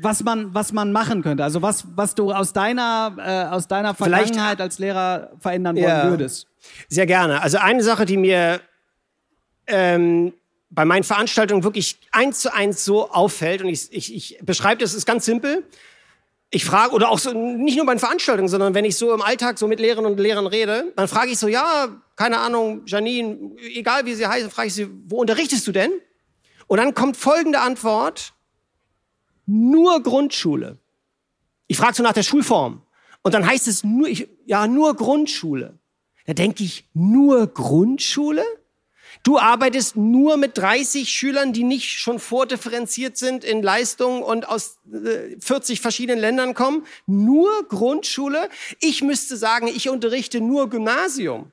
was 0.00 0.24
man 0.24 0.54
was 0.54 0.72
man 0.72 0.90
machen 0.92 1.22
könnte. 1.22 1.44
Also 1.44 1.60
was 1.60 1.84
was 1.94 2.14
du 2.14 2.32
aus 2.32 2.52
deiner 2.54 3.14
äh, 3.18 3.54
aus 3.54 3.68
deiner 3.68 3.94
Vergangenheit 3.94 4.58
als 4.60 4.78
Lehrer 4.78 5.32
verändern 5.38 5.76
Ja. 5.76 6.00
wollen 6.02 6.10
würdest. 6.12 6.46
Sehr 6.88 7.04
gerne. 7.06 7.42
Also 7.42 7.58
eine 7.58 7.82
Sache, 7.82 8.06
die 8.06 8.16
mir 8.16 8.60
ähm, 9.66 10.32
bei 10.70 10.84
meinen 10.84 11.02
Veranstaltungen 11.04 11.62
wirklich 11.64 11.98
eins 12.12 12.40
zu 12.40 12.52
eins 12.54 12.84
so 12.84 13.10
auffällt, 13.10 13.62
und 13.62 13.68
ich, 13.68 13.92
ich, 13.92 14.14
ich 14.14 14.38
beschreibe 14.42 14.80
das, 14.80 14.94
ist 14.94 15.04
ganz 15.06 15.24
simpel. 15.26 15.64
Ich 16.54 16.66
frage, 16.66 16.92
oder 16.92 17.08
auch 17.08 17.18
so, 17.18 17.32
nicht 17.32 17.76
nur 17.78 17.86
bei 17.86 17.94
den 17.94 17.98
Veranstaltungen, 17.98 18.48
sondern 18.48 18.74
wenn 18.74 18.84
ich 18.84 18.96
so 18.96 19.14
im 19.14 19.22
Alltag 19.22 19.58
so 19.58 19.66
mit 19.66 19.80
Lehrerinnen 19.80 20.12
und 20.12 20.20
Lehrern 20.20 20.46
rede, 20.46 20.92
dann 20.96 21.08
frage 21.08 21.30
ich 21.30 21.38
so, 21.38 21.48
ja, 21.48 21.88
keine 22.14 22.40
Ahnung, 22.40 22.82
Janine, 22.84 23.56
egal 23.74 24.04
wie 24.04 24.14
sie 24.14 24.26
heißen, 24.26 24.50
frage 24.50 24.68
ich 24.68 24.74
sie, 24.74 24.90
wo 25.06 25.22
unterrichtest 25.22 25.66
du 25.66 25.72
denn? 25.72 25.90
Und 26.66 26.76
dann 26.76 26.94
kommt 26.94 27.16
folgende 27.16 27.60
Antwort, 27.60 28.34
nur 29.46 30.02
Grundschule. 30.02 30.76
Ich 31.68 31.78
frage 31.78 31.94
so 31.94 32.02
nach 32.02 32.12
der 32.12 32.22
Schulform. 32.22 32.82
Und 33.22 33.32
dann 33.32 33.46
heißt 33.46 33.66
es 33.66 33.82
nur, 33.82 34.06
ich, 34.08 34.28
ja, 34.44 34.66
nur 34.66 34.94
Grundschule. 34.94 35.78
Da 36.26 36.34
denke 36.34 36.64
ich, 36.64 36.86
nur 36.92 37.46
Grundschule? 37.46 38.44
Du 39.22 39.38
arbeitest 39.38 39.96
nur 39.96 40.36
mit 40.36 40.58
30 40.58 41.08
Schülern, 41.08 41.52
die 41.52 41.64
nicht 41.64 41.90
schon 41.90 42.18
vordifferenziert 42.18 43.16
sind 43.16 43.44
in 43.44 43.62
Leistungen 43.62 44.22
und 44.22 44.48
aus 44.48 44.78
äh, 44.92 45.36
40 45.40 45.80
verschiedenen 45.80 46.20
Ländern 46.20 46.54
kommen? 46.54 46.84
Nur 47.06 47.50
Grundschule? 47.68 48.48
Ich 48.80 49.02
müsste 49.02 49.36
sagen, 49.36 49.68
ich 49.68 49.88
unterrichte 49.88 50.40
nur 50.40 50.70
Gymnasium. 50.70 51.52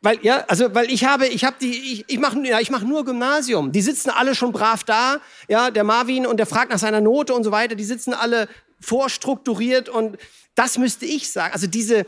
Weil 0.00 0.18
ja, 0.22 0.44
also 0.48 0.74
weil 0.74 0.90
ich 0.90 1.04
habe, 1.04 1.28
ich 1.28 1.44
habe 1.44 1.56
die, 1.60 1.70
ich, 1.70 2.04
ich 2.08 2.18
mache, 2.18 2.38
ja, 2.44 2.60
ich 2.60 2.70
mache 2.70 2.84
nur 2.84 3.04
Gymnasium. 3.04 3.72
Die 3.72 3.82
sitzen 3.82 4.10
alle 4.10 4.34
schon 4.34 4.52
brav 4.52 4.82
da, 4.84 5.20
ja, 5.48 5.70
der 5.70 5.84
Marvin 5.84 6.26
und 6.26 6.38
der 6.38 6.46
fragt 6.46 6.72
nach 6.72 6.78
seiner 6.78 7.00
Note 7.00 7.34
und 7.34 7.44
so 7.44 7.52
weiter. 7.52 7.74
Die 7.74 7.84
sitzen 7.84 8.14
alle 8.14 8.48
vorstrukturiert 8.80 9.88
und 9.88 10.18
das 10.54 10.76
müsste 10.76 11.06
ich 11.06 11.30
sagen. 11.30 11.52
Also 11.54 11.68
diese 11.68 12.04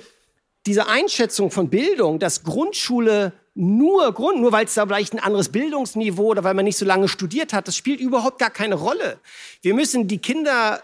diese 0.66 0.86
Einschätzung 0.86 1.50
von 1.50 1.68
Bildung, 1.68 2.18
dass 2.18 2.42
Grundschule 2.42 3.32
nur 3.54 4.12
Grund, 4.12 4.40
nur 4.40 4.52
weil 4.52 4.64
es 4.64 4.74
da 4.74 4.84
vielleicht 4.86 5.12
ein 5.12 5.20
anderes 5.20 5.48
Bildungsniveau 5.50 6.26
oder 6.26 6.44
weil 6.44 6.54
man 6.54 6.64
nicht 6.64 6.76
so 6.76 6.84
lange 6.84 7.08
studiert 7.08 7.52
hat, 7.52 7.68
das 7.68 7.76
spielt 7.76 8.00
überhaupt 8.00 8.38
gar 8.38 8.50
keine 8.50 8.74
Rolle. 8.74 9.18
Wir 9.62 9.74
müssen 9.74 10.08
die 10.08 10.18
Kinder 10.18 10.82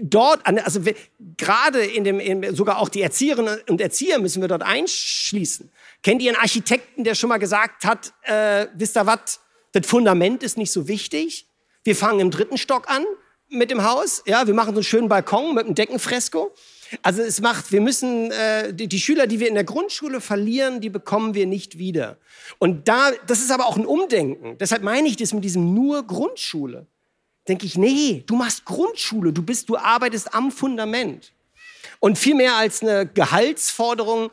dort, 0.00 0.46
also 0.46 0.80
gerade 1.36 1.84
in 1.84 2.04
dem, 2.04 2.18
in, 2.18 2.54
sogar 2.54 2.78
auch 2.78 2.88
die 2.88 3.02
Erzieherinnen 3.02 3.60
und 3.68 3.80
Erzieher 3.80 4.18
müssen 4.18 4.40
wir 4.40 4.48
dort 4.48 4.62
einschließen. 4.62 5.70
Kennt 6.02 6.22
ihr 6.22 6.32
einen 6.32 6.40
Architekten, 6.40 7.04
der 7.04 7.14
schon 7.14 7.28
mal 7.28 7.38
gesagt 7.38 7.84
hat, 7.84 8.12
äh, 8.22 8.66
wisst 8.74 8.96
ihr 8.96 9.06
was, 9.06 9.40
das 9.72 9.86
Fundament 9.86 10.42
ist 10.42 10.58
nicht 10.58 10.72
so 10.72 10.88
wichtig. 10.88 11.46
Wir 11.84 11.96
fangen 11.96 12.20
im 12.20 12.30
dritten 12.30 12.58
Stock 12.58 12.88
an 12.88 13.04
mit 13.48 13.70
dem 13.70 13.84
Haus, 13.84 14.22
ja, 14.26 14.46
wir 14.46 14.54
machen 14.54 14.70
so 14.70 14.78
einen 14.78 14.84
schönen 14.84 15.08
Balkon 15.08 15.54
mit 15.54 15.66
einem 15.66 15.74
Deckenfresko. 15.74 16.52
Also 17.00 17.22
es 17.22 17.40
macht, 17.40 17.72
wir 17.72 17.80
müssen, 17.80 18.30
äh, 18.30 18.74
die, 18.74 18.86
die 18.86 19.00
Schüler, 19.00 19.26
die 19.26 19.40
wir 19.40 19.48
in 19.48 19.54
der 19.54 19.64
Grundschule 19.64 20.20
verlieren, 20.20 20.80
die 20.80 20.90
bekommen 20.90 21.34
wir 21.34 21.46
nicht 21.46 21.78
wieder. 21.78 22.18
Und 22.58 22.88
da, 22.88 23.12
das 23.26 23.40
ist 23.40 23.50
aber 23.50 23.66
auch 23.66 23.76
ein 23.76 23.86
Umdenken. 23.86 24.58
Deshalb 24.58 24.82
meine 24.82 25.08
ich 25.08 25.16
das 25.16 25.32
mit 25.32 25.44
diesem 25.44 25.72
nur 25.72 26.06
Grundschule 26.06 26.86
denke 27.48 27.66
ich, 27.66 27.76
nee, 27.76 28.22
du 28.26 28.36
machst 28.36 28.64
Grundschule, 28.64 29.32
du 29.32 29.42
bist, 29.42 29.68
du 29.68 29.76
arbeitest 29.76 30.34
am 30.34 30.50
Fundament. 30.50 31.32
Und 32.00 32.18
viel 32.18 32.34
mehr 32.34 32.56
als 32.56 32.82
eine 32.82 33.06
Gehaltsforderung 33.06 34.30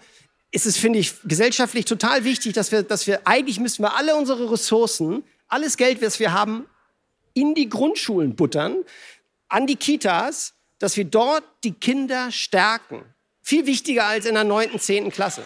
ist 0.51 0.65
es, 0.65 0.77
finde 0.77 0.99
ich, 0.99 1.13
gesellschaftlich 1.23 1.85
total 1.85 2.23
wichtig, 2.23 2.53
dass 2.53 2.71
wir, 2.71 2.83
dass 2.83 3.07
wir, 3.07 3.21
eigentlich 3.25 3.59
müssen 3.59 3.83
wir 3.83 3.95
alle 3.95 4.15
unsere 4.15 4.51
Ressourcen, 4.51 5.23
alles 5.47 5.77
Geld, 5.77 6.01
was 6.01 6.19
wir 6.19 6.33
haben, 6.33 6.65
in 7.33 7.53
die 7.53 7.69
Grundschulen 7.69 8.35
buttern, 8.35 8.77
an 9.47 9.67
die 9.67 9.75
Kitas, 9.75 10.53
dass 10.79 10.97
wir 10.97 11.05
dort 11.05 11.43
die 11.63 11.73
Kinder 11.73 12.31
stärken. 12.31 13.03
Viel 13.41 13.65
wichtiger 13.65 14.05
als 14.05 14.25
in 14.25 14.35
der 14.35 14.43
neunten, 14.43 14.79
zehnten 14.79 15.11
Klasse. 15.11 15.43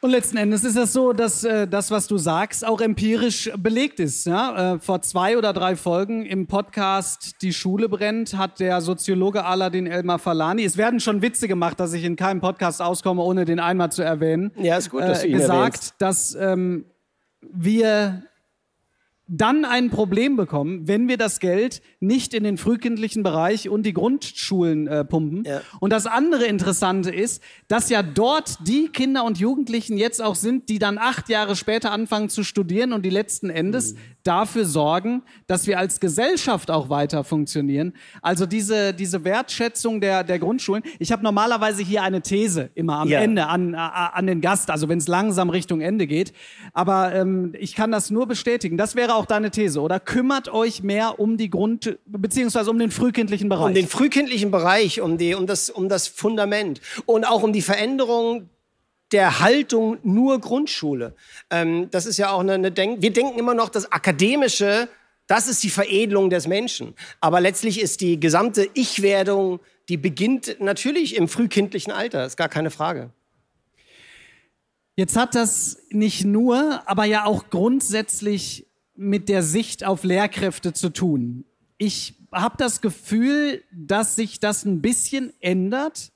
Und 0.00 0.10
letzten 0.10 0.36
Endes 0.36 0.62
ist 0.62 0.76
es 0.76 0.92
so, 0.92 1.12
dass 1.12 1.42
äh, 1.42 1.66
das, 1.66 1.90
was 1.90 2.06
du 2.06 2.18
sagst, 2.18 2.64
auch 2.64 2.80
empirisch 2.80 3.50
belegt 3.58 3.98
ist. 3.98 4.26
Ja? 4.26 4.74
Äh, 4.74 4.78
vor 4.78 5.02
zwei 5.02 5.36
oder 5.36 5.52
drei 5.52 5.74
Folgen 5.74 6.24
im 6.24 6.46
Podcast 6.46 7.42
Die 7.42 7.52
Schule 7.52 7.88
brennt 7.88 8.38
hat 8.38 8.60
der 8.60 8.80
Soziologe 8.80 9.44
Aladin 9.44 9.88
Elmar 9.88 10.20
Falani, 10.20 10.62
es 10.62 10.76
werden 10.76 11.00
schon 11.00 11.20
Witze 11.20 11.48
gemacht, 11.48 11.80
dass 11.80 11.94
ich 11.94 12.04
in 12.04 12.14
keinem 12.14 12.40
Podcast 12.40 12.80
auskomme, 12.80 13.22
ohne 13.22 13.44
den 13.44 13.58
einmal 13.58 13.90
zu 13.90 14.02
erwähnen, 14.02 14.52
Ja, 14.56 14.76
ist 14.76 14.90
gut, 14.90 15.02
dass 15.02 15.24
äh, 15.24 15.26
du 15.26 15.28
ihn 15.32 15.38
gesagt, 15.38 15.58
erwähnst. 15.58 15.94
dass 15.98 16.34
ähm, 16.36 16.84
wir 17.40 18.22
dann 19.28 19.64
ein 19.64 19.90
Problem 19.90 20.36
bekommen, 20.36 20.88
wenn 20.88 21.06
wir 21.06 21.18
das 21.18 21.38
Geld 21.38 21.82
nicht 22.00 22.32
in 22.32 22.44
den 22.44 22.56
frühkindlichen 22.56 23.22
Bereich 23.22 23.68
und 23.68 23.84
die 23.84 23.92
Grundschulen 23.92 24.86
äh, 24.86 25.04
pumpen. 25.04 25.44
Ja. 25.44 25.60
Und 25.80 25.92
das 25.92 26.06
andere 26.06 26.46
Interessante 26.46 27.10
ist, 27.10 27.42
dass 27.68 27.90
ja 27.90 28.02
dort 28.02 28.66
die 28.66 28.88
Kinder 28.88 29.24
und 29.24 29.38
Jugendlichen 29.38 29.98
jetzt 29.98 30.22
auch 30.22 30.34
sind, 30.34 30.68
die 30.70 30.78
dann 30.78 30.96
acht 30.98 31.28
Jahre 31.28 31.56
später 31.56 31.92
anfangen 31.92 32.30
zu 32.30 32.42
studieren 32.42 32.92
und 32.92 33.04
die 33.04 33.10
letzten 33.10 33.50
Endes 33.50 33.94
Mhm. 33.94 33.98
dafür 34.24 34.64
sorgen, 34.64 35.22
dass 35.46 35.66
wir 35.66 35.78
als 35.78 36.00
Gesellschaft 36.00 36.70
auch 36.70 36.88
weiter 36.88 37.22
funktionieren. 37.24 37.92
Also 38.22 38.46
diese, 38.46 38.92
diese 38.94 39.24
Wertschätzung 39.24 40.00
der, 40.00 40.24
der 40.24 40.38
Grundschulen. 40.38 40.82
Ich 40.98 41.12
habe 41.12 41.22
normalerweise 41.22 41.82
hier 41.82 42.02
eine 42.02 42.20
These 42.22 42.70
immer 42.74 42.98
am 43.00 43.08
Ja. 43.08 43.20
Ende 43.20 43.46
an, 43.46 43.74
an 43.74 44.26
den 44.26 44.40
Gast, 44.40 44.70
also 44.70 44.88
wenn 44.88 44.98
es 44.98 45.08
langsam 45.08 45.50
Richtung 45.50 45.80
Ende 45.80 46.06
geht. 46.06 46.32
Aber 46.72 47.14
ähm, 47.14 47.52
ich 47.58 47.74
kann 47.74 47.90
das 47.90 48.10
nur 48.10 48.26
bestätigen. 48.26 48.76
Das 48.76 48.96
wäre 48.96 49.17
auch 49.18 49.26
deine 49.26 49.50
These, 49.50 49.80
oder? 49.80 50.00
Kümmert 50.00 50.48
euch 50.48 50.82
mehr 50.82 51.20
um 51.20 51.36
die 51.36 51.50
Grund, 51.50 51.98
beziehungsweise 52.06 52.70
um 52.70 52.78
den 52.78 52.90
frühkindlichen 52.90 53.48
Bereich. 53.48 53.66
Um 53.66 53.74
den 53.74 53.88
frühkindlichen 53.88 54.50
Bereich, 54.50 55.00
um, 55.00 55.18
die, 55.18 55.34
um, 55.34 55.46
das, 55.46 55.68
um 55.68 55.88
das 55.88 56.08
Fundament 56.08 56.80
und 57.04 57.24
auch 57.24 57.42
um 57.42 57.52
die 57.52 57.62
Veränderung 57.62 58.48
der 59.12 59.40
Haltung 59.40 59.98
nur 60.02 60.40
Grundschule. 60.40 61.14
Ähm, 61.50 61.90
das 61.90 62.06
ist 62.06 62.18
ja 62.18 62.30
auch 62.30 62.40
eine, 62.40 62.54
eine 62.54 62.70
Denk 62.70 63.02
wir 63.02 63.12
denken 63.12 63.38
immer 63.38 63.54
noch, 63.54 63.68
das 63.68 63.90
Akademische, 63.90 64.88
das 65.26 65.48
ist 65.48 65.62
die 65.62 65.70
Veredelung 65.70 66.30
des 66.30 66.46
Menschen. 66.46 66.94
Aber 67.20 67.40
letztlich 67.40 67.80
ist 67.80 68.00
die 68.00 68.20
gesamte 68.20 68.68
Ich-Werdung, 68.74 69.60
die 69.88 69.96
beginnt 69.96 70.56
natürlich 70.60 71.16
im 71.16 71.28
frühkindlichen 71.28 71.92
Alter, 71.92 72.24
ist 72.24 72.36
gar 72.36 72.48
keine 72.48 72.70
Frage. 72.70 73.10
Jetzt 74.98 75.16
hat 75.16 75.36
das 75.36 75.78
nicht 75.90 76.24
nur, 76.24 76.82
aber 76.86 77.04
ja 77.04 77.24
auch 77.24 77.50
grundsätzlich 77.50 78.67
mit 78.98 79.28
der 79.28 79.44
Sicht 79.44 79.86
auf 79.86 80.02
Lehrkräfte 80.02 80.72
zu 80.72 80.90
tun. 80.92 81.44
Ich 81.78 82.16
habe 82.32 82.56
das 82.58 82.80
Gefühl, 82.80 83.62
dass 83.72 84.16
sich 84.16 84.40
das 84.40 84.64
ein 84.64 84.82
bisschen 84.82 85.32
ändert. 85.40 86.10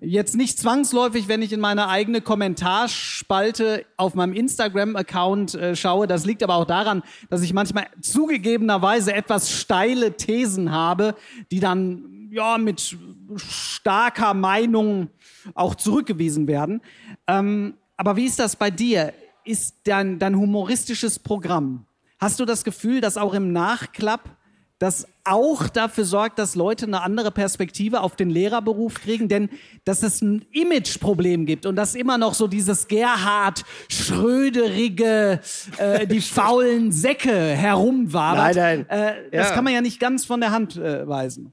Jetzt 0.00 0.36
nicht 0.36 0.56
zwangsläufig, 0.58 1.26
wenn 1.26 1.42
ich 1.42 1.52
in 1.52 1.58
meine 1.58 1.88
eigene 1.88 2.20
Kommentarspalte 2.20 3.84
auf 3.96 4.14
meinem 4.14 4.32
Instagram-Account 4.32 5.54
äh, 5.56 5.76
schaue. 5.76 6.06
Das 6.06 6.24
liegt 6.24 6.44
aber 6.44 6.54
auch 6.54 6.64
daran, 6.64 7.02
dass 7.28 7.42
ich 7.42 7.52
manchmal 7.52 7.88
zugegebenerweise 8.00 9.12
etwas 9.12 9.50
steile 9.50 10.16
Thesen 10.16 10.70
habe, 10.70 11.16
die 11.50 11.60
dann 11.60 12.28
ja 12.30 12.56
mit 12.56 12.96
starker 13.36 14.32
Meinung 14.32 15.08
auch 15.54 15.74
zurückgewiesen 15.74 16.46
werden. 16.46 16.80
Ähm, 17.26 17.74
aber 17.96 18.14
wie 18.16 18.26
ist 18.26 18.38
das 18.38 18.54
bei 18.54 18.70
dir? 18.70 19.12
Ist 19.44 19.74
dein, 19.84 20.20
dein 20.20 20.36
humoristisches 20.36 21.18
Programm? 21.18 21.87
Hast 22.18 22.40
du 22.40 22.44
das 22.44 22.64
Gefühl, 22.64 23.00
dass 23.00 23.16
auch 23.16 23.34
im 23.34 23.52
Nachklapp 23.52 24.36
das 24.80 25.08
auch 25.24 25.68
dafür 25.68 26.04
sorgt, 26.04 26.38
dass 26.38 26.54
Leute 26.54 26.86
eine 26.86 27.02
andere 27.02 27.32
Perspektive 27.32 28.00
auf 28.00 28.14
den 28.14 28.30
Lehrerberuf 28.30 28.94
kriegen, 29.00 29.28
denn 29.28 29.50
dass 29.84 30.04
es 30.04 30.22
ein 30.22 30.44
Imageproblem 30.52 31.46
gibt 31.46 31.66
und 31.66 31.74
dass 31.74 31.96
immer 31.96 32.16
noch 32.16 32.34
so 32.34 32.46
dieses 32.46 32.86
Gerhard 32.86 33.64
Schröderige, 33.88 35.40
äh, 35.78 36.06
die 36.06 36.20
faulen 36.20 36.92
Säcke 36.92 37.32
herumwabert. 37.32 38.54
Nein, 38.56 38.86
nein. 38.88 39.00
Äh, 39.00 39.30
das 39.32 39.48
Ja. 39.48 39.54
kann 39.54 39.64
man 39.64 39.72
ja 39.74 39.80
nicht 39.80 39.98
ganz 39.98 40.24
von 40.24 40.40
der 40.40 40.52
Hand 40.52 40.76
äh, 40.76 41.06
weisen. 41.08 41.52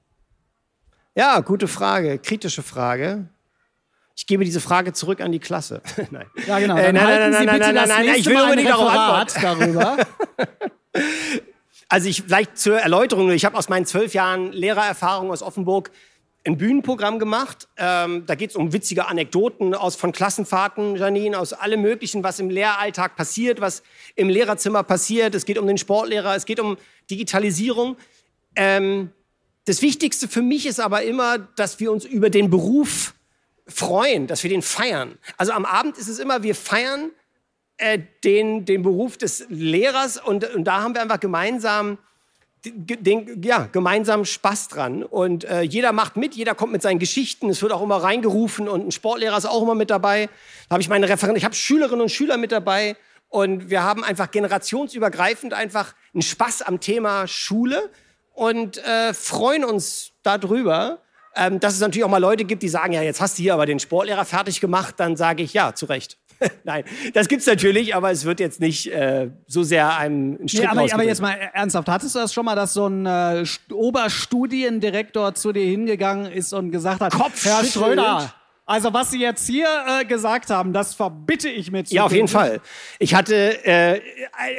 Ja, 1.16 1.40
gute 1.40 1.68
Frage, 1.68 2.20
kritische 2.20 2.62
Frage. 2.62 3.28
Ich 4.16 4.28
gebe 4.28 4.46
diese 4.46 4.62
Frage 4.62 4.94
zurück 4.94 5.22
an 5.22 5.32
die 5.32 5.40
Klasse. 5.40 5.82
nein. 6.12 6.26
Ja, 6.48 6.60
genau. 6.60 6.78
Äh, 6.78 6.94
nein, 6.94 6.94
nein, 6.94 7.32
nein, 7.32 7.46
nein, 7.46 7.76
nein, 7.76 7.88
nein, 7.88 8.06
nächste 8.06 8.20
ich 8.22 8.26
will 8.28 8.42
unbedingt 8.42 8.70
darauf 8.70 8.90
Referat 8.90 9.44
darüber. 9.44 9.98
Also 11.88 12.10
ich 12.10 12.24
vielleicht 12.24 12.58
zur 12.58 12.80
Erläuterung, 12.80 13.30
ich 13.32 13.46
habe 13.46 13.56
aus 13.58 13.70
meinen 13.70 13.86
zwölf 13.86 14.16
Jahren 14.16 14.52
Lehrererfahrung 14.52 15.30
aus 15.32 15.44
Offenburg 15.44 15.92
ein 16.46 16.58
Bühnenprogramm 16.58 17.20
gemacht. 17.20 17.68
Ähm, 17.78 18.26
da 18.26 18.36
geht 18.36 18.52
es 18.52 18.56
um 18.56 18.72
witzige 18.72 19.08
Anekdoten 19.08 19.74
aus 19.74 19.96
von 19.96 20.12
Klassenfahrten, 20.12 20.96
Janine, 20.96 21.40
aus 21.40 21.54
allem 21.54 21.82
Möglichen, 21.82 22.24
was 22.24 22.40
im 22.40 22.50
Lehralltag 22.50 23.16
passiert, 23.16 23.62
was 23.62 23.84
im 24.16 24.30
Lehrerzimmer 24.30 24.84
passiert. 24.84 25.34
Es 25.36 25.46
geht 25.46 25.58
um 25.58 25.68
den 25.68 25.78
Sportlehrer, 25.78 26.36
es 26.36 26.46
geht 26.46 26.60
um 26.60 26.78
Digitalisierung. 27.10 27.98
Ähm, 28.56 29.12
das 29.66 29.82
Wichtigste 29.82 30.28
für 30.28 30.44
mich 30.44 30.68
ist 30.68 30.80
aber 30.80 31.02
immer, 31.02 31.40
dass 31.40 31.80
wir 31.80 31.92
uns 31.92 32.06
über 32.06 32.30
den 32.30 32.52
Beruf 32.52 33.15
freuen, 33.68 34.28
dass 34.28 34.44
wir 34.44 34.50
den 34.50 34.62
feiern. 34.62 35.18
Also 35.38 35.52
am 35.52 35.66
Abend 35.66 35.98
ist 35.98 36.08
es 36.08 36.20
immer, 36.20 36.44
wir 36.44 36.56
feiern 36.56 37.12
äh, 37.78 38.00
den, 38.24 38.66
den 38.66 38.84
Beruf 38.84 39.18
des 39.18 39.46
Lehrers 39.50 40.18
und, 40.18 40.44
und 40.56 40.66
da 40.66 40.82
haben 40.82 40.94
wir 40.94 41.02
einfach 41.02 41.20
gemeinsam 41.20 41.98
den, 42.68 43.44
ja, 43.44 43.68
gemeinsam 43.72 44.26
Spaß 44.26 44.70
dran. 44.70 45.04
Und 45.04 45.44
äh, 45.44 45.62
jeder 45.62 45.92
macht 45.92 46.18
mit, 46.18 46.36
jeder 46.36 46.56
kommt 46.56 46.72
mit 46.72 46.82
seinen 46.82 47.00
Geschichten. 47.00 47.50
Es 47.50 47.62
wird 47.62 47.72
auch 47.72 47.82
immer 47.82 47.98
reingerufen 47.98 48.68
und 48.68 48.88
ein 48.88 48.92
Sportlehrer 48.92 49.38
ist 49.38 49.46
auch 49.46 49.62
immer 49.62 49.76
mit 49.76 49.90
dabei. 49.90 50.30
Da 50.68 50.74
habe 50.74 50.82
ich 50.82 50.90
meine 50.90 51.08
Referenten, 51.08 51.38
ich 51.38 51.46
habe 51.46 51.56
Schülerinnen 51.56 52.02
und 52.02 52.10
Schüler 52.10 52.38
mit 52.38 52.52
dabei. 52.52 52.96
Und 53.30 53.70
wir 53.70 53.84
haben 53.84 54.04
einfach 54.04 54.32
generationsübergreifend 54.32 55.54
einfach 55.54 55.94
einen 56.14 56.22
Spaß 56.22 56.62
am 56.64 56.80
Thema 56.80 57.28
Schule 57.28 57.90
und 58.34 58.78
äh, 58.78 59.14
freuen 59.14 59.66
uns 59.66 60.12
darüber. 60.24 61.00
Ähm, 61.38 61.60
dass 61.60 61.74
es 61.74 61.80
natürlich 61.82 62.04
auch 62.04 62.10
mal 62.10 62.18
Leute 62.20 62.46
gibt, 62.46 62.64
die 62.64 62.70
sagen, 62.70 62.94
ja, 62.94 63.02
jetzt 63.02 63.20
hast 63.22 63.38
du 63.38 63.44
hier 63.44 63.54
aber 63.54 63.66
den 63.66 63.80
Sportlehrer 63.80 64.24
fertig 64.26 64.62
gemacht, 64.62 64.96
dann 64.98 65.16
sage 65.18 65.44
ich, 65.44 65.54
ja, 65.54 65.74
zu 65.76 65.86
Recht. 65.86 66.18
Nein, 66.66 66.84
das 67.14 67.28
gibt's 67.30 67.46
natürlich, 67.46 67.96
aber 67.96 68.12
es 68.12 68.26
wird 68.26 68.40
jetzt 68.42 68.60
nicht 68.60 68.92
äh, 68.92 69.30
so 69.48 69.64
sehr 69.64 69.98
einem 69.98 70.36
einen 70.38 70.48
Strick 70.50 70.64
Nee, 70.64 70.68
aber, 70.68 70.94
aber 70.94 71.04
jetzt 71.04 71.22
mal 71.22 71.32
ernsthaft, 71.54 71.88
hattest 71.88 72.16
du 72.16 72.20
das 72.20 72.34
schon 72.34 72.44
mal, 72.46 72.56
dass 72.56 72.74
so 72.74 72.88
ein 72.88 73.06
äh, 73.06 73.10
St- 73.44 73.72
Oberstudiendirektor 73.74 75.34
zu 75.34 75.52
dir 75.54 75.66
hingegangen 75.66 76.32
ist 76.32 76.54
und 76.54 76.72
gesagt 76.72 77.02
hat, 77.02 77.14
Herr 77.14 77.22
Kopfschüttelnd. 77.22 77.68
Schröder, 77.72 78.34
also 78.66 78.94
was 78.94 79.12
Sie 79.12 79.22
jetzt 79.22 79.46
hier 79.48 79.68
äh, 80.02 80.06
gesagt 80.06 80.50
haben, 80.50 80.74
das 80.74 80.94
verbitte 80.96 81.50
ich 81.50 81.72
mir 81.72 81.84
zu 81.86 81.94
Ja, 81.94 82.04
auf 82.06 82.12
jeden 82.12 82.28
Fall. 82.28 82.62
Ich 83.00 83.14
hatte 83.14 83.64
äh, 83.66 84.02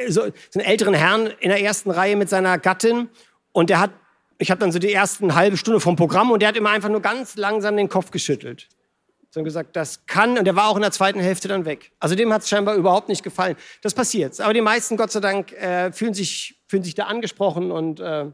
so, 0.07 0.21
so 0.49 0.59
einen 0.59 0.65
älteren 0.67 0.93
Herrn 0.93 1.27
in 1.39 1.49
der 1.49 1.61
ersten 1.61 1.91
Reihe 1.91 2.15
mit 2.15 2.29
seiner 2.29 2.57
Gattin 2.57 3.09
und 3.51 3.69
der 3.69 3.79
hat, 3.81 3.91
ich 4.37 4.51
habe 4.51 4.59
dann 4.59 4.71
so 4.71 4.79
die 4.79 4.93
ersten 4.93 5.35
halbe 5.35 5.57
Stunde 5.57 5.79
vom 5.79 5.95
Programm 5.95 6.31
und 6.31 6.41
der 6.41 6.49
hat 6.49 6.57
immer 6.57 6.69
einfach 6.69 6.89
nur 6.89 7.01
ganz 7.01 7.35
langsam 7.35 7.77
den 7.77 7.89
Kopf 7.89 8.11
geschüttelt. 8.11 8.67
So 9.29 9.43
gesagt, 9.43 9.75
das 9.75 10.05
kann, 10.05 10.37
und 10.37 10.45
der 10.45 10.55
war 10.55 10.69
auch 10.69 10.75
in 10.75 10.81
der 10.81 10.91
zweiten 10.91 11.19
Hälfte 11.19 11.47
dann 11.47 11.65
weg. 11.65 11.91
Also 11.99 12.15
dem 12.15 12.31
hat 12.31 12.43
es 12.43 12.49
scheinbar 12.49 12.75
überhaupt 12.75 13.09
nicht 13.09 13.23
gefallen. 13.23 13.55
Das 13.81 13.93
passiert. 13.93 14.39
Aber 14.39 14.53
die 14.53 14.61
meisten, 14.61 14.95
Gott 14.95 15.11
sei 15.11 15.19
Dank, 15.19 15.51
äh, 15.51 15.91
fühlen, 15.91 16.13
sich, 16.13 16.61
fühlen 16.67 16.83
sich 16.83 16.95
da 16.95 17.05
angesprochen 17.05 17.71
und 17.71 17.99
äh, 17.99 18.25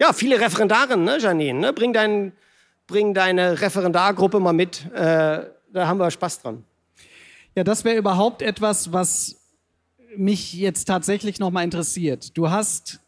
ja, 0.00 0.12
viele 0.12 0.40
Referendarinnen, 0.40 1.04
ne, 1.04 1.18
Janine, 1.18 1.60
ne? 1.60 1.72
Bring, 1.72 1.92
dein, 1.92 2.32
bring 2.86 3.14
deine 3.14 3.60
Referendargruppe 3.60 4.40
mal 4.40 4.52
mit. 4.52 4.86
Äh, 4.92 5.44
da 5.72 5.86
haben 5.86 5.98
wir 5.98 6.10
Spaß 6.10 6.42
dran. 6.42 6.64
Ja, 7.54 7.62
das 7.62 7.84
wäre 7.84 7.96
überhaupt 7.96 8.42
etwas, 8.42 8.92
was 8.92 9.36
mich 10.16 10.54
jetzt 10.54 10.86
tatsächlich 10.86 11.38
noch 11.38 11.50
mal 11.50 11.62
interessiert. 11.62 12.36
Du 12.36 12.50
hast 12.50 13.01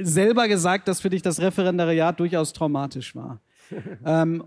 selber 0.00 0.48
gesagt, 0.48 0.88
dass 0.88 1.00
für 1.00 1.10
dich 1.10 1.22
das 1.22 1.40
Referendariat 1.40 2.18
durchaus 2.20 2.52
traumatisch 2.52 3.14
war. 3.14 3.40
ähm, 4.04 4.44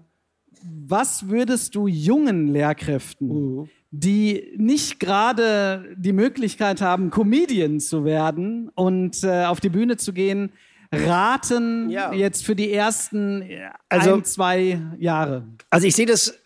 was 0.63 1.27
würdest 1.29 1.73
du 1.75 1.87
jungen 1.87 2.47
Lehrkräften, 2.47 3.69
die 3.89 4.53
nicht 4.57 4.99
gerade 4.99 5.85
die 5.97 6.13
Möglichkeit 6.13 6.81
haben, 6.81 7.09
Comedian 7.09 7.79
zu 7.79 8.05
werden 8.05 8.69
und 8.75 9.23
äh, 9.23 9.45
auf 9.45 9.59
die 9.59 9.69
Bühne 9.69 9.97
zu 9.97 10.13
gehen, 10.13 10.51
raten 10.91 11.89
Ja. 11.89 12.13
jetzt 12.13 12.45
für 12.45 12.55
die 12.55 12.71
ersten 12.71 13.41
äh, 13.41 13.69
Also- 13.89 14.13
ein, 14.13 14.23
zwei 14.23 14.79
Jahre? 14.99 15.47
Also 15.69 15.87
ich 15.87 15.95
sehe 15.95 16.05
das, 16.05 16.37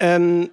ähm, 0.00 0.50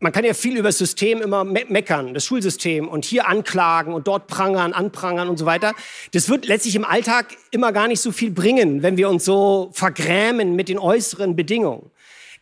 man 0.00 0.12
kann 0.12 0.24
ja 0.24 0.34
viel 0.34 0.56
über 0.56 0.68
das 0.68 0.78
System 0.78 1.20
immer 1.20 1.44
me 1.44 1.64
meckern, 1.68 2.14
das 2.14 2.24
Schulsystem 2.24 2.88
und 2.88 3.04
hier 3.04 3.26
anklagen 3.26 3.92
und 3.92 4.06
dort 4.06 4.26
prangern, 4.28 4.72
anprangern 4.72 5.28
und 5.28 5.38
so 5.38 5.46
weiter. 5.46 5.74
Das 6.12 6.28
wird 6.28 6.46
letztlich 6.46 6.76
im 6.76 6.84
Alltag 6.84 7.36
immer 7.50 7.72
gar 7.72 7.88
nicht 7.88 8.00
so 8.00 8.12
viel 8.12 8.30
bringen, 8.30 8.82
wenn 8.82 8.96
wir 8.96 9.08
uns 9.08 9.24
so 9.24 9.70
vergrämen 9.72 10.54
mit 10.54 10.68
den 10.68 10.78
äußeren 10.78 11.34
Bedingungen. 11.34 11.90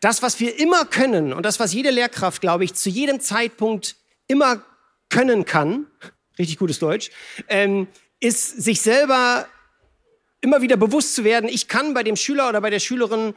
Das, 0.01 0.21
was 0.21 0.39
wir 0.39 0.59
immer 0.59 0.85
können 0.85 1.33
und 1.33 1.43
das, 1.45 1.59
was 1.59 1.73
jede 1.73 1.89
Lehrkraft, 1.89 2.41
glaube 2.41 2.63
ich, 2.63 2.75
zu 2.75 2.89
jedem 2.89 3.19
Zeitpunkt 3.19 3.95
immer 4.27 4.61
können 5.09 5.45
kann, 5.45 5.87
richtig 6.37 6.59
gutes 6.59 6.77
Deutsch, 6.77 7.09
ähm, 7.47 7.87
ist 8.19 8.61
sich 8.61 8.81
selber 8.81 9.47
immer 10.41 10.61
wieder 10.61 10.77
bewusst 10.77 11.15
zu 11.15 11.23
werden, 11.23 11.49
ich 11.49 11.67
kann 11.67 11.95
bei 11.95 12.03
dem 12.03 12.15
Schüler 12.15 12.49
oder 12.49 12.61
bei 12.61 12.69
der 12.69 12.79
Schülerin 12.79 13.33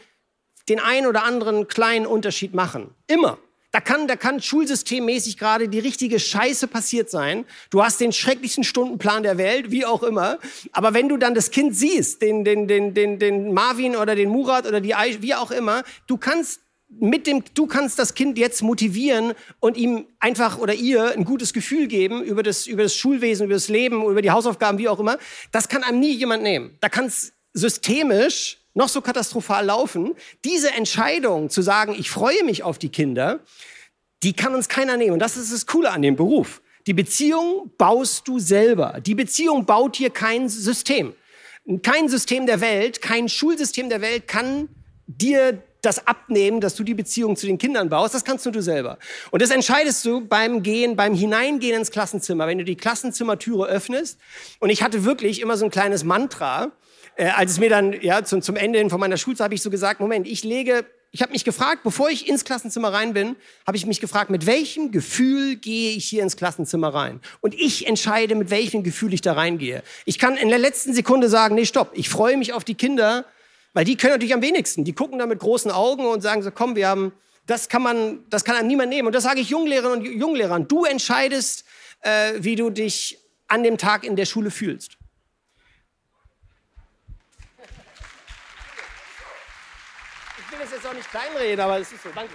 den 0.69 0.81
einen 0.81 1.07
oder 1.07 1.25
anderen 1.25 1.67
kleinen 1.67 2.07
Unterschied 2.07 2.53
machen. 2.53 2.95
Immer. 3.07 3.39
Da 3.73 3.81
kann, 3.81 4.09
da 4.09 4.17
kann 4.17 4.43
schulsystemmäßig 4.43 5.39
gerade 5.39 5.69
die 5.69 5.79
richtige 5.79 6.19
Scheiße 6.19 6.67
passiert 6.67 7.09
sein. 7.09 7.45
Du 7.71 7.85
hast 7.85 8.01
den 8.01 8.13
schrecklichsten 8.13 8.65
Stundenplan 8.65 9.23
der 9.23 9.39
Welt, 9.39 9.71
wie 9.71 9.87
auch 9.87 10.03
immer. 10.03 10.39
Aber 10.73 10.93
wenn 10.93 11.09
du 11.09 11.17
dann 11.17 11.35
das 11.35 11.53
Kind 11.53 11.77
siehst, 11.77 12.21
den, 12.21 12.45
den, 12.45 12.67
den, 12.67 12.95
den, 12.95 13.19
den 13.21 13.55
Marvin 13.55 13.95
oder 13.95 14.17
den 14.17 14.29
Murat 14.29 14.67
oder 14.67 14.81
die 14.81 14.95
wie 15.21 15.35
auch 15.35 15.53
immer, 15.53 15.85
du 16.09 16.17
kannst 16.17 16.61
mit 16.89 17.29
dem, 17.29 17.45
du 17.55 17.67
kannst 17.67 18.01
das 18.01 18.15
Kind 18.15 18.37
jetzt 18.37 18.63
motivieren 18.63 19.35
und 19.61 19.77
ihm 19.77 20.07
einfach 20.19 20.59
oder 20.59 20.75
ihr 20.75 21.13
ein 21.13 21.25
gutes 21.25 21.53
Gefühl 21.53 21.87
geben 21.87 22.25
über 22.25 22.43
das, 22.43 22.67
über 22.67 22.83
das 22.83 22.97
Schulwesen, 22.97 23.45
über 23.45 23.55
das 23.55 23.69
Leben, 23.69 24.03
über 24.05 24.23
die 24.23 24.33
Hausaufgaben, 24.33 24.79
wie 24.79 24.89
auch 24.89 24.99
immer. 24.99 25.19
Das 25.53 25.69
kann 25.69 25.85
einem 25.85 26.01
nie 26.01 26.13
jemand 26.13 26.43
nehmen. 26.43 26.77
Da 26.81 26.89
kann 26.89 27.07
es 27.07 27.33
systemisch 27.53 28.60
noch 28.75 28.89
so 28.89 29.01
katastrophal 29.01 29.67
laufen. 29.67 30.15
Diese 30.45 30.73
Entscheidung 30.73 31.51
zu 31.51 31.63
sagen, 31.63 31.95
ich 31.99 32.11
freue 32.11 32.45
mich 32.45 32.63
auf 32.63 32.79
die 32.79 32.91
Kinder, 32.91 33.41
die 34.23 34.33
kann 34.33 34.55
uns 34.55 34.69
keiner 34.69 34.97
nehmen. 34.97 35.13
Und 35.13 35.19
das 35.21 35.37
ist 35.37 35.53
das 35.53 35.67
Coole 35.67 35.91
an 35.91 36.03
dem 36.03 36.17
Beruf. 36.17 36.63
Die 36.87 36.95
Beziehung 36.95 37.71
baust 37.77 38.27
du 38.27 38.39
selber. 38.39 39.01
Die 39.01 39.15
Beziehung 39.15 39.67
baut 39.67 39.97
hier 39.97 40.11
kein 40.11 40.49
System. 40.49 41.15
Kein 41.83 42.09
System 42.09 42.47
der 42.47 42.61
Welt, 42.61 43.03
kein 43.03 43.29
Schulsystem 43.29 43.89
der 43.89 44.01
Welt 44.01 44.27
kann 44.27 44.69
dir 45.07 45.63
das 45.83 46.07
abnehmen, 46.07 46.61
dass 46.61 46.75
du 46.75 46.85
die 46.85 46.95
Beziehung 46.95 47.37
zu 47.37 47.47
den 47.47 47.59
Kindern 47.59 47.89
baust, 47.89 48.15
das 48.15 48.25
kannst 48.25 48.45
nur 48.45 48.53
du 48.53 48.63
selber. 48.63 48.99
Und 49.31 49.43
das 49.43 49.51
entscheidest 49.51 50.05
du 50.05 50.21
beim 50.21 50.63
Gehen, 50.63 50.97
beim 50.97 51.15
Hineingehen 51.15 51.79
ins 51.79 51.91
Klassenzimmer, 51.91 52.47
wenn 52.47 52.59
du 52.59 52.65
die 52.65 52.77
Klassenzimmertüre 52.77 53.67
öffnest. 53.67 54.19
Und 54.59 54.71
ich 54.71 54.83
hatte 54.83 55.05
wirklich 55.05 55.41
immer 55.41 55.57
so 55.57 55.65
ein 55.65 55.71
kleines 55.71 56.05
Mantra, 56.05 56.73
äh, 57.21 57.29
als 57.29 57.53
es 57.53 57.59
mir 57.61 57.69
dann 57.69 58.01
ja 58.01 58.25
zum, 58.25 58.41
zum 58.41 58.57
Ende 58.57 58.89
von 58.89 58.99
meiner 58.99 59.19
Schulzeit 59.19 59.45
habe 59.45 59.55
ich 59.55 59.63
so 59.63 59.71
gesagt, 59.71 60.01
Moment, 60.01 60.27
ich 60.27 60.43
lege 60.43 60.87
ich 61.13 61.23
habe 61.23 61.33
mich 61.33 61.45
gefragt, 61.45 61.83
bevor 61.83 62.09
ich 62.09 62.29
ins 62.29 62.45
Klassenzimmer 62.45 62.93
rein 62.93 63.15
bin, 63.15 63.35
habe 63.67 63.77
ich 63.77 63.85
mich 63.85 64.01
gefragt, 64.01 64.31
mit 64.31 64.47
welchem 64.47 64.93
Gefühl 64.93 65.57
gehe 65.57 65.97
ich 65.97 66.05
hier 66.05 66.23
ins 66.23 66.37
Klassenzimmer 66.37 66.95
rein? 66.95 67.21
Und 67.41 67.53
ich 67.53 67.89
entscheide, 67.89 68.37
mit 68.37 68.51
welchem 68.51 68.85
Gefühl 68.85 69.13
ich 69.13 69.21
da 69.21 69.33
reingehe. 69.33 69.83
Ich 70.05 70.21
kann 70.21 70.37
in 70.37 70.51
der 70.51 70.61
letzten 70.61 70.95
Sekunde 70.95 71.29
sagen, 71.29 71.57
nee, 71.57 71.65
stopp, 71.65 71.91
ich 71.95 72.09
freue 72.09 72.37
mich 72.37 72.53
auf 72.53 72.63
die 72.63 72.77
Kinder, 72.77 73.25
weil 73.73 73.85
die 73.85 73.97
können 73.97 74.13
natürlich 74.13 74.35
am 74.35 74.43
wenigsten. 74.43 74.85
Die 74.85 74.93
gucken 74.93 75.19
da 75.19 75.27
mit 75.27 75.41
großen 75.41 75.73
Augen 75.73 76.07
und 76.07 76.21
sagen 76.21 76.43
so, 76.43 76.53
komm, 76.53 76.77
wir 76.77 76.87
haben, 76.87 77.11
das 77.45 77.69
kann 77.69 77.83
man, 77.83 78.21
das 78.31 78.45
kann 78.45 78.55
einem 78.55 78.69
niemand 78.69 78.91
nehmen. 78.91 79.09
Und 79.09 79.15
das 79.17 79.25
sage 79.25 79.41
ich 79.41 79.49
Junglehrern 79.49 79.91
und 79.91 80.05
Junglehrern. 80.05 80.69
Du 80.69 80.85
entscheidest, 80.85 81.65
äh, 82.03 82.35
wie 82.39 82.55
du 82.55 82.71
dich 82.71 83.19
an 83.49 83.65
dem 83.65 83.79
Tag 83.79 84.05
in 84.05 84.15
der 84.15 84.27
Schule 84.27 84.53
fühlst. 84.53 85.00
Will 90.61 90.67
das 90.67 90.75
jetzt 90.75 90.87
auch 90.87 90.95
nicht 90.95 91.11
kleinreden, 91.11 91.61
aber 91.61 91.79
es 91.79 91.93
ist 91.93 92.03
so. 92.03 92.11
Danke. 92.15 92.35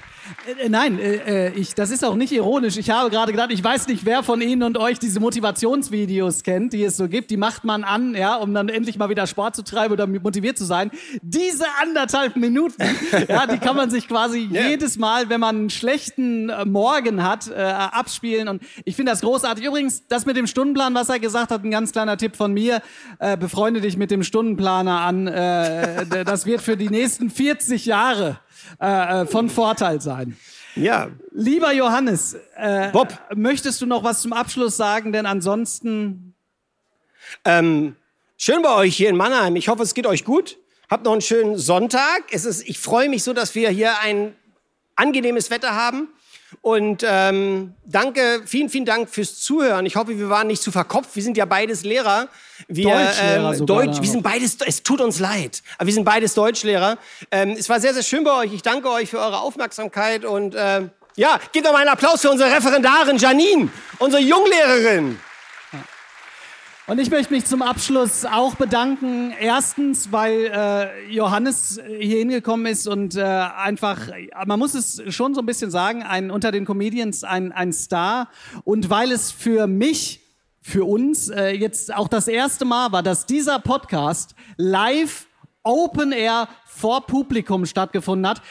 Äh, 0.63 0.69
nein, 0.69 0.99
äh, 0.99 1.47
äh, 1.47 1.53
ich, 1.53 1.75
das 1.75 1.91
ist 1.91 2.03
auch 2.03 2.15
nicht 2.15 2.31
ironisch. 2.31 2.77
Ich 2.77 2.89
habe 2.89 3.09
gerade 3.09 3.31
gedacht, 3.31 3.51
ich 3.51 3.63
weiß 3.63 3.87
nicht, 3.87 4.05
wer 4.05 4.23
von 4.23 4.41
Ihnen 4.41 4.63
und 4.63 4.77
euch 4.77 4.99
diese 4.99 5.19
Motivationsvideos 5.19 6.43
kennt, 6.43 6.73
die 6.73 6.83
es 6.83 6.97
so 6.97 7.07
gibt. 7.07 7.31
Die 7.31 7.37
macht 7.37 7.63
man 7.63 7.83
an, 7.83 8.15
ja, 8.15 8.35
um 8.35 8.53
dann 8.53 8.69
endlich 8.69 8.97
mal 8.97 9.09
wieder 9.09 9.27
Sport 9.27 9.55
zu 9.55 9.63
treiben 9.63 9.93
oder 9.93 10.07
motiviert 10.07 10.57
zu 10.57 10.65
sein. 10.65 10.91
Diese 11.21 11.65
anderthalb 11.81 12.35
Minuten, 12.35 12.83
ja, 13.27 13.47
die 13.47 13.57
kann 13.59 13.75
man 13.75 13.89
sich 13.89 14.07
quasi 14.07 14.49
yeah. 14.51 14.69
jedes 14.69 14.97
Mal, 14.97 15.29
wenn 15.29 15.39
man 15.39 15.55
einen 15.55 15.69
schlechten 15.69 16.49
äh, 16.49 16.65
Morgen 16.65 17.23
hat, 17.23 17.49
äh, 17.49 17.61
abspielen. 17.61 18.47
Und 18.47 18.63
ich 18.83 18.95
finde 18.95 19.11
das 19.11 19.21
großartig. 19.21 19.65
Übrigens, 19.65 20.07
das 20.07 20.25
mit 20.25 20.37
dem 20.37 20.47
Stundenplan, 20.47 20.93
was 20.95 21.09
er 21.09 21.19
gesagt 21.19 21.51
hat, 21.51 21.63
ein 21.63 21.71
ganz 21.71 21.91
kleiner 21.91 22.17
Tipp 22.17 22.35
von 22.35 22.53
mir. 22.53 22.81
Äh, 23.19 23.37
befreunde 23.37 23.81
dich 23.81 23.97
mit 23.97 24.11
dem 24.11 24.23
Stundenplaner 24.23 25.01
an. 25.01 25.27
Äh, 25.27 26.25
das 26.25 26.45
wird 26.45 26.61
für 26.61 26.77
die 26.77 26.89
nächsten 26.89 27.29
40 27.29 27.85
Jahre 27.85 28.39
äh, 28.81 29.21
äh, 29.21 29.25
von 29.25 29.49
Vorteil 29.49 30.01
sein. 30.01 30.14
Ja. 30.75 31.09
Lieber 31.31 31.71
Johannes, 31.71 32.37
äh, 32.55 32.91
Bob. 32.91 33.17
möchtest 33.35 33.81
du 33.81 33.85
noch 33.85 34.03
was 34.03 34.21
zum 34.21 34.33
Abschluss 34.33 34.77
sagen? 34.77 35.11
Denn 35.11 35.25
ansonsten. 35.25 36.35
Ähm, 37.43 37.95
schön 38.37 38.61
bei 38.61 38.73
euch 38.75 38.95
hier 38.95 39.09
in 39.09 39.15
Mannheim. 39.15 39.55
Ich 39.55 39.67
hoffe, 39.67 39.83
es 39.83 39.93
geht 39.93 40.05
euch 40.05 40.25
gut. 40.25 40.57
Habt 40.89 41.05
noch 41.05 41.13
einen 41.13 41.21
schönen 41.21 41.57
Sonntag. 41.57 42.23
Es 42.31 42.45
ist, 42.45 42.67
ich 42.67 42.79
freue 42.79 43.09
mich 43.09 43.23
so, 43.23 43.33
dass 43.33 43.55
wir 43.55 43.69
hier 43.69 43.99
ein 43.99 44.35
angenehmes 44.95 45.49
Wetter 45.49 45.75
haben. 45.75 46.09
Und 46.61 47.03
ähm, 47.07 47.73
danke, 47.85 48.41
vielen, 48.45 48.69
vielen 48.69 48.85
Dank 48.85 49.09
fürs 49.09 49.41
Zuhören. 49.41 49.85
Ich 49.85 49.95
hoffe, 49.95 50.17
wir 50.17 50.29
waren 50.29 50.47
nicht 50.47 50.61
zu 50.61 50.71
verkopft. 50.71 51.15
Wir 51.15 51.23
sind 51.23 51.37
ja 51.37 51.45
beides 51.45 51.83
Lehrer. 51.83 52.27
Wir, 52.67 52.85
Deutschlehrer 52.85 53.53
ähm, 53.53 53.65
Deutsch, 53.65 54.01
wir 54.01 54.09
sind 54.09 54.23
beides, 54.23 54.57
es 54.65 54.81
tut 54.81 55.01
uns 55.01 55.19
leid, 55.19 55.61
aber 55.77 55.87
wir 55.87 55.93
sind 55.93 56.05
beides 56.05 56.33
Deutschlehrer. 56.33 56.97
Ähm, 57.29 57.51
es 57.51 57.67
war 57.67 57.79
sehr, 57.79 57.93
sehr 57.93 58.03
schön 58.03 58.23
bei 58.23 58.31
euch. 58.31 58.53
Ich 58.53 58.61
danke 58.61 58.89
euch 58.89 59.09
für 59.09 59.19
eure 59.19 59.41
Aufmerksamkeit 59.41 60.23
und 60.23 60.55
äh, 60.55 60.87
ja, 61.17 61.39
gebt 61.51 61.65
doch 61.65 61.73
mal 61.73 61.79
einen 61.79 61.89
Applaus 61.89 62.21
für 62.21 62.29
unsere 62.29 62.53
Referendarin 62.53 63.17
Janine, 63.17 63.69
unsere 63.99 64.21
Junglehrerin. 64.21 65.19
Und 66.87 66.99
ich 66.99 67.09
möchte 67.09 67.33
mich 67.33 67.45
zum 67.45 67.63
Abschluss 67.63 68.25
auch 68.25 68.53
bedanken. 68.53 69.33
Erstens, 69.39 70.11
weil 70.11 70.51
äh, 70.53 71.11
Johannes 71.11 71.81
hier 71.97 72.19
hingekommen 72.19 72.67
ist 72.67 72.87
und 72.87 73.15
äh, 73.15 73.23
einfach, 73.23 74.09
man 74.45 74.59
muss 74.59 74.75
es 74.75 75.01
schon 75.09 75.33
so 75.33 75.41
ein 75.41 75.47
bisschen 75.47 75.71
sagen, 75.71 76.03
ein, 76.03 76.29
unter 76.29 76.51
den 76.51 76.63
Comedians 76.63 77.23
ein, 77.23 77.51
ein 77.51 77.73
Star. 77.73 78.29
Und 78.65 78.91
weil 78.91 79.11
es 79.11 79.31
für 79.31 79.65
mich, 79.65 80.21
für 80.61 80.85
uns 80.85 81.29
äh, 81.29 81.53
jetzt 81.53 81.91
auch 81.91 82.07
das 82.07 82.27
erste 82.27 82.65
Mal 82.65 82.91
war, 82.91 83.01
dass 83.01 83.25
dieser 83.25 83.57
Podcast 83.57 84.35
live 84.57 85.25
Open 85.63 86.11
Air 86.11 86.47
vor 86.67 87.07
Publikum 87.07 87.65
stattgefunden 87.65 88.29
hat. 88.29 88.43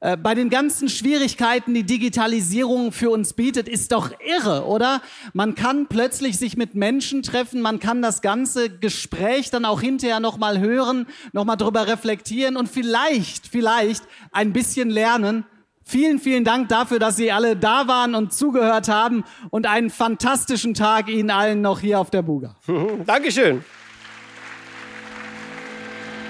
Äh, 0.00 0.16
bei 0.16 0.34
den 0.34 0.48
ganzen 0.48 0.88
Schwierigkeiten, 0.88 1.74
die 1.74 1.84
Digitalisierung 1.84 2.90
für 2.90 3.10
uns 3.10 3.34
bietet, 3.34 3.68
ist 3.68 3.92
doch 3.92 4.10
irre, 4.24 4.64
oder? 4.64 5.02
Man 5.34 5.54
kann 5.54 5.88
plötzlich 5.88 6.38
sich 6.38 6.56
mit 6.56 6.74
Menschen 6.74 7.22
treffen, 7.22 7.60
man 7.60 7.80
kann 7.80 8.00
das 8.00 8.22
ganze 8.22 8.70
Gespräch 8.70 9.50
dann 9.50 9.66
auch 9.66 9.82
hinterher 9.82 10.18
nochmal 10.18 10.58
hören, 10.58 11.06
nochmal 11.32 11.58
drüber 11.58 11.86
reflektieren 11.86 12.56
und 12.56 12.68
vielleicht, 12.68 13.46
vielleicht 13.46 14.04
ein 14.32 14.54
bisschen 14.54 14.88
lernen. 14.88 15.44
Vielen, 15.84 16.18
vielen 16.18 16.44
Dank 16.44 16.68
dafür, 16.68 16.98
dass 16.98 17.16
Sie 17.16 17.30
alle 17.30 17.56
da 17.56 17.86
waren 17.86 18.14
und 18.14 18.32
zugehört 18.32 18.88
haben 18.88 19.24
und 19.50 19.66
einen 19.66 19.90
fantastischen 19.90 20.72
Tag 20.72 21.08
Ihnen 21.08 21.30
allen 21.30 21.60
noch 21.60 21.80
hier 21.80 22.00
auf 22.00 22.10
der 22.10 22.22
Buga. 22.22 22.56
Dankeschön. 23.06 23.62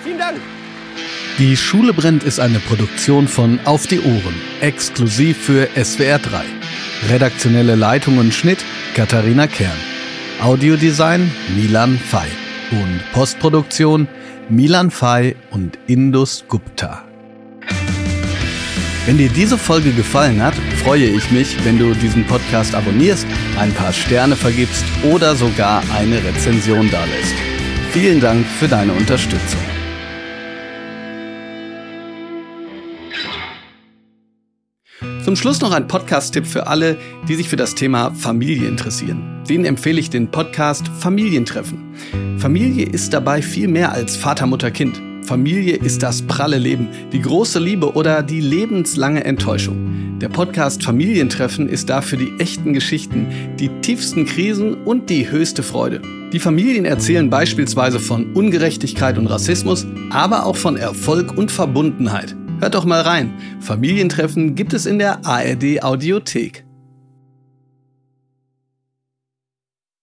Vielen 0.02 0.18
Dank. 0.18 0.40
Die 1.40 1.56
Schule 1.56 1.94
brennt 1.94 2.22
ist 2.22 2.38
eine 2.38 2.58
Produktion 2.58 3.26
von 3.26 3.58
Auf 3.64 3.86
die 3.86 4.00
Ohren, 4.00 4.34
exklusiv 4.60 5.38
für 5.38 5.68
SWR 5.74 6.18
3. 6.18 6.44
Redaktionelle 7.08 7.76
Leitung 7.76 8.18
und 8.18 8.34
Schnitt 8.34 8.62
Katharina 8.94 9.46
Kern. 9.46 9.72
Audiodesign 10.42 11.30
Milan 11.56 11.98
Fay. 11.98 12.28
Und 12.72 13.00
Postproduktion 13.14 14.06
Milan 14.50 14.90
Fay 14.90 15.34
und 15.50 15.78
Indus 15.86 16.44
Gupta. 16.46 17.04
Wenn 19.06 19.16
dir 19.16 19.30
diese 19.30 19.56
Folge 19.56 19.92
gefallen 19.92 20.42
hat, 20.42 20.54
freue 20.84 21.06
ich 21.06 21.30
mich, 21.30 21.56
wenn 21.64 21.78
du 21.78 21.94
diesen 21.94 22.26
Podcast 22.26 22.74
abonnierst, 22.74 23.26
ein 23.58 23.72
paar 23.72 23.94
Sterne 23.94 24.36
vergibst 24.36 24.84
oder 25.10 25.34
sogar 25.34 25.82
eine 25.96 26.22
Rezension 26.22 26.90
dalässt. 26.90 27.34
Vielen 27.92 28.20
Dank 28.20 28.44
für 28.46 28.68
deine 28.68 28.92
Unterstützung. 28.92 29.69
Zum 35.24 35.36
Schluss 35.36 35.60
noch 35.60 35.72
ein 35.72 35.86
Podcast-Tipp 35.86 36.46
für 36.46 36.66
alle, 36.66 36.96
die 37.28 37.34
sich 37.34 37.50
für 37.50 37.56
das 37.56 37.74
Thema 37.74 38.12
Familie 38.14 38.66
interessieren. 38.66 39.42
Denen 39.48 39.66
empfehle 39.66 40.00
ich 40.00 40.08
den 40.08 40.30
Podcast 40.30 40.88
Familientreffen. 40.98 41.94
Familie 42.38 42.86
ist 42.86 43.12
dabei 43.12 43.42
viel 43.42 43.68
mehr 43.68 43.92
als 43.92 44.16
Vater, 44.16 44.46
Mutter, 44.46 44.70
Kind. 44.70 45.00
Familie 45.22 45.76
ist 45.76 46.02
das 46.02 46.22
pralle 46.22 46.56
Leben, 46.56 46.88
die 47.12 47.20
große 47.20 47.58
Liebe 47.58 47.92
oder 47.92 48.22
die 48.22 48.40
lebenslange 48.40 49.22
Enttäuschung. 49.24 50.18
Der 50.20 50.30
Podcast 50.30 50.82
Familientreffen 50.82 51.68
ist 51.68 51.90
dafür 51.90 52.18
die 52.18 52.32
echten 52.38 52.72
Geschichten, 52.72 53.26
die 53.58 53.68
tiefsten 53.82 54.24
Krisen 54.24 54.74
und 54.84 55.10
die 55.10 55.30
höchste 55.30 55.62
Freude. 55.62 56.00
Die 56.32 56.40
Familien 56.40 56.86
erzählen 56.86 57.28
beispielsweise 57.28 58.00
von 58.00 58.32
Ungerechtigkeit 58.32 59.18
und 59.18 59.26
Rassismus, 59.26 59.86
aber 60.10 60.46
auch 60.46 60.56
von 60.56 60.76
Erfolg 60.76 61.36
und 61.36 61.50
Verbundenheit. 61.52 62.36
Hört 62.60 62.74
doch 62.74 62.84
mal 62.84 63.00
rein. 63.00 63.32
Familientreffen 63.60 64.54
gibt 64.54 64.74
es 64.74 64.84
in 64.84 64.98
der 64.98 65.24
ARD 65.24 65.82
Audiothek. 65.82 66.64